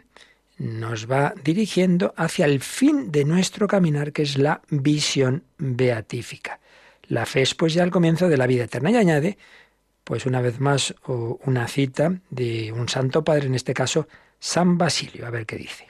nos 0.57 1.09
va 1.09 1.33
dirigiendo 1.41 2.13
hacia 2.17 2.45
el 2.45 2.59
fin 2.59 3.11
de 3.11 3.23
nuestro 3.23 3.67
caminar, 3.67 4.11
que 4.11 4.23
es 4.23 4.37
la 4.37 4.61
visión 4.69 5.43
beatífica. 5.57 6.59
La 7.07 7.25
fe 7.25 7.41
es 7.41 7.55
pues 7.55 7.73
ya 7.73 7.83
el 7.83 7.91
comienzo 7.91 8.27
de 8.27 8.37
la 8.37 8.45
vida 8.45 8.65
eterna. 8.65 8.91
Y 8.91 8.97
añade 8.97 9.37
pues 10.09 10.25
una 10.25 10.41
vez 10.41 10.59
más 10.59 10.95
una 11.05 11.67
cita 11.67 12.19
de 12.31 12.71
un 12.71 12.89
santo 12.89 13.23
padre, 13.23 13.45
en 13.45 13.53
este 13.53 13.75
caso 13.75 14.07
San 14.39 14.79
Basilio, 14.79 15.27
a 15.27 15.29
ver 15.29 15.45
qué 15.45 15.55
dice. 15.55 15.85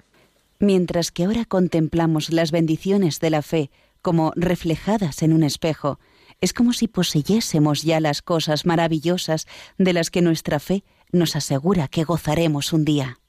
Mientras 0.59 1.11
que 1.11 1.23
ahora 1.23 1.45
contemplamos 1.45 2.29
las 2.29 2.51
bendiciones 2.51 3.21
de 3.21 3.29
la 3.29 3.41
fe 3.41 3.71
como 4.01 4.33
reflejadas 4.35 5.23
en 5.23 5.31
un 5.31 5.43
espejo, 5.43 6.01
es 6.41 6.51
como 6.51 6.73
si 6.73 6.89
poseyésemos 6.89 7.83
ya 7.83 8.01
las 8.01 8.21
cosas 8.21 8.65
maravillosas 8.65 9.47
de 9.77 9.93
las 9.93 10.09
que 10.09 10.21
nuestra 10.21 10.59
fe 10.59 10.83
nos 11.13 11.37
asegura 11.37 11.87
que 11.87 12.03
gozaremos 12.03 12.73
un 12.73 12.83
día. 12.83 13.19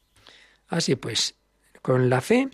Así 0.66 0.96
pues, 0.96 1.36
con 1.82 2.10
la 2.10 2.20
fe, 2.20 2.48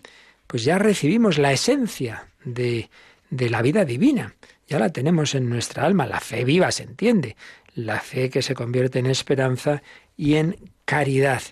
pues 0.45 0.63
ya 0.63 0.77
recibimos 0.77 1.39
la 1.39 1.53
esencia 1.53 2.29
de, 2.45 2.91
de 3.31 3.49
la 3.49 3.63
vida 3.63 3.83
divina. 3.83 4.35
Ya 4.67 4.77
la 4.77 4.91
tenemos 4.91 5.33
en 5.33 5.49
nuestra 5.49 5.85
alma. 5.85 6.05
La 6.05 6.19
fe 6.19 6.43
viva 6.43 6.71
se 6.71 6.83
entiende 6.83 7.35
la 7.77 7.99
fe 7.99 8.31
que 8.31 8.41
se 8.41 8.55
convierte 8.55 8.97
en 8.97 9.05
esperanza 9.05 9.83
y 10.17 10.35
en 10.35 10.57
caridad. 10.83 11.43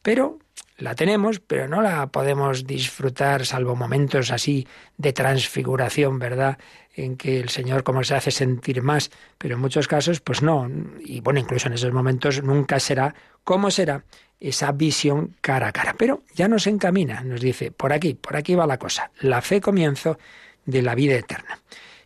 Pero 0.00 0.38
la 0.78 0.94
tenemos, 0.94 1.40
pero 1.40 1.66
no 1.66 1.82
la 1.82 2.06
podemos 2.06 2.66
disfrutar 2.66 3.44
salvo 3.44 3.74
momentos 3.74 4.30
así 4.30 4.66
de 4.96 5.12
transfiguración, 5.12 6.20
¿verdad? 6.20 6.56
En 6.94 7.16
que 7.16 7.40
el 7.40 7.48
Señor 7.48 7.82
como 7.82 8.04
se 8.04 8.14
hace 8.14 8.30
sentir 8.30 8.80
más, 8.80 9.10
pero 9.38 9.56
en 9.56 9.60
muchos 9.60 9.88
casos 9.88 10.20
pues 10.20 10.40
no, 10.40 10.70
y 11.00 11.20
bueno, 11.20 11.40
incluso 11.40 11.66
en 11.66 11.74
esos 11.74 11.92
momentos 11.92 12.42
nunca 12.44 12.78
será 12.78 13.14
como 13.42 13.72
será 13.72 14.04
esa 14.38 14.70
visión 14.70 15.36
cara 15.40 15.68
a 15.68 15.72
cara, 15.72 15.96
pero 15.98 16.22
ya 16.34 16.46
nos 16.46 16.68
encamina, 16.68 17.22
nos 17.22 17.40
dice, 17.40 17.72
por 17.72 17.92
aquí, 17.92 18.14
por 18.14 18.36
aquí 18.36 18.54
va 18.54 18.66
la 18.66 18.78
cosa, 18.78 19.10
la 19.20 19.42
fe 19.42 19.60
comienzo 19.60 20.16
de 20.64 20.82
la 20.82 20.94
vida 20.94 21.16
eterna. 21.16 21.58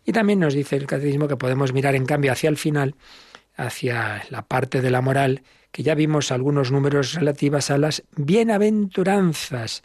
Y 0.07 0.13
también 0.13 0.39
nos 0.39 0.55
dice 0.55 0.77
el 0.77 0.87
catecismo 0.87 1.29
que 1.29 1.37
podemos 1.37 1.73
mirar 1.73 1.95
en 1.95 2.07
cambio 2.07 2.33
hacia 2.33 2.49
el 2.49 2.57
final 2.57 2.95
hacia 3.57 4.25
la 4.31 4.43
parte 4.43 4.83
de 4.83 4.91
la 4.91 5.01
moral, 5.01 5.43
que 5.73 5.83
ya 5.83 5.95
vimos 5.95 6.33
algunos 6.33 6.73
números 6.73 7.15
relativas 7.15 7.71
a 7.71 7.79
las 7.79 8.03
bienaventuranzas, 8.17 9.83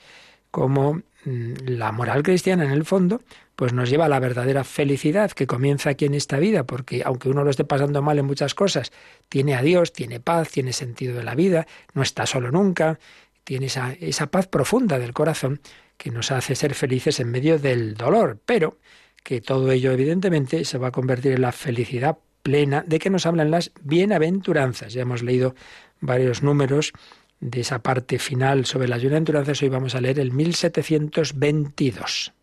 como 0.52 1.02
mm, 1.26 1.54
la 1.66 1.92
moral 1.92 2.24
cristiana 2.24 2.66
en 2.66 2.72
el 2.72 2.86
fondo, 2.86 3.22
pues 3.56 3.74
nos 3.74 3.90
lleva 3.90 4.06
a 4.06 4.10
la 4.10 4.20
verdadera 4.20 4.64
felicidad 4.64 5.32
que 5.32 5.48
comienza 5.48 5.92
aquí 5.92 6.06
en 6.06 6.16
esta 6.16 6.40
vida, 6.40 6.66
porque 6.66 7.04
aunque 7.06 7.30
uno 7.30 7.44
lo 7.44 7.50
esté 7.50 7.64
pasando 7.64 8.02
mal 8.02 8.20
en 8.20 8.26
muchas 8.26 8.56
cosas, 8.56 8.92
tiene 9.30 9.56
a 9.56 9.62
Dios, 9.62 9.94
tiene 9.94 10.20
paz, 10.20 10.50
tiene 10.50 10.74
sentido 10.74 11.16
de 11.16 11.24
la 11.24 11.36
vida, 11.36 11.68
no 11.94 12.02
está 12.02 12.26
solo 12.26 12.52
nunca, 12.52 13.00
tiene 13.44 13.68
esa, 13.68 13.94
esa 13.94 14.28
paz 14.28 14.48
profunda 14.48 15.00
del 15.00 15.14
corazón 15.14 15.62
que 15.98 16.12
nos 16.12 16.32
hace 16.32 16.56
ser 16.56 16.74
felices 16.74 17.20
en 17.20 17.30
medio 17.30 17.60
del 17.60 17.94
dolor, 17.94 18.40
pero 18.46 18.80
que 19.24 19.42
todo 19.42 19.72
ello 19.72 19.92
evidentemente 19.92 20.66
se 20.66 20.78
va 20.78 20.88
a 20.88 20.92
convertir 20.92 21.34
en 21.34 21.42
la 21.42 21.52
felicidad 21.52 22.18
plena 22.42 22.84
de 22.88 23.00
que 23.00 23.10
nos 23.10 23.26
hablan 23.26 23.52
las 23.52 23.72
bienaventuranzas. 23.84 24.94
Ya 24.94 25.02
hemos 25.02 25.24
leído 25.24 25.56
varios 26.00 26.44
números 26.44 26.94
de 27.40 27.62
esa 27.62 27.80
parte 27.80 28.20
final 28.20 28.66
sobre 28.66 28.88
las 28.88 29.02
bienaventuranzas. 29.02 29.62
Hoy 29.62 29.70
vamos 29.70 29.96
a 29.96 30.02
leer 30.02 30.20
el 30.20 30.32
1722. 30.32 32.34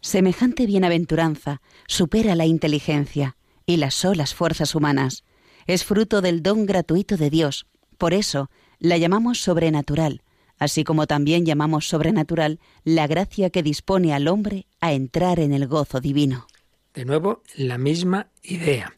Semejante 0.00 0.66
bienaventuranza 0.66 1.60
supera 1.86 2.34
la 2.34 2.44
inteligencia 2.44 3.36
y 3.66 3.76
las 3.76 3.94
solas 3.94 4.34
fuerzas 4.34 4.74
humanas. 4.74 5.24
Es 5.66 5.84
fruto 5.84 6.20
del 6.20 6.42
don 6.42 6.66
gratuito 6.66 7.16
de 7.16 7.30
Dios. 7.30 7.66
Por 7.98 8.14
eso 8.14 8.50
la 8.80 8.98
llamamos 8.98 9.40
sobrenatural, 9.40 10.22
así 10.58 10.82
como 10.82 11.06
también 11.06 11.46
llamamos 11.46 11.88
sobrenatural 11.88 12.58
la 12.82 13.06
gracia 13.06 13.50
que 13.50 13.62
dispone 13.62 14.12
al 14.12 14.26
hombre 14.26 14.66
a 14.80 14.92
entrar 14.92 15.38
en 15.38 15.52
el 15.52 15.68
gozo 15.68 16.00
divino. 16.00 16.48
De 16.94 17.04
nuevo, 17.04 17.42
la 17.54 17.78
misma 17.78 18.26
idea. 18.42 18.92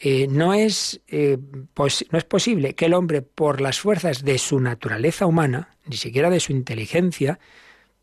Eh, 0.00 0.28
no, 0.28 0.54
es, 0.54 1.00
eh, 1.08 1.38
no 1.76 2.18
es 2.18 2.24
posible 2.24 2.74
que 2.74 2.86
el 2.86 2.94
hombre, 2.94 3.22
por 3.22 3.60
las 3.60 3.80
fuerzas 3.80 4.22
de 4.22 4.38
su 4.38 4.60
naturaleza 4.60 5.26
humana, 5.26 5.76
ni 5.86 5.96
siquiera 5.96 6.30
de 6.30 6.38
su 6.38 6.52
inteligencia, 6.52 7.40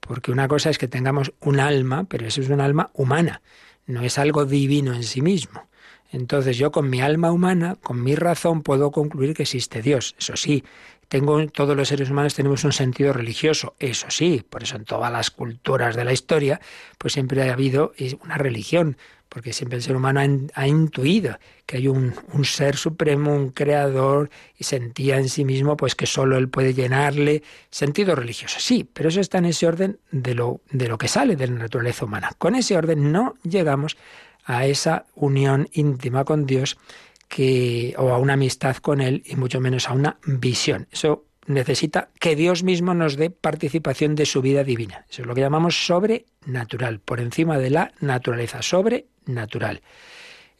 porque 0.01 0.31
una 0.31 0.47
cosa 0.47 0.69
es 0.69 0.77
que 0.77 0.89
tengamos 0.89 1.33
un 1.39 1.59
alma, 1.59 2.03
pero 2.03 2.27
eso 2.27 2.41
es 2.41 2.49
un 2.49 2.59
alma 2.59 2.91
humana, 2.93 3.41
no 3.85 4.01
es 4.01 4.17
algo 4.17 4.45
divino 4.45 4.93
en 4.93 5.03
sí 5.03 5.21
mismo. 5.21 5.69
Entonces 6.11 6.57
yo 6.57 6.71
con 6.71 6.89
mi 6.89 7.01
alma 7.01 7.31
humana, 7.31 7.77
con 7.81 8.03
mi 8.03 8.15
razón, 8.15 8.61
puedo 8.61 8.91
concluir 8.91 9.33
que 9.33 9.43
existe 9.43 9.81
Dios. 9.81 10.15
Eso 10.19 10.35
sí, 10.35 10.63
tengo, 11.07 11.45
todos 11.47 11.75
los 11.75 11.87
seres 11.87 12.09
humanos 12.09 12.35
tenemos 12.35 12.63
un 12.63 12.73
sentido 12.73 13.13
religioso, 13.13 13.75
eso 13.79 14.07
sí, 14.09 14.43
por 14.49 14.63
eso 14.63 14.75
en 14.75 14.85
todas 14.85 15.11
las 15.11 15.31
culturas 15.31 15.95
de 15.95 16.05
la 16.05 16.13
historia, 16.13 16.59
pues 16.97 17.13
siempre 17.13 17.47
ha 17.49 17.53
habido 17.53 17.93
una 18.23 18.37
religión, 18.37 18.97
porque 19.29 19.53
siempre 19.53 19.77
el 19.77 19.83
ser 19.83 19.95
humano 19.95 20.21
ha, 20.53 20.67
intuido 20.67 21.37
que 21.65 21.77
hay 21.77 21.87
un, 21.87 22.13
ser 22.43 22.77
supremo, 22.77 23.33
un 23.35 23.49
creador, 23.49 24.29
y 24.57 24.63
sentía 24.63 25.17
en 25.17 25.27
sí 25.27 25.43
mismo 25.43 25.75
pues 25.75 25.93
que 25.95 26.05
solo 26.05 26.37
él 26.37 26.47
puede 26.47 26.73
llenarle 26.73 27.43
sentido 27.69 28.15
religioso. 28.15 28.59
Sí, 28.59 28.87
pero 28.91 29.09
eso 29.09 29.19
está 29.19 29.39
en 29.39 29.45
ese 29.45 29.67
orden 29.67 29.99
de 30.11 30.35
lo, 30.35 30.61
de 30.71 30.87
lo 30.87 30.97
que 30.97 31.07
sale 31.07 31.35
de 31.35 31.47
la 31.47 31.55
naturaleza 31.55 32.05
humana. 32.05 32.31
Con 32.37 32.55
ese 32.55 32.77
orden 32.77 33.11
no 33.11 33.35
llegamos 33.43 33.97
a 34.45 34.67
esa 34.67 35.05
unión 35.15 35.67
íntima 35.73 36.23
con 36.23 36.45
Dios 36.45 36.77
que, 37.27 37.93
o 37.97 38.09
a 38.09 38.17
una 38.17 38.33
amistad 38.33 38.77
con 38.77 39.01
Él 39.01 39.23
y 39.25 39.35
mucho 39.35 39.59
menos 39.59 39.89
a 39.89 39.93
una 39.93 40.17
visión. 40.25 40.87
Eso 40.91 41.25
necesita 41.47 42.09
que 42.19 42.35
Dios 42.35 42.63
mismo 42.63 42.93
nos 42.93 43.17
dé 43.17 43.29
participación 43.29 44.15
de 44.15 44.25
su 44.25 44.41
vida 44.41 44.63
divina. 44.63 45.05
Eso 45.09 45.21
es 45.21 45.27
lo 45.27 45.35
que 45.35 45.41
llamamos 45.41 45.85
sobrenatural, 45.85 46.99
por 46.99 47.19
encima 47.19 47.57
de 47.57 47.69
la 47.69 47.91
naturaleza, 47.99 48.61
sobrenatural. 48.61 49.81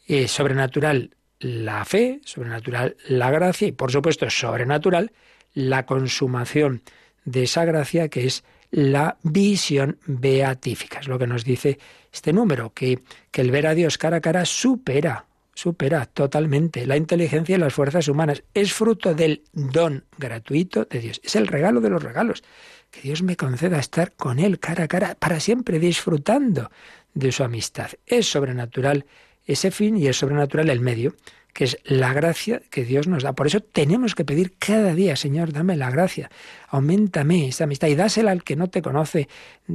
Eh, 0.06 0.28
sobrenatural 0.28 1.16
la 1.40 1.84
fe, 1.84 2.20
sobrenatural 2.24 2.96
la 3.08 3.30
gracia 3.30 3.68
y 3.68 3.72
por 3.72 3.90
supuesto 3.90 4.30
sobrenatural 4.30 5.12
la 5.52 5.84
consumación 5.84 6.82
de 7.24 7.42
esa 7.42 7.64
gracia 7.64 8.08
que 8.08 8.26
es 8.26 8.44
la 8.70 9.18
visión 9.22 9.98
beatífica. 10.06 11.00
Es 11.00 11.08
lo 11.08 11.18
que 11.18 11.26
nos 11.26 11.44
dice 11.44 11.78
este 12.12 12.32
número, 12.32 12.72
que, 12.72 13.00
que 13.30 13.40
el 13.40 13.50
ver 13.50 13.66
a 13.66 13.74
Dios 13.74 13.98
cara 13.98 14.18
a 14.18 14.20
cara 14.20 14.44
supera 14.44 15.25
supera 15.56 16.04
totalmente 16.04 16.86
la 16.86 16.96
inteligencia 16.96 17.56
y 17.56 17.58
las 17.58 17.72
fuerzas 17.74 18.06
humanas. 18.08 18.44
Es 18.54 18.72
fruto 18.72 19.14
del 19.14 19.42
don 19.52 20.04
gratuito 20.18 20.84
de 20.84 21.00
Dios. 21.00 21.20
Es 21.24 21.34
el 21.34 21.46
regalo 21.48 21.80
de 21.80 21.90
los 21.90 22.02
regalos. 22.02 22.44
Que 22.90 23.00
Dios 23.00 23.22
me 23.22 23.36
conceda 23.36 23.78
estar 23.78 24.12
con 24.12 24.38
Él 24.38 24.60
cara 24.60 24.84
a 24.84 24.88
cara 24.88 25.16
para 25.18 25.40
siempre 25.40 25.78
disfrutando 25.78 26.70
de 27.14 27.32
su 27.32 27.42
amistad. 27.42 27.90
Es 28.04 28.30
sobrenatural 28.30 29.06
ese 29.46 29.70
fin 29.70 29.96
y 29.96 30.06
es 30.06 30.18
sobrenatural 30.18 30.68
el 30.68 30.80
medio 30.80 31.16
que 31.56 31.64
es 31.64 31.78
la 31.84 32.12
gracia 32.12 32.60
que 32.68 32.84
Dios 32.84 33.08
nos 33.08 33.22
da. 33.22 33.32
Por 33.32 33.46
eso 33.46 33.60
tenemos 33.60 34.14
que 34.14 34.26
pedir 34.26 34.58
cada 34.58 34.92
día, 34.92 35.16
Señor, 35.16 35.54
dame 35.54 35.74
la 35.74 35.90
gracia, 35.90 36.30
aumentame 36.68 37.48
esa 37.48 37.64
amistad 37.64 37.88
y 37.88 37.94
dásela 37.94 38.30
al 38.30 38.44
que 38.44 38.56
no 38.56 38.68
te 38.68 38.82
conoce, 38.82 39.26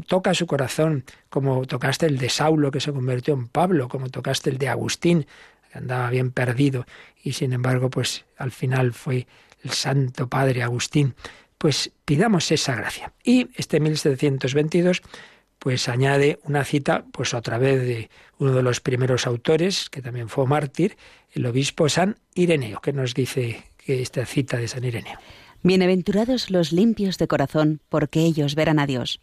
toca 0.05 0.35
su 0.35 0.45
corazón, 0.45 1.05
como 1.31 1.65
tocaste 1.65 2.05
el 2.05 2.19
de 2.19 2.29
Saulo 2.29 2.69
que 2.69 2.81
se 2.81 2.93
convirtió 2.93 3.33
en 3.33 3.47
Pablo, 3.47 3.89
como 3.89 4.09
tocaste 4.09 4.51
el 4.51 4.59
de 4.59 4.69
Agustín, 4.69 5.25
andaba 5.73 6.09
bien 6.09 6.31
perdido 6.31 6.85
y 7.23 7.33
sin 7.33 7.53
embargo, 7.53 7.89
pues 7.89 8.25
al 8.37 8.51
final 8.51 8.93
fue 8.93 9.27
el 9.63 9.71
Santo 9.71 10.27
Padre 10.27 10.63
Agustín. 10.63 11.15
Pues 11.57 11.91
pidamos 12.05 12.51
esa 12.51 12.75
gracia. 12.75 13.13
Y 13.23 13.49
este 13.55 13.79
1722 13.79 15.01
pues 15.61 15.87
añade 15.89 16.39
una 16.45 16.65
cita, 16.65 17.05
pues 17.11 17.35
otra 17.35 17.59
vez 17.59 17.83
de 17.83 18.09
uno 18.39 18.53
de 18.53 18.63
los 18.63 18.79
primeros 18.79 19.27
autores, 19.27 19.91
que 19.91 20.01
también 20.01 20.27
fue 20.27 20.47
mártir, 20.47 20.97
el 21.33 21.45
obispo 21.45 21.87
San 21.87 22.17
Ireneo, 22.33 22.79
que 22.81 22.93
nos 22.93 23.13
dice 23.13 23.63
que 23.77 24.01
esta 24.01 24.25
cita 24.25 24.57
de 24.57 24.67
San 24.67 24.83
Ireneo. 24.83 25.19
Bienaventurados 25.61 26.49
los 26.49 26.71
limpios 26.71 27.19
de 27.19 27.27
corazón, 27.27 27.79
porque 27.89 28.21
ellos 28.21 28.55
verán 28.55 28.79
a 28.79 28.87
Dios. 28.87 29.21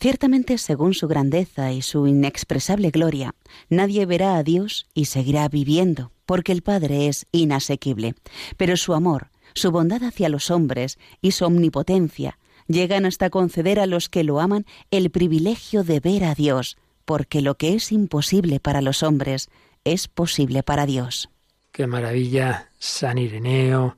Ciertamente, 0.00 0.58
según 0.58 0.94
su 0.94 1.08
grandeza 1.08 1.72
y 1.72 1.82
su 1.82 2.06
inexpresable 2.06 2.90
gloria, 2.90 3.34
nadie 3.68 4.06
verá 4.06 4.36
a 4.36 4.42
Dios 4.42 4.86
y 4.94 5.06
seguirá 5.06 5.48
viviendo, 5.48 6.12
porque 6.26 6.52
el 6.52 6.62
Padre 6.62 7.08
es 7.08 7.26
inasequible. 7.32 8.14
Pero 8.56 8.76
su 8.76 8.94
amor, 8.94 9.30
su 9.54 9.70
bondad 9.70 10.02
hacia 10.04 10.28
los 10.28 10.50
hombres 10.50 10.98
y 11.20 11.32
su 11.32 11.44
omnipotencia 11.44 12.38
llegan 12.68 13.06
hasta 13.06 13.30
conceder 13.30 13.80
a 13.80 13.86
los 13.86 14.08
que 14.08 14.24
lo 14.24 14.40
aman 14.40 14.66
el 14.90 15.10
privilegio 15.10 15.84
de 15.84 16.00
ver 16.00 16.24
a 16.24 16.34
Dios, 16.34 16.76
porque 17.04 17.40
lo 17.40 17.56
que 17.56 17.74
es 17.74 17.92
imposible 17.92 18.60
para 18.60 18.82
los 18.82 19.02
hombres 19.02 19.48
es 19.84 20.08
posible 20.08 20.62
para 20.62 20.84
Dios. 20.84 21.30
Qué 21.72 21.86
maravilla, 21.86 22.70
San 22.78 23.18
Ireneo, 23.18 23.96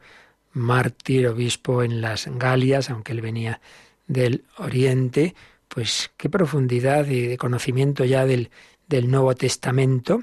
mártir, 0.53 1.29
obispo 1.29 1.83
en 1.83 2.01
las 2.01 2.27
Galias, 2.27 2.91
aunque 2.91 3.13
él 3.13 3.21
venía 3.21 3.61
del 4.07 4.45
Oriente, 4.59 5.35
pues 5.69 6.11
qué 6.17 6.29
profundidad 6.29 7.05
de, 7.05 7.37
conocimiento 7.39 8.05
ya 8.05 8.27
del, 8.27 8.51
del, 8.87 9.11
Nuevo 9.11 9.35
Testamento. 9.35 10.23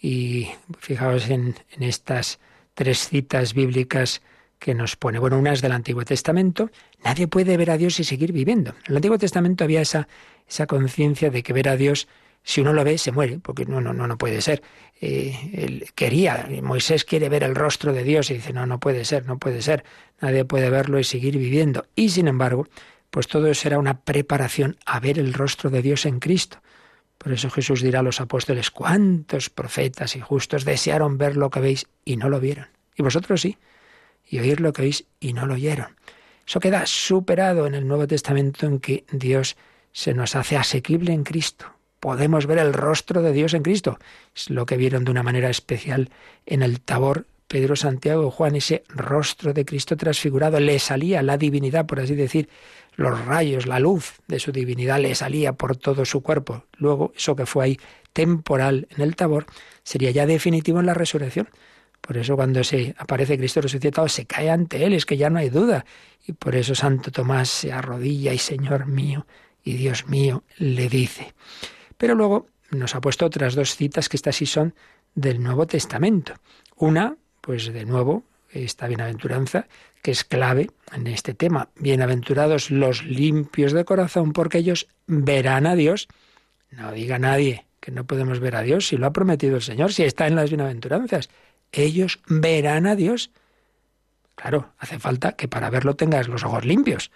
Y 0.00 0.48
fijaos 0.78 1.30
en, 1.30 1.56
en 1.72 1.82
estas 1.82 2.38
tres 2.74 3.08
citas 3.08 3.54
bíblicas 3.54 4.22
que 4.64 4.74
nos 4.74 4.96
pone. 4.96 5.18
Bueno, 5.18 5.38
una 5.38 5.52
es 5.52 5.60
del 5.60 5.72
Antiguo 5.72 6.04
Testamento. 6.04 6.70
Nadie 7.04 7.28
puede 7.28 7.56
ver 7.56 7.70
a 7.70 7.76
Dios 7.76 8.00
y 8.00 8.04
seguir 8.04 8.32
viviendo. 8.32 8.70
En 8.70 8.92
el 8.92 8.96
Antiguo 8.96 9.18
Testamento 9.18 9.62
había 9.64 9.82
esa, 9.82 10.08
esa 10.48 10.66
conciencia 10.66 11.30
de 11.30 11.42
que 11.42 11.52
ver 11.52 11.68
a 11.68 11.76
Dios, 11.76 12.08
si 12.42 12.60
uno 12.60 12.72
lo 12.72 12.84
ve, 12.84 12.96
se 12.96 13.12
muere, 13.12 13.38
porque 13.40 13.66
no, 13.66 13.80
no, 13.80 13.92
no, 13.92 14.06
no 14.06 14.16
puede 14.16 14.40
ser. 14.40 14.62
Eh, 15.00 15.36
él 15.52 15.86
quería, 15.94 16.48
Moisés 16.62 17.04
quiere 17.04 17.28
ver 17.28 17.42
el 17.42 17.54
rostro 17.54 17.92
de 17.92 18.04
Dios 18.04 18.30
y 18.30 18.34
dice, 18.34 18.52
no, 18.52 18.66
no 18.66 18.80
puede 18.80 19.04
ser, 19.04 19.26
no 19.26 19.38
puede 19.38 19.60
ser. 19.60 19.84
Nadie 20.20 20.44
puede 20.44 20.70
verlo 20.70 20.98
y 20.98 21.04
seguir 21.04 21.36
viviendo. 21.36 21.86
Y 21.94 22.08
sin 22.10 22.28
embargo, 22.28 22.66
pues 23.14 23.28
todo 23.28 23.46
eso 23.46 23.68
era 23.68 23.78
una 23.78 24.00
preparación 24.00 24.76
a 24.84 24.98
ver 24.98 25.20
el 25.20 25.34
rostro 25.34 25.70
de 25.70 25.82
Dios 25.82 26.04
en 26.04 26.18
Cristo. 26.18 26.58
Por 27.16 27.32
eso 27.32 27.48
Jesús 27.48 27.80
dirá 27.80 28.00
a 28.00 28.02
los 28.02 28.20
apóstoles, 28.20 28.72
¿cuántos 28.72 29.50
profetas 29.50 30.16
y 30.16 30.20
justos 30.20 30.64
desearon 30.64 31.16
ver 31.16 31.36
lo 31.36 31.48
que 31.48 31.60
veis 31.60 31.86
y 32.04 32.16
no 32.16 32.28
lo 32.28 32.40
vieron? 32.40 32.66
Y 32.96 33.04
vosotros 33.04 33.42
sí 33.42 33.56
y 34.28 34.40
oír 34.40 34.60
lo 34.60 34.72
que 34.72 34.82
oís 34.82 35.04
y 35.20 35.32
no 35.32 35.46
lo 35.46 35.54
oyeron. 35.54 35.94
Eso 36.44 36.58
queda 36.58 36.86
superado 36.86 37.68
en 37.68 37.76
el 37.76 37.86
Nuevo 37.86 38.08
Testamento 38.08 38.66
en 38.66 38.80
que 38.80 39.04
Dios 39.12 39.56
se 39.92 40.12
nos 40.12 40.34
hace 40.34 40.56
asequible 40.56 41.12
en 41.12 41.22
Cristo. 41.22 41.66
Podemos 42.00 42.46
ver 42.46 42.58
el 42.58 42.72
rostro 42.72 43.22
de 43.22 43.32
Dios 43.32 43.54
en 43.54 43.62
Cristo. 43.62 43.96
Es 44.34 44.50
lo 44.50 44.66
que 44.66 44.76
vieron 44.76 45.04
de 45.04 45.12
una 45.12 45.22
manera 45.22 45.50
especial 45.50 46.10
en 46.46 46.64
el 46.64 46.80
Tabor 46.80 47.26
Pedro, 47.46 47.76
Santiago 47.76 48.32
Juan, 48.32 48.56
ese 48.56 48.82
rostro 48.88 49.52
de 49.52 49.64
Cristo 49.64 49.96
transfigurado. 49.96 50.58
Le 50.58 50.78
salía 50.78 51.22
la 51.22 51.36
divinidad, 51.36 51.86
por 51.86 52.00
así 52.00 52.14
decir, 52.14 52.48
los 52.96 53.24
rayos, 53.24 53.66
la 53.66 53.80
luz 53.80 54.14
de 54.26 54.38
su 54.38 54.52
divinidad 54.52 55.00
le 55.00 55.14
salía 55.14 55.52
por 55.52 55.76
todo 55.76 56.04
su 56.04 56.22
cuerpo. 56.22 56.64
Luego, 56.76 57.12
eso 57.16 57.36
que 57.36 57.46
fue 57.46 57.64
ahí 57.64 57.80
temporal 58.12 58.86
en 58.90 59.02
el 59.02 59.16
Tabor, 59.16 59.46
sería 59.82 60.10
ya 60.10 60.26
definitivo 60.26 60.80
en 60.80 60.86
la 60.86 60.94
resurrección. 60.94 61.48
Por 62.00 62.18
eso 62.18 62.36
cuando 62.36 62.62
se 62.64 62.94
aparece 62.98 63.38
Cristo 63.38 63.60
resucitado 63.60 64.08
se 64.08 64.26
cae 64.26 64.50
ante 64.50 64.84
él, 64.84 64.92
es 64.92 65.06
que 65.06 65.16
ya 65.16 65.30
no 65.30 65.38
hay 65.38 65.50
duda. 65.50 65.84
Y 66.26 66.32
por 66.32 66.54
eso 66.54 66.74
Santo 66.74 67.10
Tomás 67.10 67.48
se 67.48 67.72
arrodilla 67.72 68.32
y 68.32 68.38
Señor 68.38 68.86
mío 68.86 69.26
y 69.62 69.74
Dios 69.74 70.06
mío 70.06 70.44
le 70.58 70.88
dice. 70.88 71.34
Pero 71.96 72.14
luego 72.14 72.46
nos 72.70 72.94
ha 72.94 73.00
puesto 73.00 73.26
otras 73.26 73.54
dos 73.54 73.76
citas 73.76 74.08
que 74.08 74.16
estas 74.16 74.36
sí 74.36 74.46
son 74.46 74.74
del 75.14 75.42
Nuevo 75.42 75.66
Testamento. 75.66 76.34
Una, 76.76 77.16
pues 77.40 77.72
de 77.72 77.84
nuevo, 77.84 78.24
esta 78.54 78.86
bienaventuranza, 78.86 79.66
que 80.02 80.10
es 80.10 80.24
clave 80.24 80.70
en 80.92 81.06
este 81.06 81.34
tema. 81.34 81.70
Bienaventurados 81.76 82.70
los 82.70 83.04
limpios 83.04 83.72
de 83.72 83.84
corazón, 83.84 84.32
porque 84.32 84.58
ellos 84.58 84.88
verán 85.06 85.66
a 85.66 85.74
Dios. 85.74 86.08
No 86.70 86.92
diga 86.92 87.18
nadie 87.18 87.66
que 87.80 87.90
no 87.90 88.04
podemos 88.04 88.40
ver 88.40 88.56
a 88.56 88.62
Dios 88.62 88.88
si 88.88 88.96
lo 88.96 89.06
ha 89.06 89.12
prometido 89.12 89.56
el 89.56 89.62
Señor, 89.62 89.92
si 89.92 90.04
está 90.04 90.26
en 90.26 90.36
las 90.36 90.50
bienaventuranzas 90.50 91.28
ellos 91.82 92.20
verán 92.28 92.86
a 92.86 92.96
Dios. 92.96 93.30
Claro, 94.34 94.72
hace 94.78 94.98
falta 94.98 95.32
que 95.32 95.48
para 95.48 95.70
verlo 95.70 95.94
tengas 95.94 96.28
los 96.28 96.44
ojos 96.44 96.64
limpios. 96.64 97.10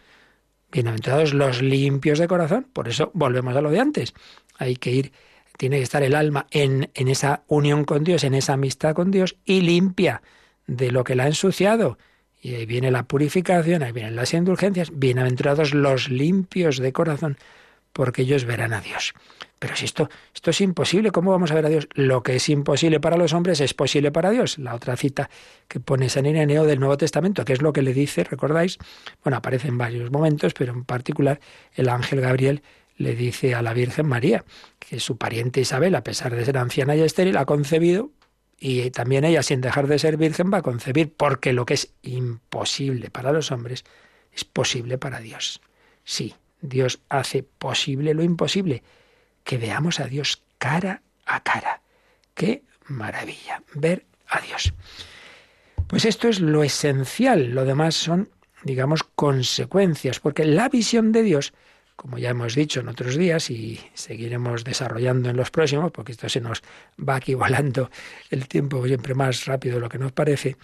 Bienaventurados 0.70 1.34
los 1.34 1.62
limpios 1.62 2.18
de 2.18 2.28
corazón. 2.28 2.66
Por 2.72 2.88
eso 2.88 3.10
volvemos 3.14 3.56
a 3.56 3.60
lo 3.60 3.70
de 3.70 3.80
antes. 3.80 4.14
Hay 4.58 4.76
que 4.76 4.90
ir, 4.90 5.12
tiene 5.56 5.78
que 5.78 5.82
estar 5.82 6.02
el 6.02 6.14
alma 6.14 6.46
en, 6.50 6.90
en 6.94 7.08
esa 7.08 7.42
unión 7.48 7.84
con 7.84 8.04
Dios, 8.04 8.24
en 8.24 8.34
esa 8.34 8.54
amistad 8.54 8.94
con 8.94 9.10
Dios 9.10 9.36
y 9.44 9.62
limpia 9.62 10.22
de 10.68 10.92
lo 10.92 11.02
que 11.02 11.16
la 11.16 11.24
ha 11.24 11.26
ensuciado. 11.26 11.98
Y 12.40 12.54
ahí 12.54 12.66
viene 12.66 12.92
la 12.92 13.02
purificación, 13.02 13.82
ahí 13.82 13.90
vienen 13.90 14.14
las 14.14 14.32
indulgencias. 14.32 14.92
Bienaventurados 14.94 15.74
los 15.74 16.08
limpios 16.08 16.78
de 16.78 16.92
corazón, 16.92 17.36
porque 17.92 18.22
ellos 18.22 18.44
verán 18.44 18.72
a 18.72 18.80
Dios. 18.80 19.14
Pero 19.58 19.74
si 19.74 19.86
esto, 19.86 20.08
esto 20.32 20.50
es 20.50 20.60
imposible, 20.60 21.10
¿cómo 21.10 21.32
vamos 21.32 21.50
a 21.50 21.54
ver 21.54 21.66
a 21.66 21.68
Dios? 21.68 21.88
Lo 21.94 22.22
que 22.22 22.36
es 22.36 22.48
imposible 22.48 23.00
para 23.00 23.16
los 23.16 23.32
hombres 23.32 23.60
es 23.60 23.74
posible 23.74 24.12
para 24.12 24.30
Dios. 24.30 24.58
La 24.58 24.76
otra 24.76 24.96
cita 24.96 25.28
que 25.66 25.80
pone 25.80 26.08
San 26.08 26.26
Ireneo 26.26 26.64
del 26.64 26.78
Nuevo 26.78 26.96
Testamento, 26.96 27.44
que 27.44 27.54
es 27.54 27.62
lo 27.62 27.72
que 27.72 27.82
le 27.82 27.92
dice, 27.92 28.22
¿recordáis? 28.22 28.78
Bueno, 29.24 29.38
aparece 29.38 29.66
en 29.66 29.78
varios 29.78 30.12
momentos, 30.12 30.54
pero 30.54 30.72
en 30.72 30.84
particular 30.84 31.40
el 31.74 31.88
ángel 31.88 32.20
Gabriel 32.20 32.62
le 32.96 33.16
dice 33.16 33.54
a 33.54 33.62
la 33.62 33.72
Virgen 33.72 34.06
María 34.06 34.44
que 34.78 35.00
su 35.00 35.16
pariente 35.16 35.60
Isabel, 35.60 35.94
a 35.96 36.04
pesar 36.04 36.36
de 36.36 36.44
ser 36.44 36.58
anciana 36.58 36.94
y 36.94 37.00
estéril, 37.00 37.36
ha 37.36 37.46
concebido 37.46 38.10
y 38.60 38.90
también 38.90 39.24
ella, 39.24 39.42
sin 39.42 39.60
dejar 39.60 39.86
de 39.86 39.98
ser 39.98 40.16
virgen, 40.16 40.52
va 40.52 40.58
a 40.58 40.62
concebir, 40.62 41.14
porque 41.14 41.52
lo 41.52 41.64
que 41.64 41.74
es 41.74 41.92
imposible 42.02 43.10
para 43.10 43.32
los 43.32 43.52
hombres 43.52 43.84
es 44.32 44.44
posible 44.44 44.98
para 44.98 45.20
Dios. 45.20 45.60
Sí, 46.04 46.34
Dios 46.60 47.00
hace 47.08 47.42
posible 47.42 48.14
lo 48.14 48.22
imposible 48.22 48.82
que 49.44 49.58
veamos 49.58 50.00
a 50.00 50.06
Dios 50.06 50.42
cara 50.58 51.02
a 51.24 51.42
cara. 51.42 51.82
Qué 52.34 52.62
maravilla, 52.86 53.62
ver 53.74 54.04
a 54.26 54.40
Dios. 54.40 54.72
Pues 55.86 56.04
esto 56.04 56.28
es 56.28 56.40
lo 56.40 56.62
esencial, 56.64 57.50
lo 57.50 57.64
demás 57.64 57.94
son, 57.94 58.28
digamos, 58.64 59.04
consecuencias, 59.04 60.20
porque 60.20 60.44
la 60.44 60.68
visión 60.68 61.12
de 61.12 61.22
Dios, 61.22 61.54
como 61.98 62.16
ya 62.16 62.30
hemos 62.30 62.54
dicho 62.54 62.78
en 62.78 62.88
otros 62.88 63.16
días 63.16 63.50
y 63.50 63.80
seguiremos 63.92 64.62
desarrollando 64.62 65.30
en 65.30 65.36
los 65.36 65.50
próximos, 65.50 65.90
porque 65.90 66.12
esto 66.12 66.28
se 66.28 66.40
nos 66.40 66.62
va 66.96 67.16
aquí 67.16 67.36
el 68.30 68.46
tiempo 68.46 68.86
siempre 68.86 69.14
más 69.14 69.46
rápido 69.46 69.74
de 69.74 69.80
lo 69.80 69.88
que 69.88 69.98
nos 69.98 70.12
parece, 70.12 70.56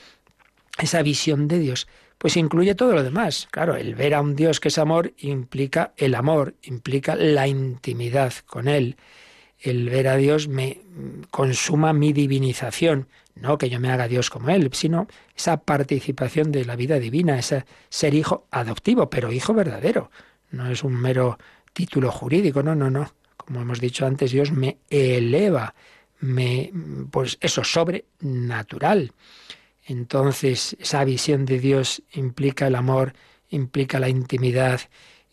esa 0.79 1.03
visión 1.03 1.49
de 1.49 1.59
Dios 1.59 1.89
pues 2.19 2.37
incluye 2.37 2.77
todo 2.77 2.95
lo 2.95 3.03
demás. 3.03 3.49
Claro, 3.51 3.75
el 3.75 3.97
ver 3.97 4.15
a 4.15 4.21
un 4.21 4.37
Dios 4.37 4.61
que 4.61 4.69
es 4.69 4.79
amor 4.79 5.13
implica 5.19 5.93
el 5.97 6.15
amor, 6.15 6.55
implica 6.63 7.17
la 7.17 7.49
intimidad 7.49 8.33
con 8.47 8.69
Él. 8.69 8.97
El 9.59 9.91
ver 9.91 10.07
a 10.07 10.17
Dios 10.17 10.47
me 10.47 10.81
consuma 11.33 11.93
mi 11.93 12.13
divinización, 12.13 13.09
no 13.35 13.59
que 13.59 13.71
yo 13.71 13.81
me 13.81 13.91
haga 13.91 14.07
Dios 14.07 14.31
como 14.31 14.51
Él, 14.51 14.71
sino 14.73 15.09
esa 15.37 15.57
participación 15.63 16.53
de 16.53 16.65
la 16.65 16.77
vida 16.77 17.01
divina, 17.01 17.39
ese 17.41 17.65
ser 17.89 18.15
hijo 18.15 18.47
adoptivo, 18.53 19.11
pero 19.11 19.33
hijo 19.33 19.53
verdadero. 19.53 20.11
No 20.55 20.71
es 20.71 20.85
un 20.85 20.95
mero 20.95 21.39
título 21.73 22.11
jurídico, 22.11 22.63
no, 22.63 22.75
no, 22.75 22.91
no. 22.91 23.13
Como 23.37 23.61
hemos 23.61 23.81
dicho 23.81 24.07
antes, 24.07 24.31
Dios 24.31 24.53
me 24.53 24.79
eleva, 24.89 25.75
me, 26.21 26.73
pues 27.11 27.37
eso, 27.41 27.65
sobrenatural. 27.65 29.13
Entonces, 29.87 30.77
esa 30.81 31.05
visión 31.05 31.45
de 31.45 31.59
Dios 31.59 32.03
implica 32.13 32.69
el 32.69 32.75
amor, 32.75 33.13
implica 33.51 33.99
la 33.99 34.09
intimidad, 34.09 34.81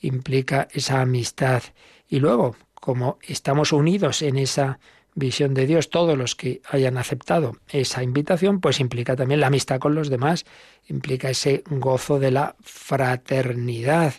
implica 0.02 0.68
esa 0.72 1.02
amistad. 1.02 1.64
Y 2.10 2.20
luego, 2.20 2.56
como 2.74 3.18
estamos 3.22 3.72
unidos 3.72 4.22
en 4.22 4.38
esa 4.38 4.80
visión 5.14 5.54
de 5.54 5.68
Dios, 5.68 5.90
todos 5.90 6.18
los 6.18 6.36
que 6.36 6.62
hayan 6.70 6.98
aceptado 6.98 7.58
esa 7.70 8.04
invitación, 8.04 8.60
pues 8.60 8.80
implica 8.80 9.16
también 9.16 9.40
la 9.40 9.48
amistad 9.48 9.80
con 9.80 9.96
los 9.96 10.10
demás, 10.10 10.46
implica 10.88 11.30
ese 11.30 11.64
gozo 11.70 12.20
de 12.20 12.32
la 12.32 12.56
fraternidad, 12.62 14.16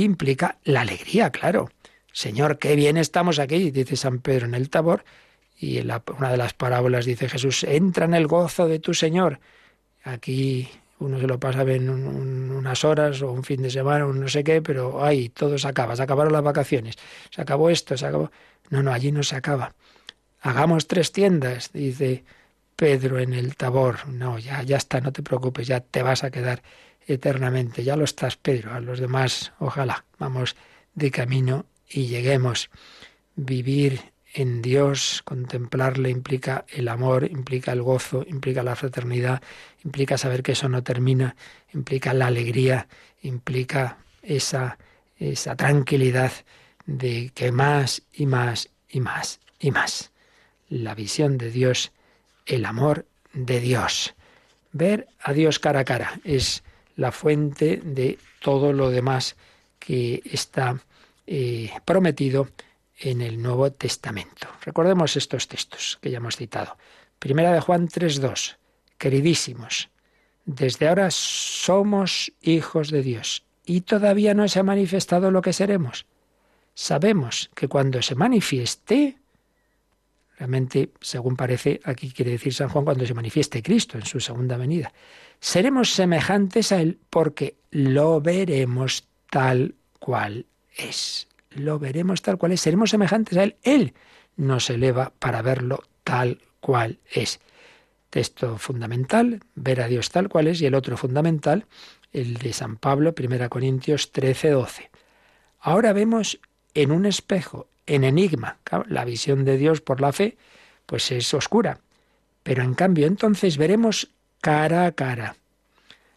implica 0.00 0.58
la 0.64 0.82
alegría, 0.82 1.30
claro. 1.30 1.70
Señor, 2.12 2.58
qué 2.58 2.76
bien 2.76 2.96
estamos 2.96 3.38
aquí, 3.38 3.70
dice 3.70 3.96
San 3.96 4.18
Pedro 4.18 4.46
en 4.46 4.54
el 4.54 4.70
Tabor, 4.70 5.04
y 5.58 5.78
en 5.78 5.90
una 6.18 6.30
de 6.30 6.36
las 6.36 6.54
parábolas 6.54 7.04
dice 7.04 7.28
Jesús, 7.28 7.64
entra 7.64 8.04
en 8.04 8.14
el 8.14 8.26
gozo 8.26 8.66
de 8.66 8.78
tu 8.78 8.94
Señor. 8.94 9.40
Aquí 10.02 10.68
uno 10.98 11.18
se 11.20 11.26
lo 11.26 11.38
pasa 11.38 11.64
bien 11.64 11.88
unas 11.88 12.84
horas 12.84 13.22
o 13.22 13.32
un 13.32 13.44
fin 13.44 13.62
de 13.62 13.70
semana 13.70 14.06
o 14.06 14.12
no 14.12 14.28
sé 14.28 14.44
qué, 14.44 14.62
pero 14.62 15.04
ay, 15.04 15.28
todo 15.28 15.58
se 15.58 15.68
acaba, 15.68 15.96
se 15.96 16.02
acabaron 16.02 16.32
las 16.32 16.42
vacaciones, 16.42 16.96
se 17.30 17.42
acabó 17.42 17.70
esto, 17.70 17.96
se 17.96 18.06
acabó... 18.06 18.30
No, 18.70 18.82
no, 18.82 18.92
allí 18.92 19.12
no 19.12 19.22
se 19.22 19.36
acaba. 19.36 19.74
Hagamos 20.40 20.86
tres 20.86 21.12
tiendas, 21.12 21.72
dice 21.72 22.24
Pedro 22.76 23.18
en 23.18 23.34
el 23.34 23.56
Tabor. 23.56 24.08
No, 24.08 24.38
ya, 24.38 24.62
ya 24.62 24.76
está, 24.76 25.00
no 25.00 25.12
te 25.12 25.22
preocupes, 25.22 25.66
ya 25.66 25.80
te 25.80 26.02
vas 26.02 26.24
a 26.24 26.30
quedar 26.30 26.62
eternamente. 27.06 27.84
Ya 27.84 27.96
lo 27.96 28.04
estás, 28.04 28.36
Pedro. 28.36 28.72
A 28.72 28.80
los 28.80 29.00
demás, 29.00 29.52
ojalá, 29.58 30.04
vamos 30.18 30.56
de 30.94 31.10
camino 31.10 31.66
y 31.88 32.06
lleguemos. 32.06 32.70
Vivir 33.34 34.12
en 34.34 34.62
Dios, 34.62 35.22
contemplarle 35.24 36.08
implica 36.10 36.64
el 36.68 36.88
amor, 36.88 37.24
implica 37.24 37.72
el 37.72 37.82
gozo, 37.82 38.24
implica 38.26 38.62
la 38.62 38.76
fraternidad, 38.76 39.42
implica 39.84 40.16
saber 40.16 40.42
que 40.42 40.52
eso 40.52 40.68
no 40.68 40.82
termina, 40.82 41.36
implica 41.74 42.14
la 42.14 42.28
alegría, 42.28 42.88
implica 43.20 43.98
esa, 44.22 44.78
esa 45.18 45.54
tranquilidad 45.56 46.32
de 46.86 47.30
que 47.34 47.52
más 47.52 48.02
y 48.12 48.26
más 48.26 48.70
y 48.88 49.00
más 49.00 49.40
y 49.58 49.70
más. 49.70 50.12
La 50.68 50.94
visión 50.94 51.36
de 51.36 51.50
Dios, 51.50 51.92
el 52.46 52.64
amor 52.64 53.06
de 53.34 53.60
Dios. 53.60 54.14
Ver 54.72 55.08
a 55.20 55.34
Dios 55.34 55.58
cara 55.58 55.80
a 55.80 55.84
cara 55.84 56.20
es 56.24 56.62
la 56.96 57.12
fuente 57.12 57.78
de 57.84 58.18
todo 58.40 58.72
lo 58.72 58.90
demás 58.90 59.36
que 59.78 60.22
está 60.24 60.80
eh, 61.26 61.70
prometido 61.84 62.48
en 62.98 63.20
el 63.20 63.40
Nuevo 63.42 63.70
Testamento. 63.72 64.48
Recordemos 64.64 65.16
estos 65.16 65.48
textos 65.48 65.98
que 66.00 66.10
ya 66.10 66.18
hemos 66.18 66.36
citado. 66.36 66.76
Primera 67.18 67.52
de 67.52 67.60
Juan 67.60 67.88
3.2. 67.88 68.56
Queridísimos, 68.98 69.90
desde 70.44 70.88
ahora 70.88 71.10
somos 71.10 72.32
hijos 72.40 72.90
de 72.90 73.02
Dios 73.02 73.44
y 73.64 73.82
todavía 73.82 74.34
no 74.34 74.46
se 74.48 74.60
ha 74.60 74.64
manifestado 74.64 75.30
lo 75.30 75.42
que 75.42 75.52
seremos. 75.52 76.06
Sabemos 76.74 77.50
que 77.54 77.68
cuando 77.68 78.02
se 78.02 78.14
manifieste, 78.14 79.18
según 81.00 81.36
parece, 81.36 81.80
aquí 81.84 82.10
quiere 82.10 82.32
decir 82.32 82.54
San 82.54 82.68
Juan, 82.68 82.84
cuando 82.84 83.06
se 83.06 83.14
manifieste 83.14 83.62
Cristo 83.62 83.98
en 83.98 84.04
su 84.04 84.20
segunda 84.20 84.56
venida, 84.56 84.92
seremos 85.40 85.92
semejantes 85.92 86.72
a 86.72 86.80
Él 86.80 86.98
porque 87.10 87.56
lo 87.70 88.20
veremos 88.20 89.04
tal 89.30 89.74
cual 89.98 90.46
es. 90.76 91.28
Lo 91.50 91.78
veremos 91.78 92.22
tal 92.22 92.38
cual 92.38 92.52
es, 92.52 92.60
seremos 92.60 92.90
semejantes 92.90 93.38
a 93.38 93.44
Él. 93.44 93.56
Él 93.62 93.94
nos 94.36 94.70
eleva 94.70 95.12
para 95.18 95.42
verlo 95.42 95.82
tal 96.04 96.40
cual 96.60 96.98
es. 97.10 97.40
Texto 98.10 98.58
fundamental, 98.58 99.40
ver 99.54 99.80
a 99.80 99.88
Dios 99.88 100.10
tal 100.10 100.28
cual 100.28 100.48
es, 100.48 100.60
y 100.60 100.66
el 100.66 100.74
otro 100.74 100.96
fundamental, 100.96 101.66
el 102.12 102.34
de 102.34 102.52
San 102.52 102.76
Pablo, 102.76 103.14
1 103.18 103.48
Corintios 103.48 104.12
13, 104.12 104.50
12. 104.50 104.90
Ahora 105.60 105.92
vemos 105.92 106.40
en 106.74 106.90
un 106.90 107.06
espejo, 107.06 107.68
en 107.86 108.04
enigma. 108.04 108.58
la 108.86 109.04
visión 109.04 109.44
de 109.44 109.58
Dios 109.58 109.80
por 109.80 110.00
la 110.00 110.12
fe, 110.12 110.36
pues 110.86 111.10
es 111.12 111.32
oscura. 111.34 111.80
Pero 112.42 112.62
en 112.62 112.74
cambio, 112.74 113.06
entonces 113.06 113.56
veremos 113.56 114.10
cara 114.40 114.86
a 114.86 114.92
cara. 114.92 115.36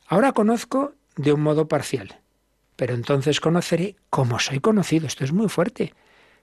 Ahora 0.08 0.34
conozco 0.34 0.94
de 1.16 1.34
un 1.34 1.42
modo 1.42 1.68
parcial, 1.68 2.20
pero 2.76 2.94
entonces 2.94 3.40
conoceré 3.40 3.96
como 4.10 4.40
soy 4.40 4.60
conocido. 4.60 5.08
Esto 5.08 5.24
es 5.24 5.32
muy 5.32 5.50
fuerte. 5.50 5.94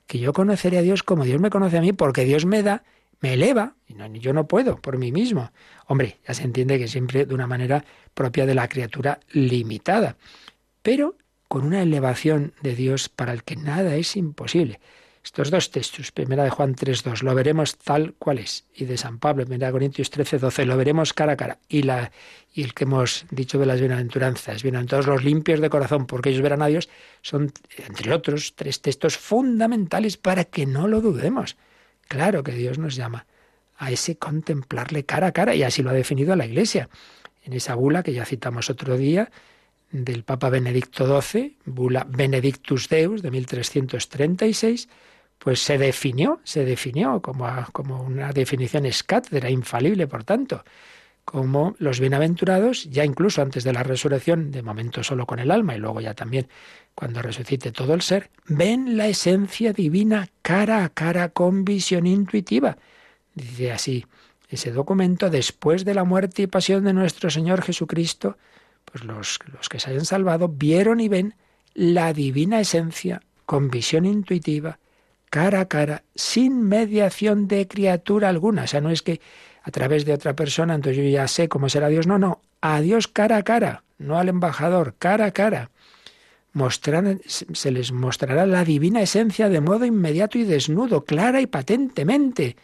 Que 0.07 0.19
yo 0.19 0.33
conoceré 0.33 0.79
a 0.79 0.83
Dios 0.83 1.03
como 1.03 1.25
Dios 1.25 1.41
me 1.41 1.51
conoce 1.51 1.79
a 1.79 1.81
mí, 1.81 1.93
porque 1.93 2.25
Dios 2.25 2.45
me 2.45 2.63
da, 2.63 2.83
me 3.21 3.35
eleva, 3.35 3.75
y 3.87 4.19
yo 4.19 4.33
no 4.33 4.49
puedo 4.49 4.81
por 4.81 4.99
mí 4.99 5.13
mismo. 5.13 5.53
Hombre, 5.87 6.19
ya 6.27 6.35
se 6.35 6.43
entiende 6.43 6.79
que 6.79 6.89
siempre 6.89 7.25
de 7.25 7.35
una 7.35 7.47
manera 7.47 7.85
propia 8.15 8.47
de 8.47 8.55
la 8.55 8.69
criatura 8.69 9.21
limitada. 9.31 10.17
Pero 10.83 11.17
con 11.47 11.65
una 11.65 11.83
elevación 11.83 12.55
de 12.63 12.75
Dios 12.75 13.09
para 13.09 13.33
el 13.33 13.45
que 13.45 13.57
nada 13.57 13.95
es 13.95 14.17
imposible. 14.17 14.81
Estos 15.25 15.53
dos 15.53 15.71
textos, 15.71 16.11
primera 16.11 16.43
de 16.43 16.51
Juan 16.51 16.75
3.2, 16.75 17.23
lo 17.23 17.35
veremos 17.35 17.77
tal 17.77 18.15
cual 18.15 18.39
es, 18.39 18.65
y 18.75 18.87
de 18.87 18.97
San 18.97 19.21
Pablo, 19.21 19.45
primera 19.45 19.69
de 19.69 19.73
Corintios 19.73 20.11
13.12, 20.11 20.65
lo 20.65 20.77
veremos 20.77 21.13
cara 21.13 21.35
a 21.35 21.37
cara. 21.37 21.59
Y, 21.69 21.83
la, 21.83 22.11
y 22.53 22.65
el 22.65 22.75
que 22.75 22.85
hemos 22.85 23.25
dicho 23.31 23.59
de 23.59 23.67
las 23.67 23.79
bienaventuranzas, 23.79 24.63
todos 24.89 25.07
los 25.07 25.23
limpios 25.23 25.61
de 25.61 25.71
corazón, 25.71 26.07
porque 26.07 26.31
ellos 26.31 26.43
verán 26.43 26.63
a 26.63 26.67
Dios, 26.67 26.89
son, 27.21 27.53
entre 27.77 28.13
otros, 28.13 28.55
tres 28.57 28.83
textos 28.83 29.17
fundamentales 29.17 30.17
para 30.17 30.45
que 30.45 30.67
no 30.67 30.89
lo 30.89 31.01
dudemos. 31.01 31.57
Claro 32.09 32.43
que 32.43 32.53
Dios 32.53 32.79
nos 32.79 32.97
llama 32.97 33.27
a 33.77 33.93
ese 33.93 34.17
contemplarle 34.17 35.05
cara 35.05 35.29
a 35.29 35.33
cara, 35.33 35.55
y 35.55 35.63
así 35.63 35.83
lo 35.83 35.91
ha 35.91 35.95
definido 35.95 36.35
la 36.35 36.47
Iglesia. 36.47 36.89
En 37.45 37.53
esa 37.53 37.77
bula 37.77 38.03
que 38.03 38.13
ya 38.13 38.25
citamos 38.25 38.71
otro 38.71 38.97
día, 38.97 39.31
del 39.93 40.25
Papa 40.25 40.49
Benedicto 40.49 41.21
XII, 41.21 41.59
Bula 41.67 42.07
Benedictus 42.09 42.89
Deus 42.89 43.23
de 43.23 43.31
1336, 43.31 44.89
pues 45.43 45.61
se 45.61 45.77
definió, 45.77 46.41
se 46.45 46.65
definió 46.65 47.21
como, 47.21 47.49
como 47.73 48.01
una 48.01 48.33
definición 48.33 48.87
escátedra, 48.87 49.51
infalible, 49.51 50.07
por 50.07 50.23
tanto, 50.23 50.63
como 51.25 51.75
los 51.79 51.99
bienaventurados, 51.99 52.89
ya 52.91 53.05
incluso 53.05 53.43
antes 53.43 53.65
de 53.65 53.73
la 53.73 53.83
resurrección, 53.83 54.53
de 54.53 54.63
momento 54.63 55.03
solo 55.03 55.27
con 55.27 55.41
el 55.41 55.51
alma 55.51 55.75
y 55.75 55.79
luego 55.79 56.01
ya 56.01 56.15
también 56.15 56.47
cuando 56.95 57.23
resucite 57.23 57.73
todo 57.73 57.95
el 57.95 58.03
ser, 58.03 58.31
ven 58.47 58.97
la 58.97 59.09
esencia 59.09 59.73
divina 59.73 60.29
cara 60.43 60.85
a 60.85 60.91
cara 60.91 61.31
con 61.31 61.65
visión 61.65 62.07
intuitiva. 62.07 62.77
Dice 63.35 63.73
así 63.73 64.07
ese 64.49 64.71
documento, 64.71 65.29
después 65.29 65.85
de 65.85 65.95
la 65.95 66.05
muerte 66.05 66.43
y 66.43 66.47
pasión 66.47 66.85
de 66.85 66.93
nuestro 66.93 67.31
Señor 67.31 67.63
Jesucristo, 67.63 68.37
pues 68.85 69.03
los, 69.03 69.41
los 69.53 69.69
que 69.69 69.81
se 69.81 69.91
hayan 69.91 70.05
salvado 70.05 70.47
vieron 70.47 71.01
y 71.01 71.09
ven 71.09 71.35
la 71.75 72.13
divina 72.13 72.61
esencia 72.61 73.23
con 73.45 73.71
visión 73.71 74.05
intuitiva, 74.05 74.79
cara 75.33 75.61
a 75.61 75.65
cara, 75.67 76.05
sin 76.15 76.61
mediación 76.61 77.49
de 77.49 77.67
criatura 77.67 78.29
alguna. 78.29 78.65
O 78.65 78.67
sea, 78.67 78.83
no 78.83 78.91
es 78.91 79.01
que 79.01 79.23
a 79.63 79.71
través 79.71 80.05
de 80.05 80.13
otra 80.13 80.37
persona, 80.37 80.75
entonces 80.75 81.03
yo 81.03 81.09
ya 81.09 81.27
sé 81.27 81.49
cómo 81.49 81.71
será 81.71 81.89
Dios. 81.89 82.07
No, 82.07 82.19
no, 82.19 82.43
a 82.61 82.83
Dios 82.83 83.09
cara 83.09 83.39
a 83.39 83.43
cara, 83.43 83.83
no 83.97 84.19
al 84.19 84.29
embajador, 84.29 84.95
cara 84.99 85.25
a 85.25 85.31
cara. 85.31 85.71
se 87.55 87.71
les 87.71 87.93
mostrará 87.93 88.45
la 88.45 88.63
divina 88.63 89.01
esencia 89.01 89.49
de 89.49 89.63
modo 89.63 89.87
inmediato 89.87 90.37
y 90.37 90.45
desnudo, 90.45 91.07
clara 91.07 91.41
y 91.41 91.47
patentemente. 91.47 92.57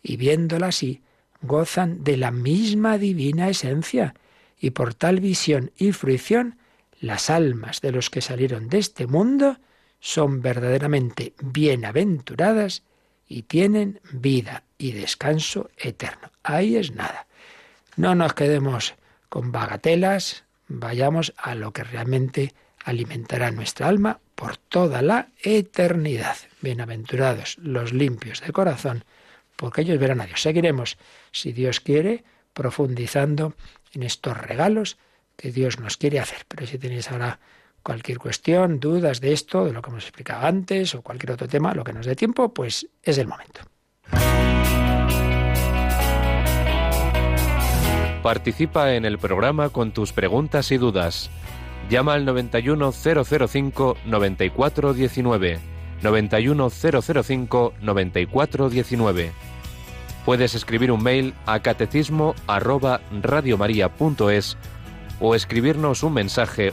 Y 0.00 0.16
viéndola 0.16 0.68
así, 0.68 1.02
gozan 1.40 2.04
de 2.04 2.18
la 2.18 2.30
misma 2.30 2.98
divina 2.98 3.48
esencia 3.48 4.14
y 4.60 4.70
por 4.70 4.94
tal 4.94 5.18
visión 5.18 5.72
y 5.76 5.90
fruición, 5.90 6.56
las 7.00 7.30
almas 7.30 7.80
de 7.80 7.90
los 7.90 8.10
que 8.10 8.20
salieron 8.20 8.68
de 8.68 8.78
este 8.78 9.08
mundo 9.08 9.58
son 10.02 10.42
verdaderamente 10.42 11.32
bienaventuradas 11.40 12.82
y 13.28 13.44
tienen 13.44 14.00
vida 14.10 14.64
y 14.76 14.90
descanso 14.90 15.70
eterno. 15.78 16.32
Ahí 16.42 16.76
es 16.76 16.92
nada. 16.92 17.28
No 17.96 18.16
nos 18.16 18.34
quedemos 18.34 18.96
con 19.28 19.52
bagatelas, 19.52 20.42
vayamos 20.66 21.32
a 21.36 21.54
lo 21.54 21.72
que 21.72 21.84
realmente 21.84 22.52
alimentará 22.84 23.52
nuestra 23.52 23.86
alma 23.86 24.18
por 24.34 24.56
toda 24.56 25.02
la 25.02 25.28
eternidad. 25.40 26.36
Bienaventurados 26.60 27.56
los 27.58 27.92
limpios 27.92 28.40
de 28.40 28.52
corazón, 28.52 29.04
porque 29.54 29.82
ellos 29.82 30.00
verán 30.00 30.20
a 30.20 30.26
Dios. 30.26 30.42
Seguiremos, 30.42 30.98
si 31.30 31.52
Dios 31.52 31.78
quiere, 31.78 32.24
profundizando 32.54 33.54
en 33.92 34.02
estos 34.02 34.36
regalos 34.36 34.98
que 35.36 35.52
Dios 35.52 35.78
nos 35.78 35.96
quiere 35.96 36.18
hacer. 36.18 36.44
Pero 36.48 36.66
si 36.66 36.76
tenéis 36.76 37.08
ahora 37.08 37.38
cualquier 37.82 38.18
cuestión, 38.18 38.80
dudas 38.80 39.20
de 39.20 39.32
esto, 39.32 39.64
de 39.64 39.72
lo 39.72 39.82
que 39.82 39.90
hemos 39.90 40.04
explicado 40.04 40.46
antes 40.46 40.94
o 40.94 41.02
cualquier 41.02 41.32
otro 41.32 41.48
tema, 41.48 41.74
lo 41.74 41.84
que 41.84 41.92
nos 41.92 42.06
dé 42.06 42.14
tiempo, 42.16 42.52
pues 42.52 42.88
es 43.02 43.18
el 43.18 43.26
momento. 43.26 43.60
Participa 48.22 48.94
en 48.94 49.04
el 49.04 49.18
programa 49.18 49.68
con 49.70 49.90
tus 49.92 50.12
preguntas 50.12 50.70
y 50.70 50.78
dudas. 50.78 51.28
Llama 51.90 52.14
al 52.14 52.24
91005 52.24 53.96
9419. 54.06 55.58
91005 56.02 57.74
9419 57.80 59.32
Puedes 60.24 60.54
escribir 60.54 60.92
un 60.92 61.02
mail 61.02 61.34
a 61.46 61.60
catecismo 61.60 62.36
o 65.20 65.34
escribirnos 65.34 66.02
un 66.04 66.14
mensaje 66.14 66.72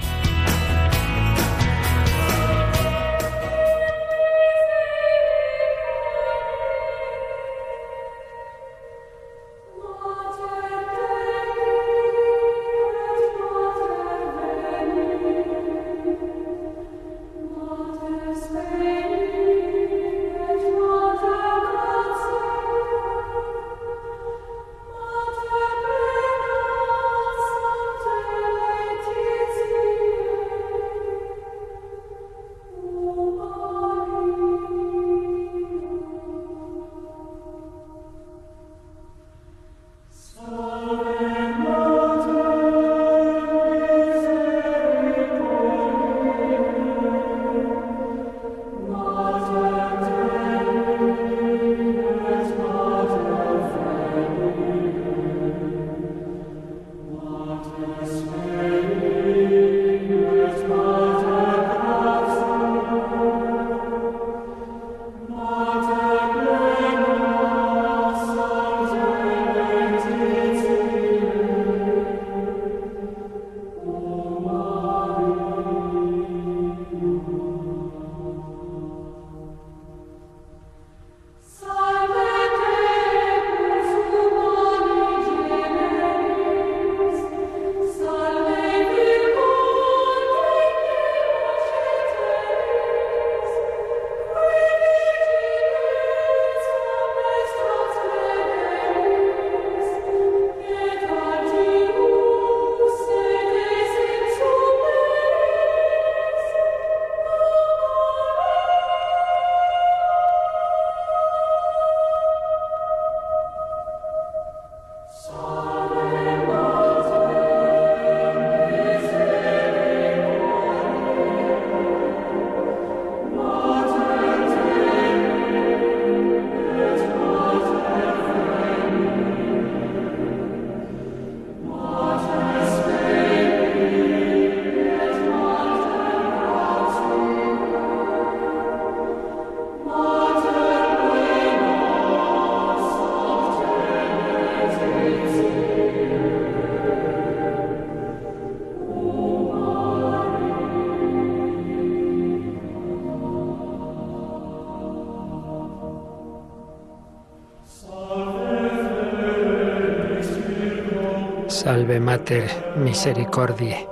Mater 162.31 162.77
Misericordiae. 162.77 163.89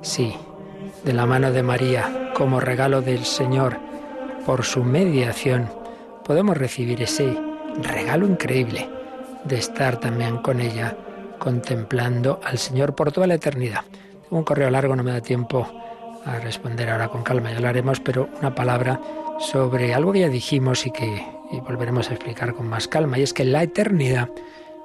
Sí, 0.00 0.32
de 1.02 1.12
la 1.12 1.26
mano 1.26 1.50
de 1.50 1.64
María, 1.64 2.30
como 2.36 2.60
regalo 2.60 3.02
del 3.02 3.24
Señor, 3.24 3.78
por 4.46 4.62
su 4.64 4.84
mediación, 4.84 5.68
podemos 6.24 6.56
recibir 6.56 7.02
ese 7.02 7.36
regalo 7.82 8.28
increíble 8.28 8.88
de 9.42 9.58
estar 9.58 9.98
también 9.98 10.38
con 10.38 10.60
ella, 10.60 10.96
contemplando 11.40 12.38
al 12.44 12.58
Señor 12.58 12.94
por 12.94 13.10
toda 13.10 13.26
la 13.26 13.34
eternidad. 13.34 13.82
un 14.30 14.44
correo 14.44 14.70
largo, 14.70 14.94
no 14.94 15.02
me 15.02 15.10
da 15.10 15.20
tiempo 15.20 15.66
a 16.24 16.38
responder 16.38 16.90
ahora 16.90 17.08
con 17.08 17.24
calma, 17.24 17.50
ya 17.50 17.58
lo 17.58 17.66
haremos, 17.66 17.98
pero 17.98 18.28
una 18.38 18.54
palabra 18.54 19.00
sobre 19.40 19.94
algo 19.94 20.12
que 20.12 20.20
ya 20.20 20.28
dijimos 20.28 20.86
y 20.86 20.92
que 20.92 21.26
volveremos 21.66 22.08
a 22.08 22.14
explicar 22.14 22.54
con 22.54 22.68
más 22.68 22.86
calma, 22.86 23.18
y 23.18 23.22
es 23.22 23.34
que 23.34 23.44
la 23.44 23.64
eternidad 23.64 24.28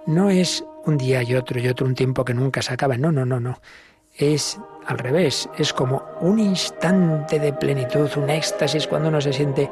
no 0.08 0.32
es 0.32 0.64
un 0.86 0.98
día 0.98 1.24
y 1.24 1.36
otro 1.36 1.60
y 1.60 1.68
otro, 1.68 1.86
un 1.86 1.96
tiempo 1.96 2.24
que 2.24 2.34
nunca 2.34 2.62
se 2.62 2.74
acaba. 2.74 2.98
No, 2.98 3.12
no, 3.12 3.26
no, 3.26 3.40
no. 3.40 3.60
Es 4.18 4.60
al 4.86 4.98
revés, 4.98 5.50
es 5.58 5.74
como 5.74 6.04
un 6.22 6.40
instante 6.40 7.40
de 7.40 7.52
plenitud, 7.54 8.10
un 8.18 8.30
éxtasis 8.30 8.88
cuando 8.88 9.10
uno 9.10 9.20
se 9.20 9.34
siente 9.34 9.70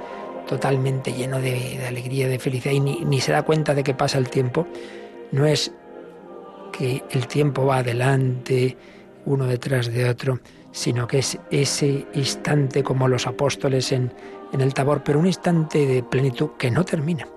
totalmente 0.48 1.14
lleno 1.14 1.40
de, 1.40 1.86
alegría, 1.88 2.28
de 2.28 2.40
felicidad 2.40 2.74
y 2.74 2.80
ni, 2.80 3.22
se 3.22 3.32
da 3.32 3.44
cuenta 3.44 3.74
de 3.74 3.84
que 3.84 3.94
pasa 3.94 4.18
el 4.18 4.30
tiempo. 4.30 4.68
No 5.32 5.46
es 5.46 5.72
que 6.72 7.04
el 7.12 7.28
tiempo 7.28 7.66
va 7.66 7.78
adelante, 7.78 8.76
uno 9.26 9.46
detrás 9.46 9.92
de 9.92 10.10
otro, 10.10 10.40
sino 10.72 11.08
que 11.08 11.20
es 11.20 11.38
ese 11.52 12.06
instante 12.14 12.84
como 12.84 13.08
los 13.08 13.28
apóstoles 13.28 13.92
en 13.92 14.12
el 14.52 14.74
tabor, 14.74 15.04
pero 15.04 15.20
un 15.20 15.28
instante 15.28 15.86
de 15.86 16.04
plenitud 16.04 16.52
que 16.58 16.72
no 16.72 16.84
termina. 16.84 17.28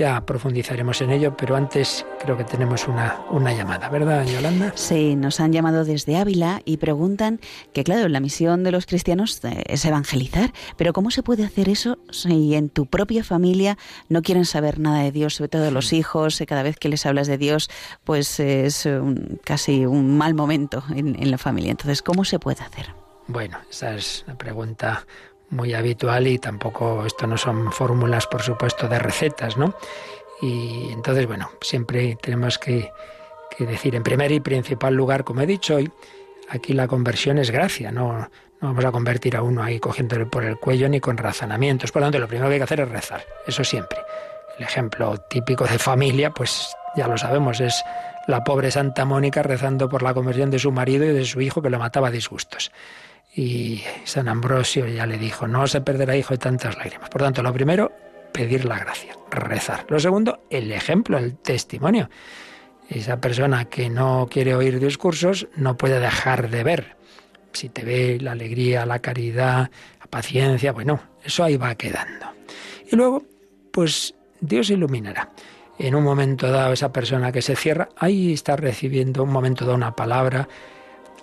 Ya 0.00 0.24
profundizaremos 0.24 1.02
en 1.02 1.10
ello, 1.10 1.36
pero 1.36 1.56
antes 1.56 2.06
creo 2.20 2.34
que 2.34 2.44
tenemos 2.44 2.88
una, 2.88 3.20
una 3.28 3.52
llamada, 3.52 3.90
¿verdad, 3.90 4.24
Yolanda? 4.24 4.72
Sí, 4.74 5.14
nos 5.14 5.40
han 5.40 5.52
llamado 5.52 5.84
desde 5.84 6.16
Ávila 6.16 6.62
y 6.64 6.78
preguntan 6.78 7.38
que, 7.74 7.84
claro, 7.84 8.08
la 8.08 8.18
misión 8.18 8.64
de 8.64 8.72
los 8.72 8.86
cristianos 8.86 9.44
eh, 9.44 9.62
es 9.66 9.84
evangelizar, 9.84 10.54
pero 10.78 10.94
¿cómo 10.94 11.10
se 11.10 11.22
puede 11.22 11.44
hacer 11.44 11.68
eso 11.68 11.98
si 12.12 12.54
en 12.54 12.70
tu 12.70 12.86
propia 12.86 13.22
familia 13.22 13.76
no 14.08 14.22
quieren 14.22 14.46
saber 14.46 14.78
nada 14.78 15.00
de 15.02 15.12
Dios, 15.12 15.34
sobre 15.34 15.50
todo 15.50 15.70
los 15.70 15.92
hijos, 15.92 16.42
cada 16.48 16.62
vez 16.62 16.78
que 16.78 16.88
les 16.88 17.04
hablas 17.04 17.26
de 17.26 17.36
Dios, 17.36 17.68
pues 18.02 18.40
es 18.40 18.88
casi 19.44 19.84
un 19.84 20.16
mal 20.16 20.32
momento 20.32 20.82
en, 20.96 21.22
en 21.22 21.30
la 21.30 21.36
familia? 21.36 21.72
Entonces, 21.72 22.00
¿cómo 22.00 22.24
se 22.24 22.38
puede 22.38 22.62
hacer? 22.62 22.86
Bueno, 23.26 23.58
esa 23.70 23.94
es 23.94 24.24
una 24.26 24.38
pregunta 24.38 25.04
muy 25.50 25.74
habitual 25.74 26.26
y 26.26 26.38
tampoco 26.38 27.04
esto 27.04 27.26
no 27.26 27.36
son 27.36 27.72
fórmulas, 27.72 28.26
por 28.26 28.42
supuesto, 28.42 28.88
de 28.88 28.98
recetas, 28.98 29.56
¿no? 29.56 29.74
Y 30.40 30.90
entonces, 30.92 31.26
bueno, 31.26 31.50
siempre 31.60 32.16
tenemos 32.20 32.58
que, 32.58 32.92
decir 33.58 33.94
en 33.94 34.02
primer 34.02 34.32
y 34.32 34.40
principal 34.40 34.94
lugar, 34.94 35.22
como 35.24 35.42
he 35.42 35.46
dicho 35.46 35.76
hoy, 35.76 35.90
aquí 36.48 36.72
la 36.72 36.88
conversión 36.88 37.36
es 37.36 37.50
gracia, 37.50 37.92
no, 37.92 38.18
no 38.18 38.28
vamos 38.68 38.84
a 38.84 38.92
convertir 38.92 39.36
a 39.36 39.42
uno 39.42 39.62
ahí 39.62 39.78
cogiéndole 39.78 40.24
por 40.24 40.44
el 40.44 40.56
cuello 40.56 40.88
ni 40.88 41.00
con 41.00 41.18
razonamientos. 41.18 41.92
Por 41.92 42.00
lo 42.00 42.06
tanto, 42.06 42.18
lo 42.20 42.28
primero 42.28 42.48
que 42.48 42.54
hay 42.54 42.60
que 42.60 42.64
hacer 42.64 42.80
es 42.80 42.88
rezar, 42.88 43.24
eso 43.46 43.62
siempre. 43.64 43.98
El 44.56 44.64
ejemplo 44.64 45.18
típico 45.28 45.66
de 45.66 45.78
familia, 45.78 46.30
pues 46.30 46.74
ya 46.96 47.06
lo 47.06 47.18
sabemos, 47.18 47.60
es 47.60 47.82
la 48.26 48.44
pobre 48.44 48.70
Santa 48.70 49.04
Mónica 49.04 49.42
rezando 49.42 49.88
por 49.88 50.02
la 50.02 50.14
conversión 50.14 50.50
de 50.50 50.58
su 50.58 50.72
marido 50.72 51.04
y 51.04 51.12
de 51.12 51.24
su 51.24 51.40
hijo 51.40 51.60
que 51.60 51.70
lo 51.70 51.78
mataba 51.78 52.08
a 52.08 52.10
disgustos. 52.10 52.70
Y 53.34 53.82
San 54.04 54.28
Ambrosio 54.28 54.86
ya 54.88 55.06
le 55.06 55.18
dijo, 55.18 55.46
no 55.46 55.66
se 55.66 55.80
perderá 55.80 56.16
hijo 56.16 56.34
de 56.34 56.38
tantas 56.38 56.76
lágrimas. 56.76 57.10
Por 57.10 57.22
tanto, 57.22 57.42
lo 57.42 57.52
primero, 57.52 57.92
pedir 58.32 58.64
la 58.64 58.78
gracia, 58.78 59.16
rezar. 59.30 59.86
Lo 59.88 60.00
segundo, 60.00 60.44
el 60.50 60.72
ejemplo, 60.72 61.16
el 61.18 61.36
testimonio. 61.36 62.10
Esa 62.88 63.20
persona 63.20 63.66
que 63.66 63.88
no 63.88 64.26
quiere 64.28 64.54
oír 64.56 64.80
discursos 64.80 65.46
no 65.54 65.76
puede 65.76 66.00
dejar 66.00 66.50
de 66.50 66.64
ver. 66.64 66.96
Si 67.52 67.68
te 67.68 67.84
ve 67.84 68.18
la 68.20 68.32
alegría, 68.32 68.84
la 68.84 68.98
caridad, 68.98 69.70
la 70.00 70.06
paciencia, 70.06 70.72
bueno, 70.72 71.00
eso 71.22 71.44
ahí 71.44 71.56
va 71.56 71.74
quedando. 71.76 72.26
Y 72.90 72.96
luego, 72.96 73.24
pues 73.72 74.14
Dios 74.40 74.70
iluminará. 74.70 75.30
en 75.78 75.94
un 75.94 76.04
momento 76.04 76.50
dado 76.50 76.72
esa 76.74 76.92
persona 76.92 77.32
que 77.32 77.40
se 77.40 77.56
cierra, 77.56 77.88
ahí 77.96 78.34
está 78.34 78.56
recibiendo 78.56 79.22
un 79.22 79.30
momento 79.30 79.64
dado 79.64 79.76
una 79.76 79.96
palabra 79.96 80.46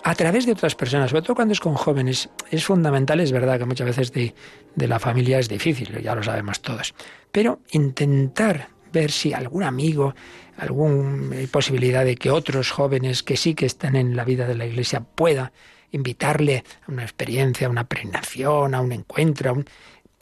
a 0.02 0.14
través 0.14 0.46
de 0.46 0.52
otras 0.52 0.74
personas, 0.74 1.10
sobre 1.10 1.22
todo 1.22 1.34
cuando 1.34 1.52
es 1.52 1.60
con 1.60 1.74
jóvenes, 1.74 2.28
es 2.50 2.64
fundamental, 2.64 3.20
es 3.20 3.32
verdad 3.32 3.58
que 3.58 3.64
muchas 3.64 3.86
veces 3.86 4.12
de, 4.12 4.34
la 4.76 4.98
familia 4.98 5.38
es 5.38 5.48
difícil, 5.48 6.00
ya 6.02 6.14
lo 6.14 6.22
sabemos 6.22 6.60
todos, 6.60 6.94
pero 7.32 7.60
intentar 7.70 8.68
ver 8.92 9.10
si 9.10 9.32
algún 9.32 9.64
amigo, 9.64 10.14
alguna 10.56 11.36
posibilidad 11.50 12.04
de 12.04 12.16
que 12.16 12.30
otros 12.30 12.70
jóvenes 12.70 13.22
que 13.22 13.36
sí 13.36 13.54
que 13.54 13.66
están 13.66 13.96
en 13.96 14.16
la 14.16 14.24
vida 14.24 14.46
de 14.46 14.54
la 14.54 14.66
iglesia 14.66 15.00
pueda 15.00 15.52
invitarle 15.90 16.64
a 16.86 16.92
una 16.92 17.02
experiencia, 17.02 17.66
a 17.66 17.70
una 17.70 17.84
prenación, 17.84 18.74
a 18.74 18.80
un 18.80 18.92
encuentro, 18.92 19.50
a 19.50 19.52
un... 19.54 19.64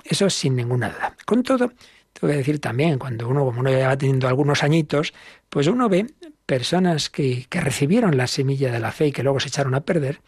eso 0.05 0.31
sin 0.31 0.57
ninguna 0.57 0.89
duda. 0.89 1.17
Con 1.25 1.43
todo, 1.43 1.73
tengo 2.13 2.33
que 2.33 2.39
decir 2.39 2.61
también, 2.61 2.99
cuando 2.99 3.29
uno, 3.29 3.45
como 3.45 3.61
uno 3.61 3.71
ya 3.71 3.89
va 3.89 3.97
teniendo 3.97 4.27
algunos 4.27 4.63
añitos, 4.63 5.13
pues 5.49 5.67
uno 5.67 5.89
ve 5.89 6.07
personas 6.47 7.11
que, 7.11 7.47
que 7.49 7.61
recibieron 7.61 8.17
la 8.17 8.27
semilla 8.27 8.73
de 8.73 8.81
la 8.81 8.93
fe 8.93 9.09
y 9.09 9.13
que 9.13 9.23
luego 9.23 9.41
se 9.41 9.49
echaron 9.49 9.75
a 9.75 9.83
perder, 9.83 10.21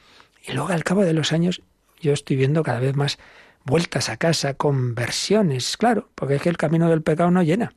y 0.47 0.53
luego 0.53 0.69
al 0.69 0.85
cabo 0.85 1.05
de 1.05 1.13
los 1.13 1.33
años 1.33 1.63
yo 2.01 2.13
estoy 2.13 2.37
viendo 2.37 2.63
cada 2.63 2.81
vez 2.81 2.97
más 2.97 3.19
vueltas 3.65 4.09
a 4.09 4.17
casa, 4.17 4.55
conversiones, 4.55 5.77
claro, 5.77 6.11
porque 6.15 6.37
es 6.37 6.43
que 6.43 6.49
el 6.49 6.57
camino 6.57 6.89
del 6.89 7.03
pecado 7.03 7.31
no 7.31 7.43
llena. 7.43 7.73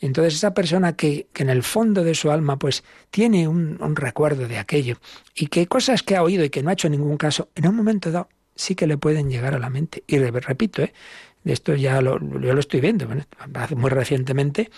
Entonces 0.00 0.34
esa 0.34 0.54
persona 0.54 0.94
que, 0.94 1.26
que, 1.32 1.42
en 1.42 1.50
el 1.50 1.62
fondo 1.64 2.04
de 2.04 2.14
su 2.14 2.30
alma 2.30 2.56
pues 2.56 2.84
tiene 3.10 3.48
un, 3.48 3.82
un, 3.82 3.96
recuerdo 3.96 4.46
de 4.46 4.58
aquello 4.58 4.98
y 5.34 5.48
que 5.48 5.66
cosas 5.66 6.04
que 6.04 6.14
ha 6.14 6.22
oído 6.22 6.44
y 6.44 6.50
que 6.50 6.62
no 6.62 6.70
ha 6.70 6.74
hecho 6.74 6.88
ningún 6.88 7.16
caso, 7.16 7.48
en 7.56 7.66
un 7.66 7.74
momento 7.74 8.12
dado 8.12 8.28
sí 8.54 8.74
que 8.74 8.86
le 8.86 8.98
pueden 8.98 9.30
llegar 9.30 9.54
a 9.54 9.58
la 9.58 9.70
mente. 9.70 10.04
Y 10.06 10.18
repito, 10.18 10.82
¿eh? 10.82 10.92
esto 11.44 11.74
ya 11.74 12.02
lo, 12.02 12.18
yo 12.18 12.52
lo 12.52 12.60
estoy 12.60 12.80
viendo. 12.80 13.08
Muy 13.76 13.90
recientemente 13.90 14.70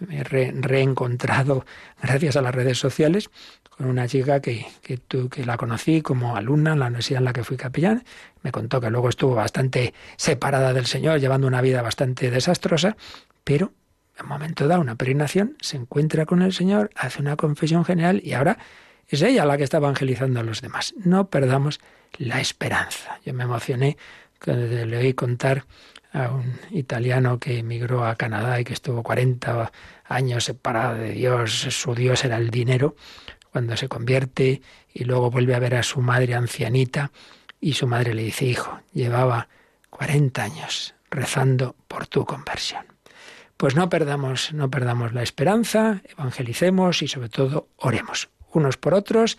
me 0.00 0.18
he 0.18 0.24
re, 0.24 0.52
reencontrado, 0.54 1.64
gracias 2.02 2.36
a 2.36 2.42
las 2.42 2.54
redes 2.54 2.78
sociales, 2.78 3.30
con 3.70 3.86
una 3.86 4.06
chica 4.08 4.40
que, 4.40 4.66
que, 4.82 4.98
tu, 4.98 5.28
que 5.28 5.44
la 5.46 5.56
conocí 5.56 6.02
como 6.02 6.36
alumna 6.36 6.72
en 6.72 6.80
la 6.80 6.86
universidad 6.86 7.18
en 7.18 7.24
la 7.24 7.32
que 7.32 7.44
fui 7.44 7.56
capellán. 7.56 8.04
Me 8.42 8.52
contó 8.52 8.80
que 8.80 8.90
luego 8.90 9.08
estuvo 9.08 9.34
bastante 9.34 9.94
separada 10.16 10.72
del 10.72 10.86
Señor, 10.86 11.20
llevando 11.20 11.46
una 11.46 11.60
vida 11.60 11.80
bastante 11.80 12.30
desastrosa, 12.30 12.96
pero 13.44 13.72
en 14.18 14.26
un 14.26 14.28
momento 14.28 14.68
dado, 14.68 14.82
una 14.82 14.96
peregrinación, 14.96 15.56
se 15.60 15.78
encuentra 15.78 16.26
con 16.26 16.42
el 16.42 16.52
Señor, 16.52 16.90
hace 16.94 17.22
una 17.22 17.36
confesión 17.36 17.84
general 17.84 18.20
y 18.22 18.34
ahora 18.34 18.58
es 19.08 19.22
ella 19.22 19.44
la 19.44 19.56
que 19.56 19.64
está 19.64 19.78
evangelizando 19.78 20.40
a 20.40 20.42
los 20.42 20.60
demás. 20.60 20.94
No 20.98 21.30
perdamos 21.30 21.80
la 22.18 22.40
esperanza. 22.40 23.18
Yo 23.24 23.32
me 23.32 23.44
emocioné 23.44 23.96
cuando 24.42 24.66
le 24.66 24.96
oí 24.96 25.14
contar 25.14 25.64
a 26.12 26.30
un 26.30 26.58
italiano 26.70 27.38
que 27.38 27.58
emigró 27.58 28.04
a 28.04 28.16
Canadá 28.16 28.60
y 28.60 28.64
que 28.64 28.72
estuvo 28.72 29.02
40 29.02 29.72
años 30.04 30.44
separado 30.44 30.96
de 30.96 31.10
Dios, 31.12 31.52
su 31.52 31.94
Dios 31.94 32.24
era 32.24 32.36
el 32.36 32.50
dinero, 32.50 32.96
cuando 33.52 33.76
se 33.76 33.88
convierte 33.88 34.62
y 34.92 35.04
luego 35.04 35.30
vuelve 35.30 35.54
a 35.54 35.58
ver 35.58 35.74
a 35.76 35.82
su 35.82 36.00
madre 36.00 36.34
ancianita 36.34 37.10
y 37.60 37.74
su 37.74 37.86
madre 37.86 38.14
le 38.14 38.22
dice, 38.22 38.46
hijo, 38.46 38.80
llevaba 38.92 39.48
40 39.90 40.42
años 40.42 40.94
rezando 41.10 41.76
por 41.88 42.06
tu 42.06 42.24
conversión. 42.24 42.84
Pues 43.56 43.74
no 43.76 43.88
perdamos, 43.90 44.52
no 44.52 44.70
perdamos 44.70 45.12
la 45.12 45.22
esperanza, 45.22 46.00
evangelicemos 46.08 47.02
y 47.02 47.08
sobre 47.08 47.28
todo 47.28 47.68
oremos 47.76 48.30
unos 48.52 48.76
por 48.76 48.94
otros 48.94 49.38